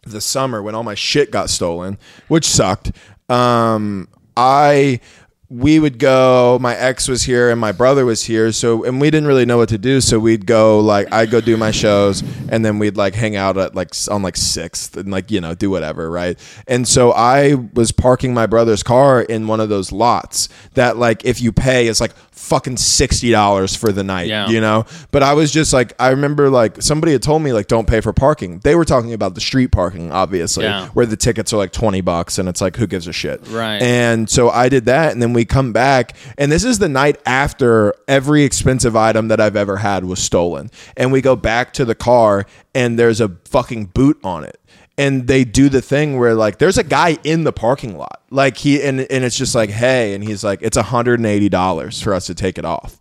the 0.03 0.21
summer 0.21 0.63
when 0.63 0.75
all 0.75 0.85
my 0.85 0.95
shit 0.95 1.31
got 1.31 1.51
stolen, 1.51 1.99
which 2.29 2.45
sucked, 2.45 2.93
um, 3.29 4.09
I. 4.37 5.01
We 5.49 5.79
would 5.79 6.01
go. 6.01 6.59
My 6.61 6.75
ex 6.75 7.07
was 7.07 7.23
here 7.23 7.51
and 7.51 7.61
my 7.61 7.71
brother 7.71 8.05
was 8.05 8.25
here. 8.25 8.51
So, 8.51 8.83
and 8.85 9.01
we 9.01 9.11
didn't 9.11 9.29
really 9.29 9.45
know 9.45 9.59
what 9.59 9.69
to 9.69 9.79
do. 9.79 10.01
So 10.01 10.19
we'd 10.19 10.45
go 10.45 10.81
like 10.81 11.13
I'd 11.13 11.31
go 11.31 11.41
do 11.41 11.57
my 11.57 11.71
shows, 11.71 12.23
and 12.49 12.65
then 12.65 12.79
we'd 12.81 12.97
like 12.97 13.15
hang 13.15 13.37
out 13.37 13.57
at 13.57 13.75
like 13.75 13.91
on 14.11 14.23
like 14.23 14.37
Sixth 14.37 14.97
and 14.97 15.11
like 15.11 15.31
you 15.31 15.41
know 15.41 15.55
do 15.55 15.71
whatever, 15.71 16.11
right? 16.11 16.37
And 16.67 16.87
so 16.89 17.13
I 17.13 17.55
was 17.75 17.93
parking 17.93 18.35
my 18.35 18.47
brother's 18.47 18.83
car 18.83 19.23
in 19.23 19.47
one 19.47 19.61
of 19.61 19.69
those 19.69 19.93
lots 19.93 20.49
that 20.75 20.97
like 20.97 21.25
if 21.25 21.41
you 21.41 21.53
pay, 21.53 21.87
it's 21.87 22.01
like 22.01 22.13
fucking 22.37 22.77
sixty 22.77 23.31
dollars 23.31 23.75
for 23.75 23.91
the 23.91 24.05
night, 24.05 24.29
Yeah. 24.29 24.49
you 24.49 24.61
know. 24.61 24.85
But 25.11 25.23
I 25.23 25.33
was 25.33 25.51
just 25.51 25.73
like, 25.73 25.95
I 25.99 26.11
remember 26.11 26.49
like 26.51 26.81
somebody 26.83 27.13
had 27.13 27.23
told 27.23 27.43
me 27.43 27.53
like 27.53 27.67
don't 27.67 27.89
pay 27.89 28.01
for 28.01 28.13
parking. 28.13 28.61
They 28.61 28.75
were 28.75 28.85
talking 28.85 29.13
about 29.13 29.35
the 29.35 29.41
street 29.41 29.73
parking, 29.73 30.13
obviously, 30.13 30.65
Yeah. 30.65 30.89
where 30.89 31.07
the 31.07 31.17
tickets 31.17 31.53
are 31.53 31.57
like 31.57 31.73
twenty 31.73 32.03
bucks, 32.03 32.39
and 32.39 32.49
it's 32.49 32.61
like 32.61 32.77
who 32.77 32.87
gives 32.87 33.07
a 33.09 33.13
shit, 33.13 33.41
Right. 33.49 33.81
And 33.83 34.29
so 34.31 34.51
I 34.51 34.69
did 34.69 34.85
that, 34.87 35.13
and 35.13 35.21
then 35.23 35.33
we 35.33 35.45
come 35.45 35.73
back, 35.73 36.15
and 36.39 36.53
this 36.53 36.63
is 36.63 36.79
the 36.79 36.89
night 36.89 37.19
after 37.27 37.95
every 38.07 38.43
expensive 38.45 38.95
item 38.95 39.29
that 39.29 39.41
I've 39.41 39.57
ever 39.57 39.79
had 39.79 40.05
was 40.05 40.19
stolen, 40.21 40.71
and 40.97 41.11
we 41.11 41.21
go 41.23 41.37
back 41.37 41.73
to 41.75 41.85
the 41.85 41.95
car, 41.95 42.45
and 42.75 42.99
there's 42.99 43.21
a 43.21 43.31
fucking 43.47 43.87
boot 43.87 44.19
on 44.23 44.45
it. 44.45 44.61
And 44.99 45.27
they 45.27 45.45
do 45.45 45.69
the 45.69 45.83
thing 45.83 46.19
where 46.19 46.35
like 46.35 46.59
there's 46.59 46.79
a 46.79 46.85
guy 46.85 47.19
in 47.23 47.45
the 47.45 47.53
parking 47.53 47.99
lot, 47.99 48.23
like 48.31 48.57
he 48.57 48.83
and 48.83 49.01
and 49.01 49.25
it's 49.25 49.37
just 49.37 49.55
like 49.55 49.69
hey, 49.69 50.15
and 50.15 50.25
he's 50.25 50.43
like 50.43 50.63
it's 50.63 50.77
hundred 50.77 51.19
and 51.19 51.27
eighty 51.27 51.51
dollars 51.51 52.01
for 52.01 52.15
us 52.15 52.27
to 52.27 52.35
take 52.35 52.57
it 52.57 52.65
off. 52.65 52.99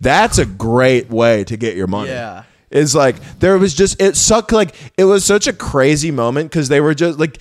That's 0.00 0.38
a 0.38 0.46
great 0.46 1.10
way 1.10 1.44
to 1.44 1.56
get 1.56 1.76
your 1.76 1.86
money. 1.86 2.10
Yeah. 2.10 2.44
Is 2.70 2.94
like 2.94 3.38
there 3.38 3.56
was 3.56 3.72
just 3.72 4.00
it 4.02 4.16
sucked 4.16 4.52
like 4.52 4.74
it 4.96 5.04
was 5.04 5.24
such 5.24 5.46
a 5.46 5.52
crazy 5.52 6.10
moment 6.10 6.50
because 6.50 6.68
they 6.68 6.80
were 6.80 6.94
just 6.94 7.18
like 7.18 7.38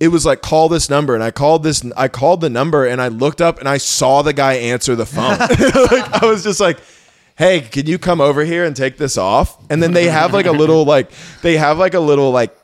it 0.00 0.08
was 0.08 0.24
like 0.24 0.40
call 0.40 0.68
this 0.68 0.88
number 0.88 1.14
and 1.14 1.22
I 1.22 1.30
called 1.30 1.62
this 1.62 1.84
I 1.96 2.08
called 2.08 2.40
the 2.40 2.50
number 2.50 2.86
and 2.86 3.00
I 3.00 3.08
looked 3.08 3.40
up 3.40 3.58
and 3.58 3.68
I 3.68 3.78
saw 3.78 4.22
the 4.22 4.32
guy 4.32 4.54
answer 4.54 4.94
the 4.94 5.04
phone. 5.04 5.38
like 5.38 6.22
I 6.22 6.26
was 6.26 6.42
just 6.44 6.60
like 6.60 6.78
hey, 7.36 7.60
can 7.60 7.86
you 7.86 7.98
come 7.98 8.20
over 8.20 8.44
here 8.44 8.64
and 8.64 8.76
take 8.76 8.96
this 8.98 9.16
off? 9.16 9.56
And 9.70 9.82
then 9.82 9.92
they 9.92 10.06
have 10.06 10.32
like 10.32 10.46
a 10.46 10.52
little 10.52 10.84
like 10.84 11.10
they 11.42 11.56
have 11.56 11.78
like 11.78 11.94
a 11.94 12.00
little 12.00 12.30
like 12.30 12.56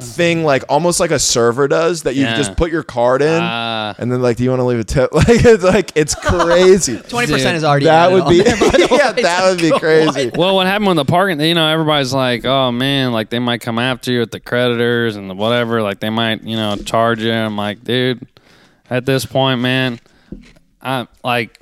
thing 0.00 0.44
like 0.44 0.62
almost 0.68 1.00
like 1.00 1.10
a 1.10 1.18
server 1.18 1.66
does 1.66 2.04
that 2.04 2.14
you 2.14 2.22
Yeah. 2.22 2.36
just 2.36 2.56
put 2.56 2.70
your 2.70 2.84
card 2.84 3.20
in 3.20 3.40
Ah. 3.42 3.96
and 3.98 4.12
then 4.12 4.22
like 4.22 4.36
do 4.36 4.44
you 4.44 4.50
want 4.50 4.60
to 4.60 4.64
leave 4.64 4.78
a 4.78 4.84
tip 4.84 5.12
like 5.12 5.26
it's 5.28 5.64
like 5.64 5.90
it's 5.96 6.14
crazy 6.22 6.98
Twenty 6.98 7.26
percent 7.32 7.54
Dude, 7.54 7.56
is 7.56 7.64
already 7.64 7.86
that 7.86 8.04
added 8.06 8.14
would 8.14 8.22
on 8.22 8.30
be 8.30 8.40
there, 8.42 8.56
by 8.56 8.68
the 8.78 8.88
yeah 8.92 9.12
way. 9.12 9.22
that 9.22 9.44
would 9.50 9.60
be 9.60 9.70
crazy 9.76 10.30
Well, 10.36 10.54
what 10.54 10.68
happened 10.68 10.86
with 10.86 10.96
the 10.98 11.04
parking? 11.04 11.40
You 11.40 11.54
know, 11.54 11.66
everybody's 11.68 12.12
like, 12.14 12.44
"Oh 12.44 12.70
man, 12.70 13.12
like 13.12 13.30
they 13.30 13.40
might 13.40 13.60
come 13.60 13.80
after 13.80 14.12
you 14.12 14.20
with 14.20 14.30
the 14.30 14.38
creditors 14.40 15.16
and 15.16 15.28
the 15.28 15.34
whatever. 15.34 15.82
Like 15.82 15.98
they 15.98 16.10
might, 16.10 16.44
you 16.44 16.54
know, 16.56 16.76
charge 16.76 17.20
you." 17.22 17.32
I'm 17.32 17.56
like, 17.56 17.82
dude, 17.82 18.24
at 18.88 19.04
this 19.04 19.26
point, 19.26 19.60
man, 19.60 19.98
I 20.80 21.08
like, 21.24 21.58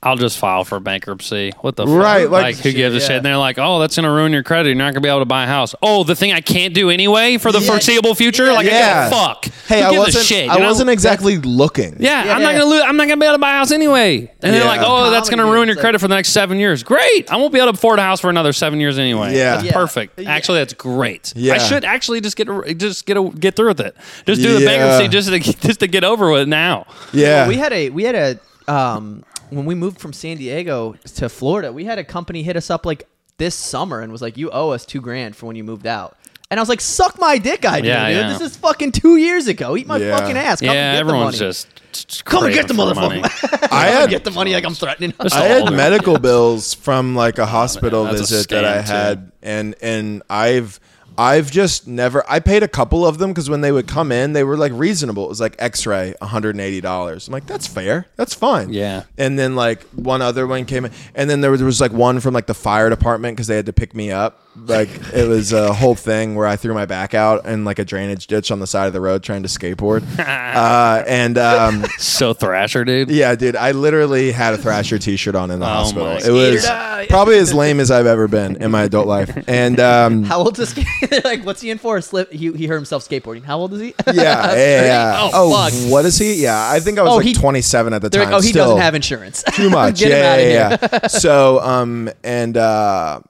I'll 0.00 0.14
just 0.16 0.38
file 0.38 0.62
for 0.64 0.78
bankruptcy. 0.78 1.52
What 1.60 1.74
the 1.74 1.84
fuck? 1.84 1.92
Right, 1.96 2.30
like- 2.30 2.42
Like, 2.44 2.56
who 2.58 2.70
gives 2.72 2.94
a 2.94 3.00
Yeah. 3.00 3.04
shit? 3.04 3.16
And 3.16 3.26
they're 3.26 3.36
like, 3.36 3.58
"Oh, 3.58 3.80
that's 3.80 3.96
gonna 3.96 4.12
ruin 4.12 4.32
your 4.32 4.44
credit. 4.44 4.68
You're 4.68 4.76
not 4.76 4.92
gonna 4.94 5.00
be 5.00 5.08
able 5.08 5.18
to 5.18 5.24
buy 5.24 5.42
a 5.42 5.46
house." 5.48 5.74
Oh, 5.82 6.04
the 6.04 6.14
thing 6.14 6.32
I 6.32 6.40
can't 6.40 6.72
do 6.72 6.88
anyway 6.88 7.36
for 7.36 7.50
the 7.50 7.58
Yeah. 7.58 7.66
foreseeable 7.72 8.14
future. 8.14 8.52
Like, 8.52 8.66
Yeah. 8.66 9.06
I 9.08 9.10
give 9.10 9.18
a 9.18 9.20
fuck. 9.24 9.46
hey 9.66 9.80
Who 9.82 9.86
I 9.96 9.98
wasn't 9.98 10.24
shit, 10.24 10.48
I 10.48 10.56
know? 10.58 10.66
wasn't 10.66 10.88
exactly 10.90 11.38
looking 11.38 11.96
Yeah, 11.98 12.24
Yeah, 12.26 12.36
I'm 12.36 12.42
not 12.42 12.52
gonna 12.52 12.66
lose. 12.66 12.82
I'm 12.86 12.96
not 12.96 13.08
gonna 13.08 13.16
be 13.20 13.26
able 13.26 13.34
to 13.34 13.40
buy 13.40 13.50
a 13.50 13.54
house 13.58 13.72
anyway. 13.72 14.30
And 14.40 14.54
they're 14.54 14.64
like, 14.64 14.82
"Oh, 14.84 15.10
that's 15.10 15.28
gonna 15.28 15.44
ruin 15.46 15.66
your 15.66 15.74
credit 15.76 15.94
like- 15.94 16.00
for 16.02 16.06
the 16.08 16.14
next 16.14 16.28
seven 16.28 16.60
years." 16.60 16.84
Great, 16.84 17.26
I 17.32 17.36
won't 17.36 17.52
be 17.52 17.58
able 17.58 17.72
to 17.72 17.76
afford 17.76 17.98
a 17.98 18.02
house 18.02 18.20
for 18.20 18.30
another 18.30 18.52
seven 18.52 18.78
years 18.78 19.00
anyway. 19.00 19.34
Yeah. 19.36 19.54
that's 19.54 19.64
Yeah. 19.64 19.72
perfect. 19.72 20.20
Yeah. 20.20 20.30
Actually, 20.30 20.58
that's 20.60 20.74
great. 20.74 21.32
Yeah. 21.34 21.54
I 21.54 21.58
should 21.58 21.84
actually 21.84 22.20
just 22.20 22.36
get 22.36 22.46
just 22.78 23.04
get 23.04 23.16
a, 23.16 23.30
get 23.36 23.56
through 23.56 23.68
with 23.68 23.80
it. 23.80 23.96
Just 24.28 24.42
do 24.42 24.60
the 24.60 24.64
bankruptcy 24.64 25.08
just 25.08 25.28
to 25.28 25.38
just 25.66 25.80
to 25.80 25.88
get 25.88 26.04
over 26.04 26.30
with 26.30 26.46
now. 26.46 26.86
yeah 27.12 27.40
Well, 27.40 27.48
we 27.48 27.56
had 27.56 27.72
a 27.72 27.90
we 27.90 28.04
had 28.04 28.14
a 28.14 28.38
um 28.72 29.24
when 29.50 29.64
we 29.64 29.74
moved 29.74 30.00
from 30.00 30.12
San 30.12 30.36
Diego 30.36 30.94
to 31.16 31.28
Florida, 31.28 31.72
we 31.72 31.84
had 31.84 31.98
a 31.98 32.04
company 32.04 32.42
hit 32.42 32.56
us 32.56 32.70
up 32.70 32.84
like 32.86 33.08
this 33.38 33.54
summer 33.54 34.00
and 34.00 34.10
was 34.12 34.22
like, 34.22 34.36
"You 34.36 34.50
owe 34.50 34.70
us 34.70 34.84
two 34.84 35.00
grand 35.00 35.36
for 35.36 35.46
when 35.46 35.56
you 35.56 35.64
moved 35.64 35.86
out." 35.86 36.16
And 36.50 36.58
I 36.58 36.62
was 36.62 36.68
like, 36.68 36.80
"Suck 36.80 37.18
my 37.18 37.36
dick, 37.38 37.64
I 37.66 37.80
do, 37.82 37.88
Yeah, 37.88 38.08
dude. 38.08 38.16
yeah. 38.16 38.32
This 38.32 38.40
is 38.52 38.56
fucking 38.56 38.92
two 38.92 39.16
years 39.16 39.48
ago. 39.48 39.76
Eat 39.76 39.86
my 39.86 39.98
Yeah. 39.98 40.16
fucking 40.16 40.36
ass. 40.36 40.60
Come 40.60 40.70
yeah, 40.74 40.90
and 40.92 40.96
get 40.96 41.00
everyone's 41.00 41.38
the 41.38 41.44
money. 41.44 41.52
just, 41.52 42.08
just 42.08 42.24
Come 42.24 42.44
and 42.46 42.54
get 42.54 42.68
the 42.68 42.74
craving 42.74 42.94
for 42.94 43.00
money. 43.00 43.20
motherfucker. 43.22 43.62
I 43.64 43.88
Come 43.90 44.00
had 44.00 44.10
get 44.10 44.24
the 44.24 44.30
money 44.30 44.54
like 44.54 44.64
I'm 44.64 44.74
threatening. 44.74 45.12
us. 45.20 45.32
I 45.34 45.44
had 45.44 45.70
medical 45.72 46.18
bills 46.18 46.72
from 46.74 47.14
like 47.14 47.38
a 47.38 47.46
hospital 47.46 48.04
that's 48.04 48.16
a 48.20 48.34
visit 48.34 48.48
that 48.48 48.64
I 48.64 48.78
scam, 48.78 48.86
too. 48.86 48.92
had, 48.92 49.32
and 49.42 49.74
and 49.82 50.22
I've 50.30 50.80
I've 51.18 51.50
just 51.50 51.88
never. 51.88 52.24
I 52.30 52.38
paid 52.38 52.62
a 52.62 52.68
couple 52.68 53.04
of 53.04 53.18
them 53.18 53.30
because 53.30 53.50
when 53.50 53.60
they 53.60 53.72
would 53.72 53.88
come 53.88 54.12
in, 54.12 54.34
they 54.34 54.44
were 54.44 54.56
like 54.56 54.70
reasonable. 54.72 55.24
It 55.24 55.28
was 55.28 55.40
like 55.40 55.56
X-ray, 55.58 56.14
one 56.18 56.30
hundred 56.30 56.50
and 56.50 56.60
eighty 56.60 56.80
dollars. 56.80 57.26
I'm 57.26 57.32
like, 57.32 57.46
that's 57.46 57.66
fair, 57.66 58.06
that's 58.14 58.34
fine. 58.34 58.72
Yeah. 58.72 59.02
And 59.18 59.36
then 59.36 59.56
like 59.56 59.82
one 59.90 60.22
other 60.22 60.46
one 60.46 60.64
came 60.64 60.84
in, 60.84 60.92
and 61.16 61.28
then 61.28 61.40
there 61.40 61.50
was, 61.50 61.58
there 61.58 61.66
was 61.66 61.80
like 61.80 61.92
one 61.92 62.20
from 62.20 62.34
like 62.34 62.46
the 62.46 62.54
fire 62.54 62.88
department 62.88 63.36
because 63.36 63.48
they 63.48 63.56
had 63.56 63.66
to 63.66 63.72
pick 63.72 63.96
me 63.96 64.12
up. 64.12 64.44
Like 64.56 64.88
it 65.14 65.28
was 65.28 65.52
a 65.52 65.72
whole 65.72 65.94
thing 65.94 66.34
where 66.34 66.44
I 66.46 66.56
threw 66.56 66.74
my 66.74 66.84
back 66.84 67.14
out 67.14 67.46
in 67.46 67.64
like 67.64 67.78
a 67.78 67.84
drainage 67.84 68.26
ditch 68.26 68.50
on 68.50 68.58
the 68.58 68.66
side 68.66 68.88
of 68.88 68.92
the 68.92 69.00
road 69.00 69.22
trying 69.22 69.44
to 69.44 69.48
skateboard. 69.48 70.02
uh, 70.18 71.04
and 71.06 71.38
um, 71.38 71.84
So 71.98 72.34
Thrasher, 72.34 72.84
dude. 72.84 73.08
yeah, 73.08 73.36
dude, 73.36 73.54
I 73.54 73.70
literally 73.70 74.32
had 74.32 74.54
a 74.54 74.58
Thrasher 74.58 74.98
T-shirt 74.98 75.36
on 75.36 75.52
in 75.52 75.60
the 75.60 75.66
Oh 75.66 75.68
hospital. 75.68 76.08
It 76.08 76.30
was 76.54 76.64
God. 76.66 77.08
probably 77.08 77.38
as 77.38 77.54
lame 77.54 77.78
as 77.78 77.92
I've 77.92 78.06
ever 78.06 78.26
been 78.26 78.56
in 78.60 78.72
my 78.72 78.82
adult 78.82 79.06
life. 79.06 79.44
And 79.46 79.78
um, 79.78 80.24
How 80.24 80.38
old 80.40 80.58
is 80.58 80.74
this? 80.74 80.86
They're 81.08 81.20
like, 81.22 81.46
what's 81.46 81.60
he 81.60 81.70
in 81.70 81.78
for? 81.78 82.00
Slip. 82.00 82.32
He, 82.32 82.50
he 82.52 82.66
hurt 82.66 82.76
himself 82.76 83.08
skateboarding. 83.08 83.44
How 83.44 83.58
old 83.58 83.72
is 83.74 83.80
he? 83.80 83.94
yeah, 84.08 84.54
yeah, 84.56 84.82
yeah. 84.84 85.14
Oh, 85.34 85.52
Oh, 85.52 85.52
fuck. 85.70 85.92
what 85.92 86.04
is 86.04 86.18
he? 86.18 86.34
Yeah, 86.42 86.68
I 86.68 86.80
think 86.80 86.98
I 86.98 87.02
was 87.04 87.12
Oh, 87.12 87.16
like 87.18 87.26
he- 87.26 87.34
27 87.34 87.92
at 87.92 88.02
the 88.02 88.10
time. 88.10 88.24
like, 88.24 88.32
oh, 88.34 88.40
he 88.40 88.48
Still 88.48 88.64
doesn't 88.64 88.80
have 88.80 88.96
insurance. 88.96 89.44
too 89.54 89.70
much. 89.70 90.00
Get 90.00 90.10
him 90.10 90.18
yeah, 90.18 90.32
outta 90.32 90.42
yeah, 90.42 90.68
here. 90.78 90.88
yeah. 90.94 91.06
so, 91.06 91.60
um, 91.60 92.10
and 92.24 92.56
uh, 92.56 93.20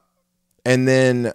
and 0.69 0.87
then 0.87 1.33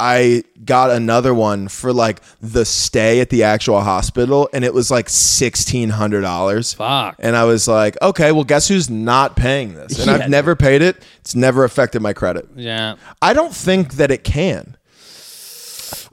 I 0.00 0.42
got 0.64 0.90
another 0.90 1.32
one 1.34 1.68
for 1.68 1.92
like 1.92 2.20
the 2.40 2.64
stay 2.64 3.20
at 3.20 3.30
the 3.30 3.44
actual 3.44 3.80
hospital, 3.80 4.48
and 4.52 4.64
it 4.64 4.74
was 4.74 4.90
like 4.90 5.08
sixteen 5.08 5.90
hundred 5.90 6.22
dollars. 6.22 6.72
Fuck. 6.74 7.16
And 7.20 7.36
I 7.36 7.44
was 7.44 7.68
like, 7.68 7.96
okay, 8.02 8.32
well, 8.32 8.44
guess 8.44 8.66
who's 8.68 8.90
not 8.90 9.36
paying 9.36 9.74
this? 9.74 9.98
And 9.98 10.06
Yeah. 10.06 10.24
I've 10.24 10.30
never 10.30 10.56
paid 10.56 10.82
it. 10.82 10.96
It's 11.20 11.34
never 11.36 11.62
affected 11.64 12.02
my 12.02 12.12
credit. 12.12 12.48
Yeah, 12.56 12.96
I 13.20 13.32
don't 13.32 13.54
think 13.54 13.94
that 13.94 14.10
it 14.10 14.24
can. 14.24 14.76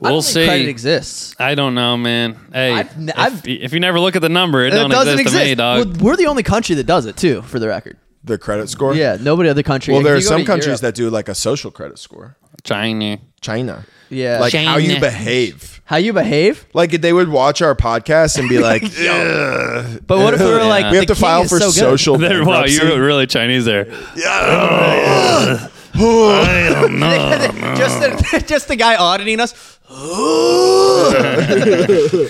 I 0.01 0.03
don't 0.03 0.11
we'll 0.13 0.21
think 0.21 0.47
Credit 0.47 0.69
exists. 0.69 1.35
I 1.39 1.55
don't 1.55 1.73
know, 1.75 1.97
man. 1.97 2.37
Hey, 2.53 2.71
I've 2.73 2.95
n- 2.97 3.09
if, 3.09 3.17
I've- 3.17 3.51
if 3.63 3.73
you 3.73 3.79
never 3.81 3.99
look 3.99 4.15
at 4.15 4.21
the 4.21 4.29
number, 4.29 4.63
it, 4.63 4.73
It 4.73 4.77
don't 4.77 4.89
doesn't 4.89 5.19
exist, 5.19 5.37
to 5.37 5.45
me, 5.49 5.55
dog. 5.55 5.87
Well, 5.87 5.95
we're 6.11 6.15
the 6.15 6.27
only 6.27 6.43
country 6.43 6.75
that 6.75 6.85
does 6.85 7.05
it 7.05 7.17
too, 7.17 7.41
for 7.43 7.59
the 7.59 7.67
record. 7.67 7.97
The 8.23 8.37
credit 8.37 8.69
score. 8.69 8.93
Yeah, 8.95 9.17
nobody 9.19 9.49
other 9.49 9.63
country. 9.63 9.93
Well, 9.93 10.01
If 10.01 10.05
there 10.05 10.13
are 10.13 10.17
you 10.17 10.23
go 10.23 10.27
some 10.29 10.41
to 10.41 10.45
countries 10.45 10.67
Europe- 10.67 10.81
that 10.81 10.95
do 10.95 11.09
like 11.09 11.29
a 11.29 11.35
social 11.35 11.71
credit 11.71 11.97
score. 11.99 12.35
China. 12.63 13.19
China. 13.41 13.85
Yeah. 14.09 14.39
Like 14.41 14.53
how 14.53 14.75
you 14.77 14.89
China. 14.89 14.99
behave. 14.99 15.81
how 15.85 15.95
you 15.97 16.11
behave. 16.13 16.65
Like 16.73 16.91
they 17.01 17.13
would 17.13 17.29
watch 17.29 17.61
our 17.61 17.75
podcast 17.75 18.37
and 18.37 18.49
be 18.49 18.59
like, 18.69 18.83
"Ugh." 18.83 20.01
But 20.05 20.17
what 20.19 20.33
if 20.33 20.39
we 20.41 20.45
were 20.47 20.57
Yeah. 20.59 20.63
like, 20.65 20.91
we 20.91 20.97
have 20.97 21.07
the 21.07 21.13
to 21.15 21.19
file 21.19 21.43
is 21.43 21.49
for 21.49 21.59
so 21.59 21.67
good. 21.67 21.73
social. 21.75 22.17
There- 22.19 22.43
wow, 22.43 22.63
bankruptcy. 22.63 22.85
you're 22.85 23.01
really 23.05 23.27
Chinese 23.27 23.63
there. 23.65 23.85
just, 27.77 27.99
the, 27.99 28.43
just 28.47 28.67
the 28.67 28.75
guy 28.75 28.95
auditing 28.95 29.39
us. 29.39 29.79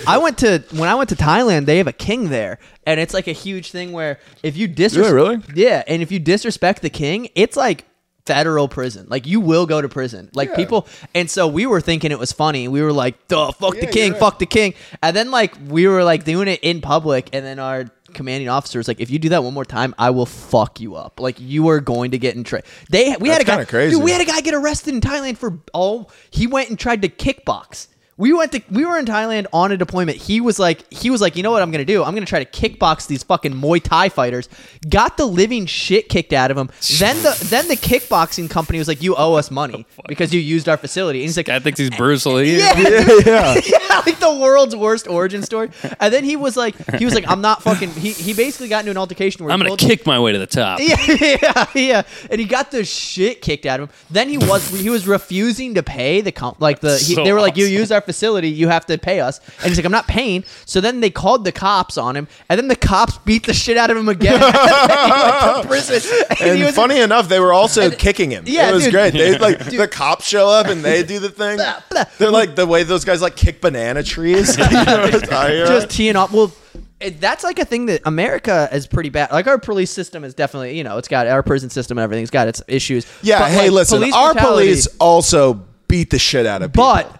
I 0.06 0.18
went 0.22 0.38
to 0.38 0.64
when 0.72 0.88
I 0.88 0.94
went 0.94 1.10
to 1.10 1.16
Thailand. 1.16 1.66
They 1.66 1.78
have 1.78 1.86
a 1.86 1.92
king 1.92 2.28
there, 2.30 2.58
and 2.86 2.98
it's 3.00 3.12
like 3.14 3.28
a 3.28 3.32
huge 3.32 3.70
thing 3.70 3.92
where 3.92 4.18
if 4.42 4.56
you 4.56 4.66
disrespect, 4.66 5.14
really? 5.14 5.38
yeah, 5.54 5.82
and 5.86 6.02
if 6.02 6.10
you 6.10 6.18
disrespect 6.18 6.82
the 6.82 6.90
king, 6.90 7.28
it's 7.34 7.56
like 7.56 7.84
federal 8.26 8.68
prison. 8.68 9.06
Like 9.10 9.26
you 9.26 9.40
will 9.40 9.66
go 9.66 9.80
to 9.82 9.88
prison. 9.88 10.30
Like 10.34 10.50
Yeah. 10.50 10.56
people, 10.56 10.88
and 11.14 11.30
so 11.30 11.46
we 11.48 11.66
were 11.66 11.80
thinking 11.80 12.12
it 12.12 12.18
was 12.18 12.32
funny. 12.32 12.66
We 12.68 12.80
were 12.82 12.92
like, 12.92 13.28
"Duh, 13.28 13.52
fuck 13.52 13.74
the 13.74 13.82
Yeah, 13.86 13.90
king, 13.90 14.02
you're 14.04 14.12
right. 14.12 14.20
fuck 14.20 14.38
the 14.38 14.46
king," 14.46 14.74
and 15.02 15.14
then 15.14 15.30
like 15.30 15.54
we 15.68 15.86
were 15.86 16.02
like 16.04 16.24
doing 16.24 16.48
it 16.48 16.60
in 16.62 16.80
public, 16.80 17.28
and 17.34 17.44
then 17.44 17.58
our 17.58 17.84
commanding 18.14 18.48
officer 18.48 18.78
was 18.78 18.88
like, 18.88 19.00
"If 19.00 19.10
you 19.10 19.18
do 19.18 19.30
that 19.30 19.44
one 19.44 19.54
more 19.54 19.64
time, 19.64 19.94
I 19.98 20.10
will 20.10 20.26
fuck 20.26 20.80
you 20.80 20.94
up. 20.96 21.20
Like 21.20 21.38
you 21.40 21.68
are 21.68 21.80
going 21.80 22.10
to 22.12 22.18
get 22.18 22.36
in 22.36 22.44
trouble." 22.44 22.66
They 22.90 23.16
we 23.18 23.28
had 23.28 23.40
a 23.40 23.44
guy, 23.44 23.64
crazy. 23.64 23.96
dude, 23.96 24.04
we 24.04 24.12
had 24.12 24.20
a 24.20 24.24
guy 24.24 24.40
get 24.40 24.54
arrested 24.54 24.94
in 24.94 25.00
Thailand 25.00 25.36
for 25.36 25.58
oh 25.74 26.08
he 26.30 26.46
went 26.46 26.68
and 26.68 26.78
tried 26.78 27.02
to 27.02 27.08
kickbox. 27.08 27.88
We 28.20 28.32
went 28.34 28.52
to 28.52 28.62
we 28.70 28.84
were 28.84 28.98
in 28.98 29.06
Thailand 29.06 29.46
on 29.52 29.72
a 29.72 29.76
deployment. 29.78 30.18
He 30.18 30.40
was 30.42 30.58
like 30.58 30.84
he 30.92 31.08
was 31.08 31.20
like, 31.22 31.36
you 31.36 31.42
know 31.42 31.50
what 31.50 31.62
I'm 31.62 31.70
gonna 31.70 31.86
do? 31.86 32.04
I'm 32.04 32.12
gonna 32.14 32.26
try 32.26 32.44
to 32.44 32.50
kickbox 32.50 33.06
these 33.06 33.22
fucking 33.22 33.54
Muay 33.54 33.82
Thai 33.82 34.10
fighters. 34.10 34.48
Got 34.88 35.16
the 35.16 35.24
living 35.26 35.64
shit 35.64 36.08
kicked 36.10 36.34
out 36.34 36.50
of 36.50 36.58
him. 36.58 36.68
Then 36.98 37.16
the 37.22 37.46
then 37.48 37.66
the 37.68 37.76
kickboxing 37.76 38.50
company 38.50 38.78
was 38.78 38.88
like, 38.88 39.02
you 39.02 39.16
owe 39.16 39.34
us 39.34 39.50
money 39.50 39.86
because 40.06 40.34
you 40.34 40.40
used 40.40 40.68
our 40.68 40.76
facility. 40.76 41.20
And 41.20 41.28
he's 41.28 41.36
like, 41.38 41.46
Guy 41.46 41.58
thinks 41.60 41.78
he's 41.80 41.88
Bruce 41.90 42.26
Lee. 42.26 42.58
yeah, 42.58 42.78
Yeah, 42.78 43.06
yeah. 43.26 43.60
yeah, 43.66 44.02
like 44.04 44.18
the 44.20 44.36
world's 44.38 44.76
worst 44.76 45.08
origin 45.08 45.42
story. 45.42 45.70
And 45.98 46.12
then 46.12 46.22
he 46.22 46.36
was 46.36 46.58
like, 46.58 46.74
he 46.98 47.06
was 47.06 47.14
like, 47.14 47.24
I'm 47.26 47.40
not 47.40 47.62
fucking. 47.62 47.90
He, 47.92 48.12
he 48.12 48.34
basically 48.34 48.68
got 48.68 48.80
into 48.80 48.90
an 48.90 48.98
altercation 48.98 49.44
where 49.44 49.52
I'm 49.52 49.58
gonna 49.58 49.70
told- 49.70 49.80
kick 49.80 50.04
my 50.06 50.20
way 50.20 50.32
to 50.32 50.38
the 50.38 50.46
top. 50.46 50.78
yeah, 50.82 50.96
yeah, 51.08 51.66
yeah. 51.74 52.02
And 52.30 52.38
he 52.38 52.44
got 52.46 52.70
the 52.70 52.84
shit 52.84 53.40
kicked 53.40 53.64
out 53.64 53.80
of 53.80 53.88
him. 53.88 53.96
Then 54.10 54.28
he 54.28 54.36
was 54.36 54.68
he 54.68 54.90
was 54.90 55.06
refusing 55.08 55.74
to 55.76 55.82
pay 55.82 56.20
the 56.20 56.32
comp 56.32 56.60
like 56.60 56.80
the 56.80 56.98
he, 56.98 57.14
So 57.14 57.24
they 57.24 57.32
were 57.32 57.40
like 57.40 57.56
you 57.56 57.64
awesome. 57.64 57.74
use 57.76 57.92
our 57.92 58.00
facility, 58.10 58.48
you 58.48 58.68
have 58.68 58.86
to 58.86 58.98
pay 58.98 59.20
us. 59.20 59.40
And 59.58 59.68
he's 59.68 59.76
like 59.78 59.84
I'm 59.86 59.92
not 59.92 60.08
paying. 60.08 60.44
So 60.66 60.80
then 60.80 61.00
they 61.00 61.10
called 61.10 61.44
the 61.44 61.52
cops 61.52 61.96
on 61.96 62.16
him, 62.16 62.26
and 62.48 62.58
then 62.58 62.68
the 62.68 62.76
cops 62.76 63.18
beat 63.18 63.46
the 63.46 63.54
shit 63.54 63.76
out 63.76 63.90
of 63.90 63.96
him 63.96 64.08
again. 64.08 64.34
and 64.42 64.54
he 64.54 65.10
went 65.10 65.62
to 65.62 65.68
prison. 65.68 66.26
And, 66.30 66.40
And 66.40 66.58
he 66.58 66.64
was 66.64 66.74
funny 66.74 66.98
enough, 67.00 67.28
they 67.28 67.40
were 67.40 67.52
also 67.52 67.90
kicking 67.90 68.30
him. 68.30 68.44
Yeah, 68.46 68.70
it 68.70 68.74
was 68.74 68.84
dude. 68.84 68.92
great. 68.92 69.12
They 69.12 69.38
like 69.38 69.58
the 69.58 69.88
cops 69.88 70.26
show 70.26 70.48
up 70.48 70.66
and 70.66 70.82
they 70.84 71.02
do 71.02 71.18
the 71.18 71.30
thing. 71.30 71.56
Blah, 71.56 71.82
blah. 71.90 72.04
They're 72.18 72.30
like 72.30 72.56
the 72.56 72.66
way 72.66 72.82
those 72.82 73.04
guys 73.04 73.22
like 73.22 73.36
kick 73.36 73.60
banana 73.60 74.02
trees. 74.02 74.56
just 74.56 75.90
teeing 75.90 76.16
off. 76.16 76.32
Well, 76.32 76.52
it, 77.00 77.20
that's 77.20 77.44
like 77.44 77.58
a 77.58 77.64
thing 77.64 77.86
that 77.86 78.02
America 78.04 78.68
is 78.72 78.86
pretty 78.86 79.08
bad. 79.08 79.32
Like 79.32 79.46
our 79.46 79.58
police 79.58 79.90
system 79.90 80.24
is 80.24 80.34
definitely, 80.34 80.76
you 80.76 80.84
know, 80.84 80.98
it's 80.98 81.08
got 81.08 81.26
our 81.26 81.42
prison 81.42 81.70
system 81.70 81.98
and 81.98 82.02
everything's 82.04 82.30
got 82.30 82.48
its 82.48 82.62
issues. 82.68 83.06
yeah. 83.22 83.38
But, 83.40 83.50
hey, 83.50 83.62
like, 83.70 83.90
listen. 83.90 84.02
our 84.12 84.32
brutality- 84.32 84.66
police 84.66 84.86
also 84.98 85.62
beat 85.88 86.10
the 86.10 86.18
shit 86.18 86.46
out 86.46 86.62
of 86.62 86.72
people. 86.72 86.84
But 86.84 87.19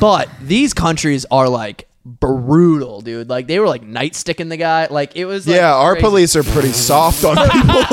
but 0.00 0.28
these 0.40 0.74
countries 0.74 1.24
are 1.30 1.48
like 1.48 1.88
brutal, 2.06 3.00
dude. 3.00 3.28
Like 3.30 3.46
they 3.46 3.58
were 3.58 3.66
like 3.68 3.82
night 3.82 4.14
sticking 4.14 4.48
the 4.48 4.56
guy. 4.56 4.86
Like 4.90 5.16
it 5.16 5.24
was. 5.24 5.46
Like, 5.46 5.56
yeah, 5.56 5.74
our 5.74 5.92
crazy. 5.94 6.06
police 6.06 6.36
are 6.36 6.42
pretty 6.42 6.72
soft 6.72 7.24
on 7.24 7.36
people. 7.36 7.82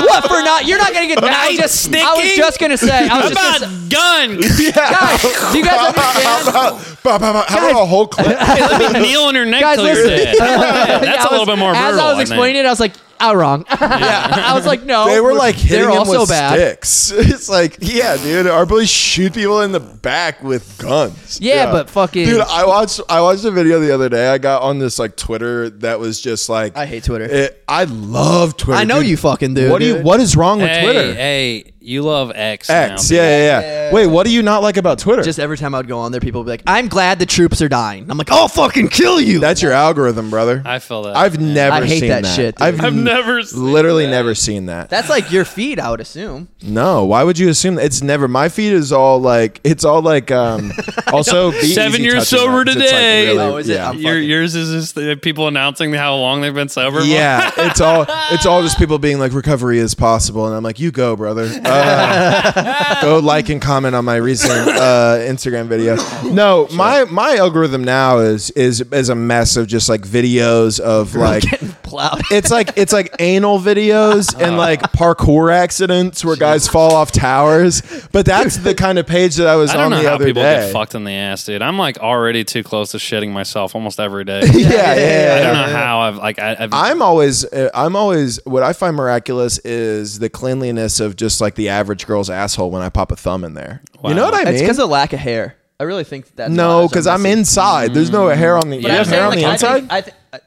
What 0.00 0.24
for 0.24 0.42
not? 0.42 0.64
You're 0.66 0.78
not 0.78 0.92
gonna 0.94 1.06
get 1.08 1.20
night 1.20 1.58
sticking? 1.68 2.02
I 2.04 2.14
was 2.14 2.34
just 2.34 2.58
gonna 2.58 2.76
say. 2.78 3.06
I 3.08 3.20
was 3.20 3.30
just 3.32 3.38
How 3.38 3.58
gonna 3.58 4.40
say, 4.42 4.66
about 4.66 4.70
guns? 4.70 4.70
guys, 4.72 5.52
do 5.52 5.58
you 5.58 5.64
guys 5.64 5.94
understand? 5.94 6.96
Bah, 7.02 7.18
bah, 7.18 7.32
bah, 7.32 7.44
How 7.48 7.58
about 7.70 7.82
a 7.82 7.86
whole 7.86 8.06
clip? 8.08 8.26
hey, 8.38 8.60
let 8.60 8.92
me 8.94 9.00
kneel 9.02 9.22
on 9.22 9.34
your 9.34 9.44
neck 9.44 9.60
Guys, 9.60 9.78
listen. 9.78 10.08
dead. 10.08 10.36
That's 10.38 11.04
Yeah, 11.04 11.12
a 11.14 11.18
I 11.18 11.22
little 11.24 11.38
was- 11.40 11.46
bit 11.48 11.58
more 11.58 11.74
As. 11.74 11.98
I 11.98 12.08
was 12.08 12.16
think. 12.16 12.20
explaining 12.28 12.62
it, 12.62 12.66
I 12.66 12.70
was 12.70 12.80
like, 12.80 12.92
I 13.20 13.34
wrong. 13.34 13.64
I 13.70 14.52
was 14.54 14.66
like, 14.66 14.82
no, 14.84 15.06
They 15.06 15.20
were 15.20 15.34
like 15.34 15.54
hitting 15.54 15.82
they're 15.82 15.90
him 15.90 15.98
also 15.98 16.20
with 16.20 16.30
bad. 16.30 16.54
sticks. 16.54 17.12
It's 17.30 17.48
like, 17.48 17.76
yeah, 17.80 18.16
dude, 18.16 18.46
our 18.46 18.66
boys 18.66 18.88
shoot 18.90 19.34
people 19.34 19.60
in 19.60 19.72
the 19.72 19.80
back 19.80 20.42
with 20.42 20.78
guns. 20.78 21.38
Yeah, 21.40 21.70
but 21.70 21.88
fucking- 21.90 22.26
dude, 22.26 22.40
I 22.40 22.66
watched 22.66 23.00
I 23.08 23.20
watched 23.20 23.44
a 23.44 23.50
video 23.50 23.78
the 23.80 23.92
other 23.92 24.08
day. 24.08 24.28
I 24.28 24.38
got 24.38 24.62
on 24.62 24.78
this 24.78 24.98
like 24.98 25.16
Twitter 25.16 25.70
that 25.70 26.00
was 26.00 26.20
just 26.20 26.48
like 26.48 26.76
I 26.76 26.86
hate 26.86 27.04
Twitter. 27.04 27.24
It, 27.24 27.62
I 27.68 27.84
love 27.84 28.56
Twitter. 28.56 28.78
I 28.80 28.84
know 28.84 29.00
dude. 29.00 29.10
you 29.10 29.16
fucking 29.16 29.54
do. 29.54 29.70
What 29.70 29.78
do 29.80 29.86
you? 29.86 29.94
dude. 29.96 30.04
What 30.04 30.20
is 30.20 30.36
wrong 30.36 30.58
with 30.60 30.68
hey, 30.70 30.82
Twitter? 30.82 31.14
hey, 31.14 31.72
you 31.80 32.02
love 32.02 32.30
X. 32.34 32.68
X. 32.70 33.10
now, 33.10 33.16
Yeah, 33.16 33.22
yeah, 33.22 33.38
yeah, 33.38 33.60
Yeah. 33.60 33.92
Wait, 33.92 34.06
what 34.06 34.26
do 34.26 34.32
you 34.32 34.42
not 34.42 34.62
like 34.62 34.76
about 34.76 34.98
Twitter? 34.98 35.22
Just 35.22 35.38
every 35.38 35.56
time 35.56 35.74
I 35.74 35.78
would 35.78 35.88
go 35.88 35.98
on 35.98 36.12
there, 36.12 36.20
people 36.20 36.40
would 36.42 36.44
be 36.46 36.50
like, 36.52 36.62
"I'm 36.66 36.88
glad 36.88 37.18
the 37.18 37.26
troops 37.26 37.60
are 37.62 37.68
dying." 37.68 38.06
I'm 38.10 38.18
like, 38.18 38.30
"I'll 38.30 38.48
fucking 38.48 38.88
kill 38.88 39.20
you." 39.20 39.40
That's 39.40 39.62
your 39.62 39.72
algorithm, 39.72 40.30
brother. 40.30 40.62
I 40.64 40.78
feel 40.78 41.02
that. 41.04 41.16
I've 41.16 41.40
never 41.40 41.76
I 41.76 41.84
hate 41.86 42.00
seen 42.00 42.08
that 42.10 42.26
shit, 42.26 42.56
dude. 42.56 42.62
I've, 42.66 42.80
I've 42.84 42.94
never 42.94 43.42
seen 43.42 43.72
literally 43.72 44.04
that. 44.04 44.10
never 44.12 44.34
seen 44.34 44.66
that. 44.66 44.90
That's 44.90 45.08
like 45.08 45.32
your 45.32 45.44
feed, 45.44 45.80
I 45.80 45.90
would 45.90 46.00
assume. 46.00 46.48
No, 46.62 47.04
why 47.06 47.24
would 47.24 47.38
you 47.38 47.48
assume 47.48 47.76
that? 47.76 47.86
It's 47.86 48.02
never. 48.02 48.28
My 48.28 48.48
feed 48.48 48.72
is 48.72 48.92
all 48.92 49.20
like 49.20 49.60
it's 49.64 49.84
all 49.84 50.02
like 50.02 50.30
um 50.30 50.72
also 51.12 51.50
be 51.52 51.72
Seven 51.72 52.02
years 52.02 52.28
sober 52.28 52.64
that, 52.64 52.74
'cause 52.74 52.76
it's, 52.76 52.92
like, 52.92 53.00
today. 53.00 53.26
really- 53.28 53.38
Oh, 53.40 53.56
is 53.56 53.68
it? 53.68 53.74
yeah. 53.74 53.88
I'm 53.90 53.98
Your, 53.98 54.18
yours 54.18 54.54
is 54.54 54.70
just 54.70 54.94
the 54.94 55.16
people 55.16 55.48
announcing 55.48 55.92
how 55.94 56.14
long 56.16 56.40
they've 56.42 56.54
been 56.54 56.68
sober. 56.68 57.00
Yeah, 57.00 57.50
it's 57.56 57.80
all 57.80 58.06
it's 58.30 58.46
all 58.46 58.62
just 58.62 58.78
people 58.78 58.98
being 58.98 59.18
like 59.18 59.32
recovery 59.32 59.78
is 59.78 59.94
possible, 59.94 60.46
and 60.46 60.54
I'm 60.54 60.62
like, 60.62 60.78
you 60.78 60.90
go, 60.92 61.16
brother. 61.16 61.48
Uh, 61.70 63.00
go 63.02 63.18
like 63.18 63.48
and 63.48 63.60
comment 63.62 63.94
on 63.94 64.04
my 64.04 64.16
recent 64.16 64.68
uh, 64.68 65.18
Instagram 65.20 65.66
video. 65.66 65.96
No, 66.24 66.68
my 66.72 67.04
my 67.04 67.36
algorithm 67.36 67.84
now 67.84 68.18
is 68.18 68.50
is 68.50 68.80
is 68.80 69.08
a 69.08 69.14
mess 69.14 69.56
of 69.56 69.66
just 69.66 69.88
like 69.88 70.02
videos 70.02 70.80
of 70.80 71.14
like. 71.14 71.44
Plowed. 71.90 72.22
It's 72.30 72.52
like 72.52 72.70
it's 72.76 72.92
like 72.92 73.16
anal 73.18 73.58
videos 73.58 74.40
and 74.40 74.56
like 74.56 74.80
parkour 74.92 75.52
accidents 75.52 76.24
where 76.24 76.36
guys 76.36 76.68
fall 76.68 76.94
off 76.94 77.10
towers. 77.10 77.82
But 78.12 78.26
that's 78.26 78.58
the 78.58 78.76
kind 78.76 79.00
of 79.00 79.08
page 79.08 79.34
that 79.36 79.48
I 79.48 79.56
was 79.56 79.70
I 79.70 79.74
don't 79.74 79.86
on 79.86 79.90
know 79.90 80.02
the 80.02 80.08
how 80.08 80.14
other 80.14 80.26
people 80.26 80.42
day. 80.42 80.66
get 80.66 80.72
fucked 80.72 80.94
in 80.94 81.02
the 81.02 81.10
ass, 81.10 81.44
dude. 81.44 81.62
I'm 81.62 81.78
like 81.78 81.98
already 81.98 82.44
too 82.44 82.62
close 82.62 82.92
to 82.92 82.98
shitting 82.98 83.32
myself 83.32 83.74
almost 83.74 83.98
every 83.98 84.22
day. 84.24 84.40
yeah, 84.54 84.68
yeah, 84.68 84.68
yeah, 84.68 85.34
I 85.34 85.42
don't 85.42 85.56
yeah. 85.56 85.66
know 85.66 85.72
how 85.76 86.00
I've 86.00 86.16
like 86.16 86.38
I, 86.38 86.56
I've 86.60 86.72
I'm 86.72 87.02
always, 87.02 87.44
uh, 87.44 87.70
I'm 87.74 87.96
always. 87.96 88.38
What 88.44 88.62
I 88.62 88.72
find 88.72 88.94
miraculous 88.94 89.58
is 89.58 90.20
the 90.20 90.30
cleanliness 90.30 91.00
of 91.00 91.16
just 91.16 91.40
like 91.40 91.56
the 91.60 91.68
average 91.68 92.06
girl's 92.06 92.30
asshole 92.30 92.70
when 92.70 92.80
I 92.80 92.88
pop 92.88 93.12
a 93.12 93.16
thumb 93.16 93.44
in 93.44 93.52
there. 93.52 93.82
You 94.02 94.14
know 94.14 94.24
what 94.24 94.34
I 94.34 94.44
mean? 94.44 94.54
It's 94.54 94.62
because 94.62 94.78
of 94.78 94.88
lack 94.88 95.12
of 95.12 95.18
hair. 95.18 95.56
I 95.78 95.82
really 95.82 96.04
think 96.04 96.34
that's 96.34 96.50
no, 96.50 96.88
because 96.88 97.04
because 97.04 97.06
I'm 97.06 97.26
inside. 97.26 97.92
There's 97.92 98.10
no 98.10 98.28
hair 98.28 98.56
on 98.56 98.70
the. 98.70 98.80
But 98.80 98.90
you 98.90 98.96
have 98.96 99.06
hair 99.06 99.24
on 99.24 99.36
the 99.36 99.44
I 99.44 99.52
inside. 99.52 99.80
think, 99.80 99.92
I 99.92 100.00
think, 100.00 100.16
I, 100.32 100.40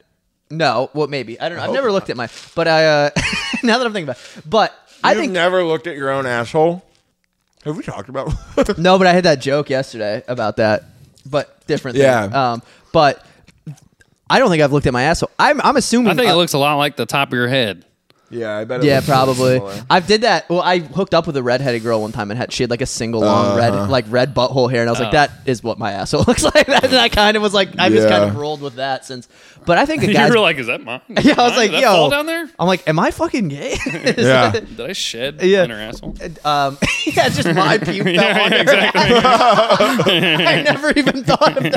no, 0.50 0.90
well, 0.92 1.06
maybe 1.06 1.40
I 1.40 1.48
don't 1.48 1.58
know. 1.58 1.64
I've 1.64 1.72
never 1.72 1.92
looked 1.92 2.10
at 2.10 2.16
my, 2.16 2.28
but 2.56 2.66
I 2.66 2.86
uh, 2.86 3.10
now 3.62 3.78
that 3.78 3.86
I'm 3.86 3.92
thinking 3.92 4.08
about, 4.08 4.18
it. 4.36 4.42
but 4.44 4.74
I 5.04 5.12
You've 5.12 5.20
think 5.20 5.32
never 5.32 5.62
looked 5.64 5.86
at 5.86 5.96
your 5.96 6.10
own 6.10 6.26
asshole. 6.26 6.84
Have 7.64 7.76
we 7.76 7.84
talked 7.84 8.08
about? 8.08 8.32
no, 8.78 8.98
but 8.98 9.06
I 9.06 9.12
had 9.12 9.24
that 9.24 9.40
joke 9.40 9.70
yesterday 9.70 10.24
about 10.26 10.56
that, 10.56 10.82
but 11.24 11.64
different. 11.68 11.96
Thing. 11.96 12.06
Yeah. 12.06 12.24
Um, 12.24 12.62
but 12.92 13.24
I 14.28 14.40
don't 14.40 14.50
think 14.50 14.62
I've 14.62 14.72
looked 14.72 14.86
at 14.86 14.92
my 14.92 15.04
asshole. 15.04 15.30
I'm 15.38 15.60
I'm 15.60 15.76
assuming. 15.76 16.10
I 16.10 16.14
think 16.16 16.28
uh, 16.28 16.32
it 16.32 16.36
looks 16.36 16.54
a 16.54 16.58
lot 16.58 16.74
like 16.76 16.96
the 16.96 17.06
top 17.06 17.28
of 17.28 17.34
your 17.34 17.48
head. 17.48 17.84
Yeah, 18.30 18.56
I 18.58 18.64
bet. 18.64 18.80
It 18.82 18.86
Yeah, 18.86 18.96
looks 18.96 19.06
probably. 19.06 19.54
similar. 19.58 19.74
I 19.88 20.00
did 20.00 20.22
that. 20.22 20.48
Well, 20.50 20.60
I 20.62 20.78
hooked 20.80 21.14
up 21.14 21.26
with 21.26 21.36
a 21.36 21.42
redheaded 21.42 21.82
girl 21.82 22.00
one 22.00 22.12
time 22.12 22.30
and 22.30 22.38
had 22.38 22.52
she 22.52 22.62
had 22.62 22.70
like 22.70 22.80
a 22.80 22.86
single 22.86 23.20
long 23.20 23.46
Uh-huh. 23.46 23.56
red, 23.58 23.90
like 23.90 24.04
red 24.08 24.34
butthole 24.34 24.70
hair, 24.70 24.80
and 24.80 24.88
I 24.88 24.92
was 24.92 24.98
like, 25.00 25.08
Oh. 25.08 25.12
that 25.12 25.30
is 25.46 25.62
what 25.62 25.78
my 25.78 25.92
asshole 25.92 26.24
looks 26.26 26.42
like. 26.42 26.68
and 26.68 26.94
I 26.96 27.08
kind 27.08 27.36
of 27.36 27.42
was 27.42 27.54
like, 27.54 27.70
I 27.78 27.88
just 27.90 28.08
kind 28.08 28.24
of 28.24 28.36
rolled 28.36 28.60
with 28.62 28.74
that 28.76 29.04
since. 29.04 29.28
But 29.66 29.78
I 29.78 29.86
think 29.86 30.02
a 30.02 30.12
you 30.12 30.18
were 30.28 30.38
like, 30.40 30.58
is 30.58 30.66
that 30.66 30.82
mine? 30.82 31.00
Yeah, 31.08 31.34
I 31.38 31.44
was 31.44 31.52
Mine? 31.52 31.56
like, 31.56 31.70
Did 31.70 31.80
yo. 31.80 31.92
fall 31.92 32.10
down 32.10 32.26
there. 32.26 32.48
I'm 32.58 32.66
like, 32.66 32.86
am 32.88 32.98
I 32.98 33.10
fucking 33.10 33.48
gay? 33.48 33.76
Yeah. 34.18 34.50
Did 34.52 34.80
I 34.80 34.92
shed 34.92 35.40
Yeah. 35.42 35.64
in 35.64 35.70
her 35.70 35.76
asshole? 35.76 36.16
um, 36.44 36.76
yeah, 37.06 37.28
just 37.30 37.46
my 37.54 37.78
puke 37.78 38.04
fell 38.04 38.12
Yeah, 38.12 38.42
on 38.44 38.52
her. 38.52 38.58
exactly. 38.58 39.00
I 40.46 40.62
never 40.62 40.90
even 40.90 41.24
thought 41.24 41.56
of 41.56 41.62
that. 41.62 41.72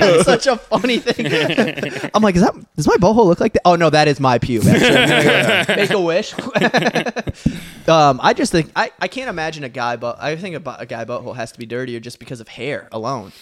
That's 0.00 0.24
such 0.24 0.46
a 0.46 0.56
funny 0.56 0.98
thing. 0.98 2.10
I'm 2.14 2.22
like, 2.22 2.34
is 2.36 2.42
that 2.42 2.54
does 2.76 2.86
my 2.86 2.96
butthole 2.96 3.26
look 3.26 3.40
like 3.40 3.52
that? 3.52 3.62
Oh 3.64 3.76
no, 3.76 3.90
that 3.90 4.08
is 4.08 4.18
my 4.20 4.38
pube. 4.38 4.64
Actually, 4.66 5.89
make 5.90 5.98
a 5.98 6.00
wish. 6.00 6.34
um, 7.88 8.20
I 8.22 8.32
just 8.34 8.52
think 8.52 8.70
I, 8.76 8.90
I 9.00 9.08
can't 9.08 9.28
imagine 9.28 9.64
a 9.64 9.68
guy 9.68 9.96
but 9.96 10.20
I 10.20 10.36
think 10.36 10.56
a, 10.56 10.60
bu- 10.60 10.74
a 10.78 10.86
guy 10.86 11.04
butthole 11.04 11.36
has 11.36 11.52
to 11.52 11.58
be 11.58 11.66
dirtier 11.66 12.00
just 12.00 12.18
because 12.18 12.40
of 12.40 12.48
hair 12.48 12.88
alone. 12.92 13.32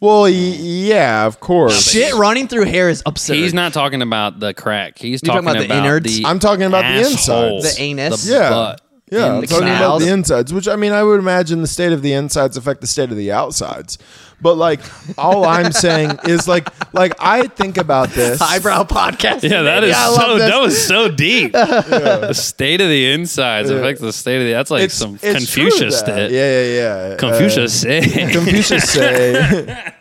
Well, 0.00 0.22
y- 0.22 0.30
yeah, 0.30 1.26
of 1.26 1.40
course. 1.40 1.90
Shit 1.90 2.14
running 2.14 2.48
through 2.48 2.64
hair 2.64 2.88
is 2.90 3.02
absurd. 3.06 3.34
He's 3.36 3.54
not 3.54 3.72
talking 3.72 4.02
about 4.02 4.40
the 4.40 4.52
crack. 4.52 4.98
He's 4.98 5.22
You 5.22 5.28
talking 5.28 5.44
talking, 5.44 5.64
about 5.64 5.68
the 5.74 5.78
innards? 5.78 6.20
I'm 6.24 6.38
talking 6.38 6.64
about 6.64 6.82
the 6.82 7.00
asshole, 7.08 7.56
insides. 7.58 7.76
The 7.76 7.82
anus? 7.82 8.24
the 8.24 8.32
Yeah. 8.32 8.50
butt. 8.50 8.80
Yeah, 9.08 9.26
in 9.26 9.32
I'm 9.36 9.40
the 9.42 9.46
talking 9.46 9.68
about 9.68 9.78
canals. 9.78 10.04
the 10.04 10.10
insides, 10.12 10.52
which 10.52 10.66
I 10.66 10.74
mean, 10.74 10.90
I 10.90 11.04
would 11.04 11.20
imagine 11.20 11.60
the 11.60 11.68
state 11.68 11.92
of 11.92 12.02
the 12.02 12.12
insides 12.12 12.56
affect 12.56 12.80
the 12.80 12.88
state 12.88 13.10
of 13.12 13.16
the 13.16 13.30
outsides. 13.30 13.98
But 14.40 14.56
like, 14.56 14.80
all 15.18 15.46
I'm 15.46 15.72
saying 15.72 16.18
is 16.28 16.46
like, 16.46 16.68
like 16.92 17.14
I 17.18 17.46
think 17.46 17.78
about 17.78 18.10
this. 18.10 18.40
eyebrow 18.40 18.84
podcast. 18.84 19.42
Yeah, 19.42 19.62
that 19.62 19.82
is 19.82 19.96
I 19.96 20.08
love 20.08 20.16
so. 20.20 20.38
this. 20.38 20.50
That 20.50 20.60
was 20.60 20.86
so 20.86 21.08
deep. 21.10 21.52
The 21.52 22.32
state 22.34 22.80
of 22.82 22.88
the 22.88 23.12
insides 23.12 23.70
affects 23.70 24.00
the 24.02 24.12
state 24.12 24.36
of 24.40 24.44
the. 24.46 24.52
That's 24.52 24.70
like 24.70 24.82
It's, 24.84 24.94
some 24.94 25.14
it's 25.22 25.38
Confucius 25.38 26.02
that. 26.02 26.30
shit. 26.30 26.32
Yeah, 26.32 26.62
yeah, 26.62 27.08
yeah. 27.10 27.16
Confucius 27.16 27.84
Uh, 27.84 28.02
say. 28.02 28.32
Confucius 28.32 28.90
say. 28.90 29.92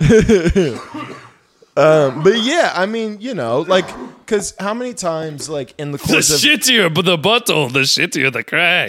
um, 1.76 2.22
but 2.22 2.38
yeah, 2.42 2.72
I 2.74 2.86
mean, 2.86 3.18
you 3.20 3.34
know, 3.34 3.60
like, 3.60 3.86
because 4.24 4.54
how 4.58 4.72
many 4.74 4.94
times, 4.94 5.48
like, 5.48 5.74
in 5.78 5.92
the 5.92 5.98
the 5.98 6.04
course 6.04 6.30
of 6.30 6.40
shittier, 6.40 6.92
but 6.92 7.04
the 7.04 7.18
butthole, 7.18 7.70
the 7.72 7.80
shittier 7.80 8.32
the 8.32 8.42
crack. 8.42 8.88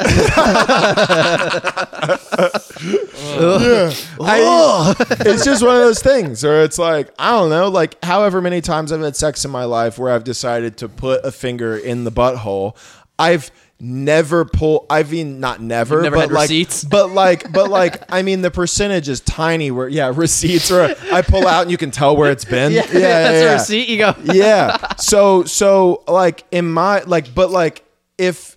I, 2.82 4.42
oh. 4.44 4.96
it's 5.00 5.46
just 5.46 5.64
one 5.64 5.76
of 5.76 5.82
those 5.82 6.02
things 6.02 6.44
where 6.44 6.64
it's 6.64 6.78
like 6.78 7.10
I 7.18 7.32
don't 7.32 7.50
know, 7.50 7.70
like 7.70 8.04
however 8.04 8.42
many 8.42 8.62
times 8.62 8.92
I've 8.92 9.02
had 9.02 9.16
sex 9.16 9.46
in 9.46 9.52
my 9.52 9.66
life 9.66 9.98
where 9.98 10.12
I've 10.12 10.24
decided 10.24 10.78
to 10.78 10.90
put 10.90 11.24
a 11.24 11.32
finger 11.32 11.78
in 11.78 12.04
the 12.04 12.12
butthole, 12.12 12.76
I've 13.18 13.52
never 13.80 14.46
pulled. 14.46 14.86
I 14.90 15.04
mean, 15.04 15.40
not 15.40 15.62
never, 15.62 16.02
never 16.02 16.16
but 16.16 16.22
had 16.22 16.32
like, 16.32 16.50
receipts? 16.50 16.84
but 16.84 17.12
like, 17.12 17.52
but 17.52 17.70
like, 17.70 18.04
I 18.12 18.22
mean, 18.22 18.42
the 18.42 18.52
percentage 18.52 19.10
is 19.10 19.22
tiny. 19.22 19.72
Where 19.72 19.88
yeah, 19.88 20.12
receipts 20.14 20.70
where 20.72 20.96
I 21.12 21.22
pull 21.22 21.48
out 21.48 21.64
and 21.64 21.72
you 21.72 21.78
can 21.78 21.92
tell 21.92 22.16
where 22.16 22.32
it's 22.32 22.46
been. 22.46 22.72
Yeah, 22.72 22.86
yeah, 22.92 23.00
yeah, 23.00 23.00
that's 23.00 23.44
yeah. 23.44 23.50
a 23.50 23.54
receipt. 23.54 23.90
You 23.90 23.98
go. 23.98 24.16
yeah. 24.34 24.96
So 24.98 25.44
so 25.44 26.04
like 26.08 26.44
in 26.52 26.72
my 26.72 27.02
like 27.02 27.34
but 27.34 27.52
like 27.52 27.84
if 28.18 28.55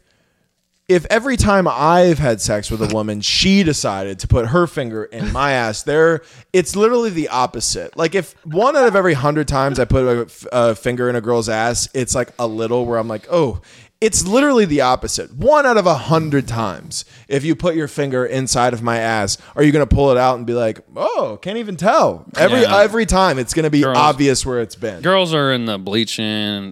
if 0.88 1.04
every 1.10 1.36
time 1.36 1.68
I've 1.68 2.18
had 2.18 2.40
sex 2.40 2.70
with 2.70 2.80
a 2.80 2.94
woman, 2.94 3.20
she 3.20 3.62
decided 3.62 4.18
to 4.20 4.28
put 4.28 4.46
her 4.48 4.66
finger 4.66 5.04
in 5.04 5.30
my 5.32 5.52
ass, 5.52 5.82
there 5.82 6.22
it's 6.52 6.74
literally 6.74 7.10
the 7.10 7.28
opposite. 7.28 7.94
Like 7.96 8.14
if 8.14 8.34
one 8.46 8.74
out 8.74 8.88
of 8.88 8.96
every 8.96 9.12
hundred 9.12 9.48
times 9.48 9.78
I 9.78 9.84
put 9.84 10.46
a, 10.50 10.74
finger 10.74 11.10
in 11.10 11.16
a 11.16 11.20
girl's 11.20 11.48
ass, 11.48 11.88
it's 11.92 12.14
like 12.14 12.32
a 12.38 12.46
little 12.46 12.86
where 12.86 12.98
I'm 12.98 13.08
like, 13.08 13.26
oh. 13.30 13.60
It's 14.00 14.24
literally 14.24 14.64
the 14.64 14.80
opposite. 14.82 15.34
One 15.34 15.66
out 15.66 15.76
of 15.76 15.84
a 15.84 15.94
hundred 15.94 16.46
times, 16.46 17.04
if 17.26 17.44
you 17.44 17.56
put 17.56 17.74
your 17.74 17.88
finger 17.88 18.24
inside 18.24 18.72
of 18.72 18.80
my 18.80 18.98
ass, 18.98 19.38
are 19.56 19.64
you 19.64 19.72
going 19.72 19.84
to 19.84 19.92
pull 19.92 20.12
it 20.12 20.16
out 20.16 20.36
and 20.36 20.46
be 20.46 20.54
like, 20.54 20.78
"Oh, 20.94 21.36
can't 21.42 21.56
even 21.58 21.76
tell"? 21.76 22.24
Every 22.36 22.60
Yeah. 22.60 22.78
every 22.78 23.06
time, 23.06 23.40
it's 23.40 23.52
going 23.54 23.64
to 23.64 23.70
be 23.70 23.80
Girls- 23.80 23.98
obvious 23.98 24.46
where 24.46 24.60
it's 24.60 24.76
been. 24.76 25.00
Girls 25.02 25.34
are 25.34 25.52
in 25.52 25.64
the 25.64 25.78
bleaching 25.78 26.24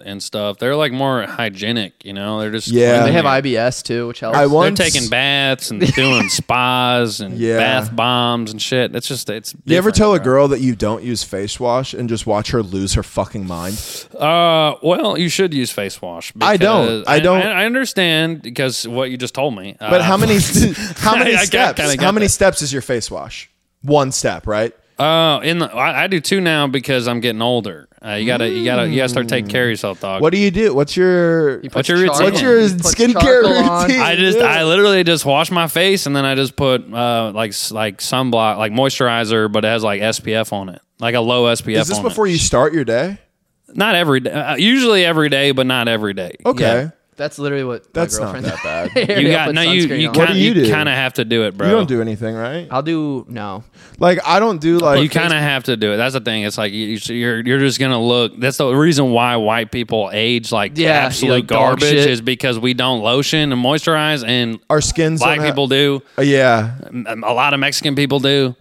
and 0.05 0.23
stuff. 0.23 0.59
They're 0.59 0.77
like 0.77 0.93
more 0.93 1.23
hygienic, 1.27 1.95
you 2.05 2.13
know. 2.13 2.39
They're 2.39 2.53
just 2.53 2.69
Yeah. 2.69 3.03
They 3.03 3.11
have 3.11 3.25
cleaning. 3.25 3.55
IBS 3.57 3.83
too, 3.83 4.07
which 4.07 4.21
helps. 4.21 4.39
I 4.39 4.43
They're 4.43 4.49
once 4.49 4.79
taking 4.79 5.09
baths 5.09 5.73
and 5.73 5.81
doing 5.95 6.29
spas 6.29 7.19
and 7.19 7.37
Yeah. 7.37 7.57
bath 7.59 7.97
bombs 7.97 8.53
and 8.53 8.63
shit. 8.63 8.95
It's 8.95 9.09
just 9.09 9.29
it's. 9.31 9.53
You 9.65 9.77
ever 9.77 9.91
different, 9.91 9.97
tell 9.97 10.15
a 10.15 10.19
bro. 10.19 10.25
girl 10.25 10.49
that 10.49 10.61
you 10.61 10.77
don't 10.77 11.03
use 11.03 11.25
face 11.25 11.59
wash 11.59 11.93
and 11.93 12.09
just 12.09 12.25
watch 12.25 12.53
her 12.53 12.63
lose 12.63 12.95
her 12.95 13.03
fucking 13.03 13.49
mind? 13.49 14.07
Uh, 14.15 14.75
well, 14.81 15.19
you 15.19 15.29
should 15.29 15.53
use 15.53 15.73
face 15.73 16.01
wash. 16.01 16.33
I 16.41 16.57
don't. 16.57 17.01
because- 17.01 17.16
I 17.17 17.21
don't. 17.21 17.43
I, 17.43 17.65
understand 17.67 18.43
because 18.43 18.87
what 18.87 19.11
you 19.11 19.17
just 19.17 19.35
told 19.35 19.55
me. 19.57 19.77
But 19.79 20.01
Uh, 20.01 20.03
how 20.11 20.17
many 20.25 20.39
how 20.97 21.17
many 21.17 21.31
I 21.35 21.47
got- 21.47 21.77
steps? 21.77 21.81
kinda 21.81 22.03
How 22.05 22.13
many 22.13 22.27
that. 22.27 22.31
steps 22.31 22.63
is 22.63 22.73
your 22.73 22.83
face 22.83 23.11
wash? 23.11 23.51
One 23.83 24.13
step, 24.13 24.47
right? 24.47 24.73
Uh, 24.99 25.41
in 25.45 25.59
the 25.59 25.67
I, 25.75 26.05
I 26.05 26.07
do 26.07 26.21
two 26.21 26.41
now 26.41 26.67
because 26.67 27.07
I'm 27.07 27.21
getting 27.21 27.43
older. 27.43 27.87
Uh, 28.03 28.13
you 28.13 28.27
gotta 28.27 28.49
you 28.49 28.65
gotta 28.65 28.89
you 28.89 28.97
gotta 28.97 29.09
start 29.11 29.29
taking 29.29 29.51
care 29.51 29.65
of 29.65 29.69
yourself, 29.71 30.01
dog. 30.01 30.23
What 30.23 30.31
do 30.33 30.39
you 30.39 30.51
do? 30.51 30.73
What's 30.75 30.97
your 30.97 31.61
He 31.61 31.69
What's 31.69 31.89
your 31.89 31.99
routine? 31.99 32.23
what's 32.25 32.41
your 32.41 32.61
he 32.61 32.69
puts 32.75 32.95
skincare 32.95 33.43
charcoal 33.43 33.83
routine? 33.83 34.01
I 34.01 34.17
just 34.17 34.39
Yeah. 34.39 34.45
I 34.47 34.65
literally 34.65 35.05
just 35.05 35.27
wash 35.27 35.51
my 35.51 35.67
face 35.69 36.07
and 36.07 36.17
then 36.17 36.25
I 36.25 36.35
just 36.35 36.57
put 36.57 36.83
uh 36.93 37.33
like 37.35 37.53
like 37.73 37.99
sunblock 37.99 38.57
like 38.57 38.73
moisturizer, 38.73 39.53
but 39.53 39.65
it 39.65 39.69
has 39.69 39.83
like 39.85 40.01
SPF 40.01 40.53
on 40.55 40.71
it, 40.71 40.81
like 40.99 41.15
a 41.15 41.21
low 41.21 41.45
SPF. 41.53 41.77
Is 41.81 41.89
this 41.89 41.99
on 41.99 42.03
before 42.05 42.27
it. 42.27 42.31
you 42.31 42.39
start 42.39 42.73
your 42.73 42.85
day? 42.85 43.19
Not 43.75 43.97
every 43.97 44.21
day. 44.21 44.31
Uh, 44.31 44.57
usually 44.57 45.05
every 45.05 45.29
day, 45.29 45.51
but 45.51 45.67
not 45.67 45.89
every 45.89 46.15
day. 46.15 46.37
Okay. 46.47 46.63
Yeah. 46.63 46.91
That's 47.17 47.39
literally 47.39 47.65
what 47.65 47.93
That's 47.95 48.19
my 48.21 48.27
not 48.27 48.33
girlfriend 48.43 48.47
that 48.65 48.95
bad. 48.95 49.21
You 49.21 49.31
got 49.31 49.55
no. 49.55 49.63
You 49.63 49.87
you 49.95 50.09
What 50.09 50.15
do 50.15 50.25
kind 50.27 50.39
you 50.39 50.55
do? 50.55 50.61
you 50.67 50.71
kind 50.73 50.89
of 50.89 50.95
have 50.95 51.15
to 51.15 51.25
do 51.25 51.45
it, 51.45 51.57
bro. 51.57 51.67
You 51.69 51.75
don't 51.75 51.89
do 51.89 52.01
anything, 52.01 52.35
right? 52.35 52.69
I'll 52.71 52.83
do 52.83 53.25
no. 53.29 53.65
Like 53.99 54.19
I 54.27 54.39
don't 54.39 54.61
do 54.61 54.79
like 54.79 55.03
you 55.03 55.09
kind 55.09 55.33
of 55.33 55.39
have 55.41 55.65
to 55.65 55.77
do 55.77 55.93
it. 55.93 55.97
That's 55.97 56.13
the 56.13 56.21
thing. 56.21 56.43
It's 56.45 56.59
like 56.59 56.73
you, 56.73 56.99
you're 57.15 57.41
you're 57.47 57.59
just 57.59 57.81
gonna 57.81 58.03
look. 58.03 58.39
That's 58.39 58.59
the 58.59 58.71
reason 58.75 59.13
why 59.13 59.37
white 59.37 59.73
people 59.73 60.11
age 60.13 60.53
like 60.53 60.73
Yeah, 60.77 60.91
absolute 60.91 61.33
like 61.33 61.47
dog 61.47 61.59
garbage 61.81 61.89
shit. 61.89 62.11
is 62.11 62.21
because 62.21 62.59
we 62.59 62.75
don't 62.75 63.01
lotion 63.03 63.51
and 63.53 63.65
moisturize, 63.65 64.23
and 64.27 64.61
our 64.69 64.81
skins. 64.81 65.21
black 65.21 65.37
don't 65.37 65.45
have- 65.47 65.55
people 65.55 65.69
do. 65.69 66.03
Uh, 66.19 66.23
yeah. 66.23 66.77
A 67.07 67.15
lot 67.33 67.55
of 67.55 67.61
Mexican 67.61 67.95
people 67.95 68.21
do. 68.21 68.55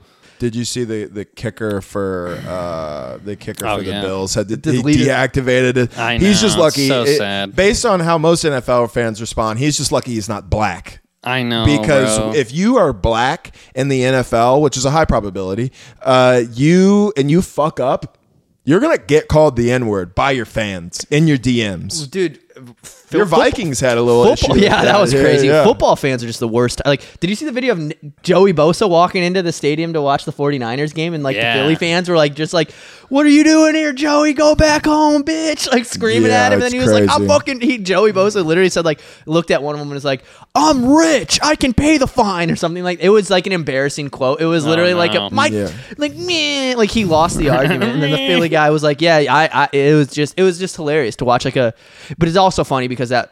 Did 0.45 0.53
you 0.55 0.63
see 0.63 0.83
the 0.83 1.05
the 1.05 1.25
kicker 1.25 1.81
for 1.81 2.39
uh, 2.47 3.17
the 3.25 3.35
kicker 3.35 3.65
Oh, 3.65 3.77
for 3.79 3.83
the 3.83 3.89
yeah. 3.89 4.01
Bills 4.01 4.35
had 4.35 4.47
to, 4.49 4.71
he 4.71 4.81
deactivated 4.83 5.75
it? 5.75 5.97
I 5.97 6.19
He's 6.19 6.39
just 6.39 6.55
lucky. 6.55 6.81
it's 6.83 6.89
so 6.89 7.03
It- 7.03 7.17
sad. 7.17 7.55
Based 7.55 7.83
on 7.83 7.99
how 7.99 8.19
most 8.19 8.43
NFL 8.45 8.91
fans 8.91 9.19
respond, 9.19 9.57
he's 9.57 9.75
just 9.75 9.91
lucky 9.91 10.11
he's 10.13 10.29
not 10.29 10.47
black. 10.51 11.01
I 11.23 11.41
know 11.41 11.65
because 11.65 12.19
bro. 12.19 12.33
if 12.35 12.53
you 12.53 12.77
are 12.77 12.93
black 12.93 13.55
in 13.73 13.87
the 13.87 14.01
NFL, 14.01 14.61
which 14.61 14.77
is 14.77 14.85
a 14.85 14.91
high 14.91 15.05
probability, 15.05 15.71
uh, 16.03 16.43
you 16.53 17.11
and 17.17 17.31
you 17.31 17.41
fuck 17.41 17.79
up, 17.79 18.19
you're 18.65 18.79
gonna 18.79 18.99
get 18.99 19.27
called 19.27 19.55
the 19.55 19.71
N 19.71 19.87
word 19.87 20.13
by 20.13 20.29
your 20.29 20.45
fans 20.45 21.03
in 21.09 21.27
your 21.27 21.39
DMs. 21.39 22.07
Dude, 22.11 22.39
Your 22.55 23.25
football- 23.25 23.39
Vikings 23.41 23.79
had 23.79 23.97
a 23.97 24.01
little 24.01 24.23
Football, 24.35 24.55
issue. 24.57 24.65
yeah, 24.65 24.75
with 24.81 24.85
that 24.85 24.99
was 25.01 25.13
Yeah, 25.13 25.21
crazy. 25.21 25.47
yeah. 25.47 25.63
Football 25.63 25.95
fans 25.95 26.23
are 26.23 26.27
just 26.27 26.39
the 26.39 26.47
worst. 26.47 26.81
Like, 26.85 27.01
did 27.19 27.29
you 27.29 27.35
see 27.35 27.45
the 27.45 27.51
video 27.51 27.73
of 27.73 27.79
N- 27.79 27.93
Joey 28.23 28.53
Bosa 28.53 28.89
walking 28.89 29.23
into 29.23 29.41
the 29.41 29.51
stadium 29.51 29.93
to 29.93 30.01
watch 30.01 30.25
the 30.25 30.31
49ers 30.31 30.93
game 30.93 31.13
and 31.13 31.23
like 31.23 31.35
Yeah. 31.35 31.53
the 31.57 31.59
Philly 31.63 31.75
fans 31.75 32.07
were 32.09 32.15
like 32.17 32.33
just 32.33 32.53
like, 32.53 32.71
"What 33.09 33.25
are 33.25 33.29
you 33.29 33.43
doing 33.43 33.75
here, 33.75 33.93
Joey? 33.93 34.33
Go 34.33 34.55
back 34.55 34.85
home, 34.85 35.23
bitch!" 35.23 35.69
Like 35.75 35.85
screaming 35.85 36.31
Yeah, 36.31 36.43
at 36.45 36.53
him. 36.53 36.53
And 36.53 36.61
then 36.63 36.71
he 36.73 36.79
was 36.79 36.91
like, 36.91 37.09
"I'm 37.09 37.27
fucking." 37.27 37.59
He 37.61 37.77
Joey 37.77 38.11
Bosa 38.13 38.43
literally 38.45 38.69
said 38.69 38.85
like, 38.85 39.01
looked 39.25 39.51
at 39.51 39.61
one 39.61 39.75
of 39.75 39.79
them 39.79 39.89
and 39.89 39.93
was 39.95 40.05
like, 40.05 40.23
"I'm 40.55 40.85
rich. 40.93 41.39
I 41.43 41.55
can 41.55 41.73
pay 41.73 41.97
the 41.97 42.07
fine" 42.07 42.49
or 42.49 42.55
something 42.55 42.83
like. 42.83 42.99
It 43.01 43.09
was 43.09 43.29
like 43.29 43.45
an 43.47 43.53
embarrassing 43.53 44.09
quote. 44.09 44.39
It 44.41 44.45
was 44.45 44.65
oh, 44.65 44.69
literally 44.69 44.93
like 44.93 45.13
no. 45.13 45.27
a 45.27 45.33
my 45.33 45.47
Yeah. 45.47 45.69
like 45.97 46.15
meh, 46.15 46.73
like 46.77 46.89
he 46.91 47.05
lost 47.05 47.37
the 47.37 47.49
argument, 47.57 47.91
and 47.91 48.01
then 48.03 48.11
the 48.11 48.17
Philly 48.27 48.49
guy 48.49 48.69
was 48.69 48.81
like, 48.83 49.01
"Yeah, 49.01 49.17
I, 49.29 49.49
I." 49.51 49.69
It 49.75 49.93
was 49.95 50.07
just 50.07 50.33
it 50.37 50.43
was 50.43 50.57
just 50.57 50.75
hilarious 50.77 51.15
to 51.17 51.25
watch 51.25 51.45
like 51.45 51.55
a, 51.57 51.73
but 52.17 52.27
it's 52.27 52.37
also 52.45 52.63
funny 52.63 52.87
because 52.87 53.09
that. 53.09 53.31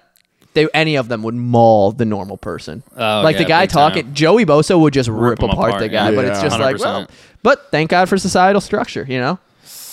They, 0.55 0.67
any 0.71 0.97
of 0.97 1.07
them 1.07 1.23
would 1.23 1.33
maul 1.33 1.93
the 1.93 2.05
normal 2.05 2.37
person. 2.37 2.83
Oh, 2.95 3.21
like 3.23 3.37
the 3.39 3.43
guy 3.43 3.63
big 3.63 3.71
talking, 3.71 4.03
time. 4.03 4.13
Joey 4.13 4.45
Bosa 4.45 4.79
would 4.79 4.93
just 4.93 5.09
rip, 5.09 5.39
him 5.41 5.49
apart, 5.49 5.69
apart, 5.69 5.81
the 5.81 5.89
guy. 5.89 6.11
yeah. 6.11 6.15
But 6.15 6.25
it's 6.25 6.37
Yeah. 6.37 6.43
just 6.47 6.59
like, 6.59 6.77
well, 6.77 7.07
but 7.41 7.71
thank 7.71 7.89
God 7.89 8.07
for 8.07 8.19
societal 8.19 8.61
structure, 8.61 9.03
you 9.09 9.19
know? 9.19 9.39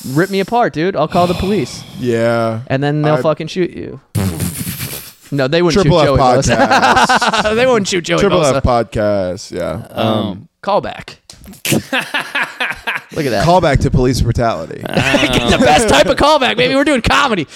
Rip 0.08 0.28
me 0.28 0.38
apart, 0.40 0.74
dude. 0.74 0.96
I'll 0.96 1.08
call 1.08 1.26
the 1.26 1.32
police. 1.32 1.82
Yeah. 1.98 2.60
And 2.66 2.82
then 2.82 3.00
they'll 3.00 3.14
I- 3.14 3.22
fucking 3.22 3.46
shoot 3.46 3.70
you. 3.70 4.02
no, 5.32 5.48
they 5.48 5.62
wouldn't 5.62 5.80
Triple 5.82 5.98
F 5.98 6.06
shoot 6.08 6.16
Joey 6.16 6.18
Bosa. 6.18 6.56
podcast. 6.58 7.54
they 7.56 7.66
wouldn't 7.66 7.88
shoot 7.88 8.02
Joey 8.04 8.20
Triple 8.20 8.40
Bosa. 8.40 8.56
F 8.56 8.62
podcast. 8.62 9.52
Yeah. 9.52 9.86
um, 9.96 10.48
Call 10.60 10.82
back. 10.82 11.20
Look 13.12 13.24
at 13.26 13.30
that. 13.30 13.44
Call 13.44 13.60
back 13.60 13.80
to 13.80 13.90
police 13.90 14.20
brutality. 14.20 14.74
Get 14.86 15.50
the 15.50 15.58
best 15.58 15.88
type 15.88 16.06
of 16.06 16.16
callback, 16.16 16.56
baby. 16.56 16.74
We're 16.76 16.84
doing 16.84 17.02
comedy. 17.02 17.46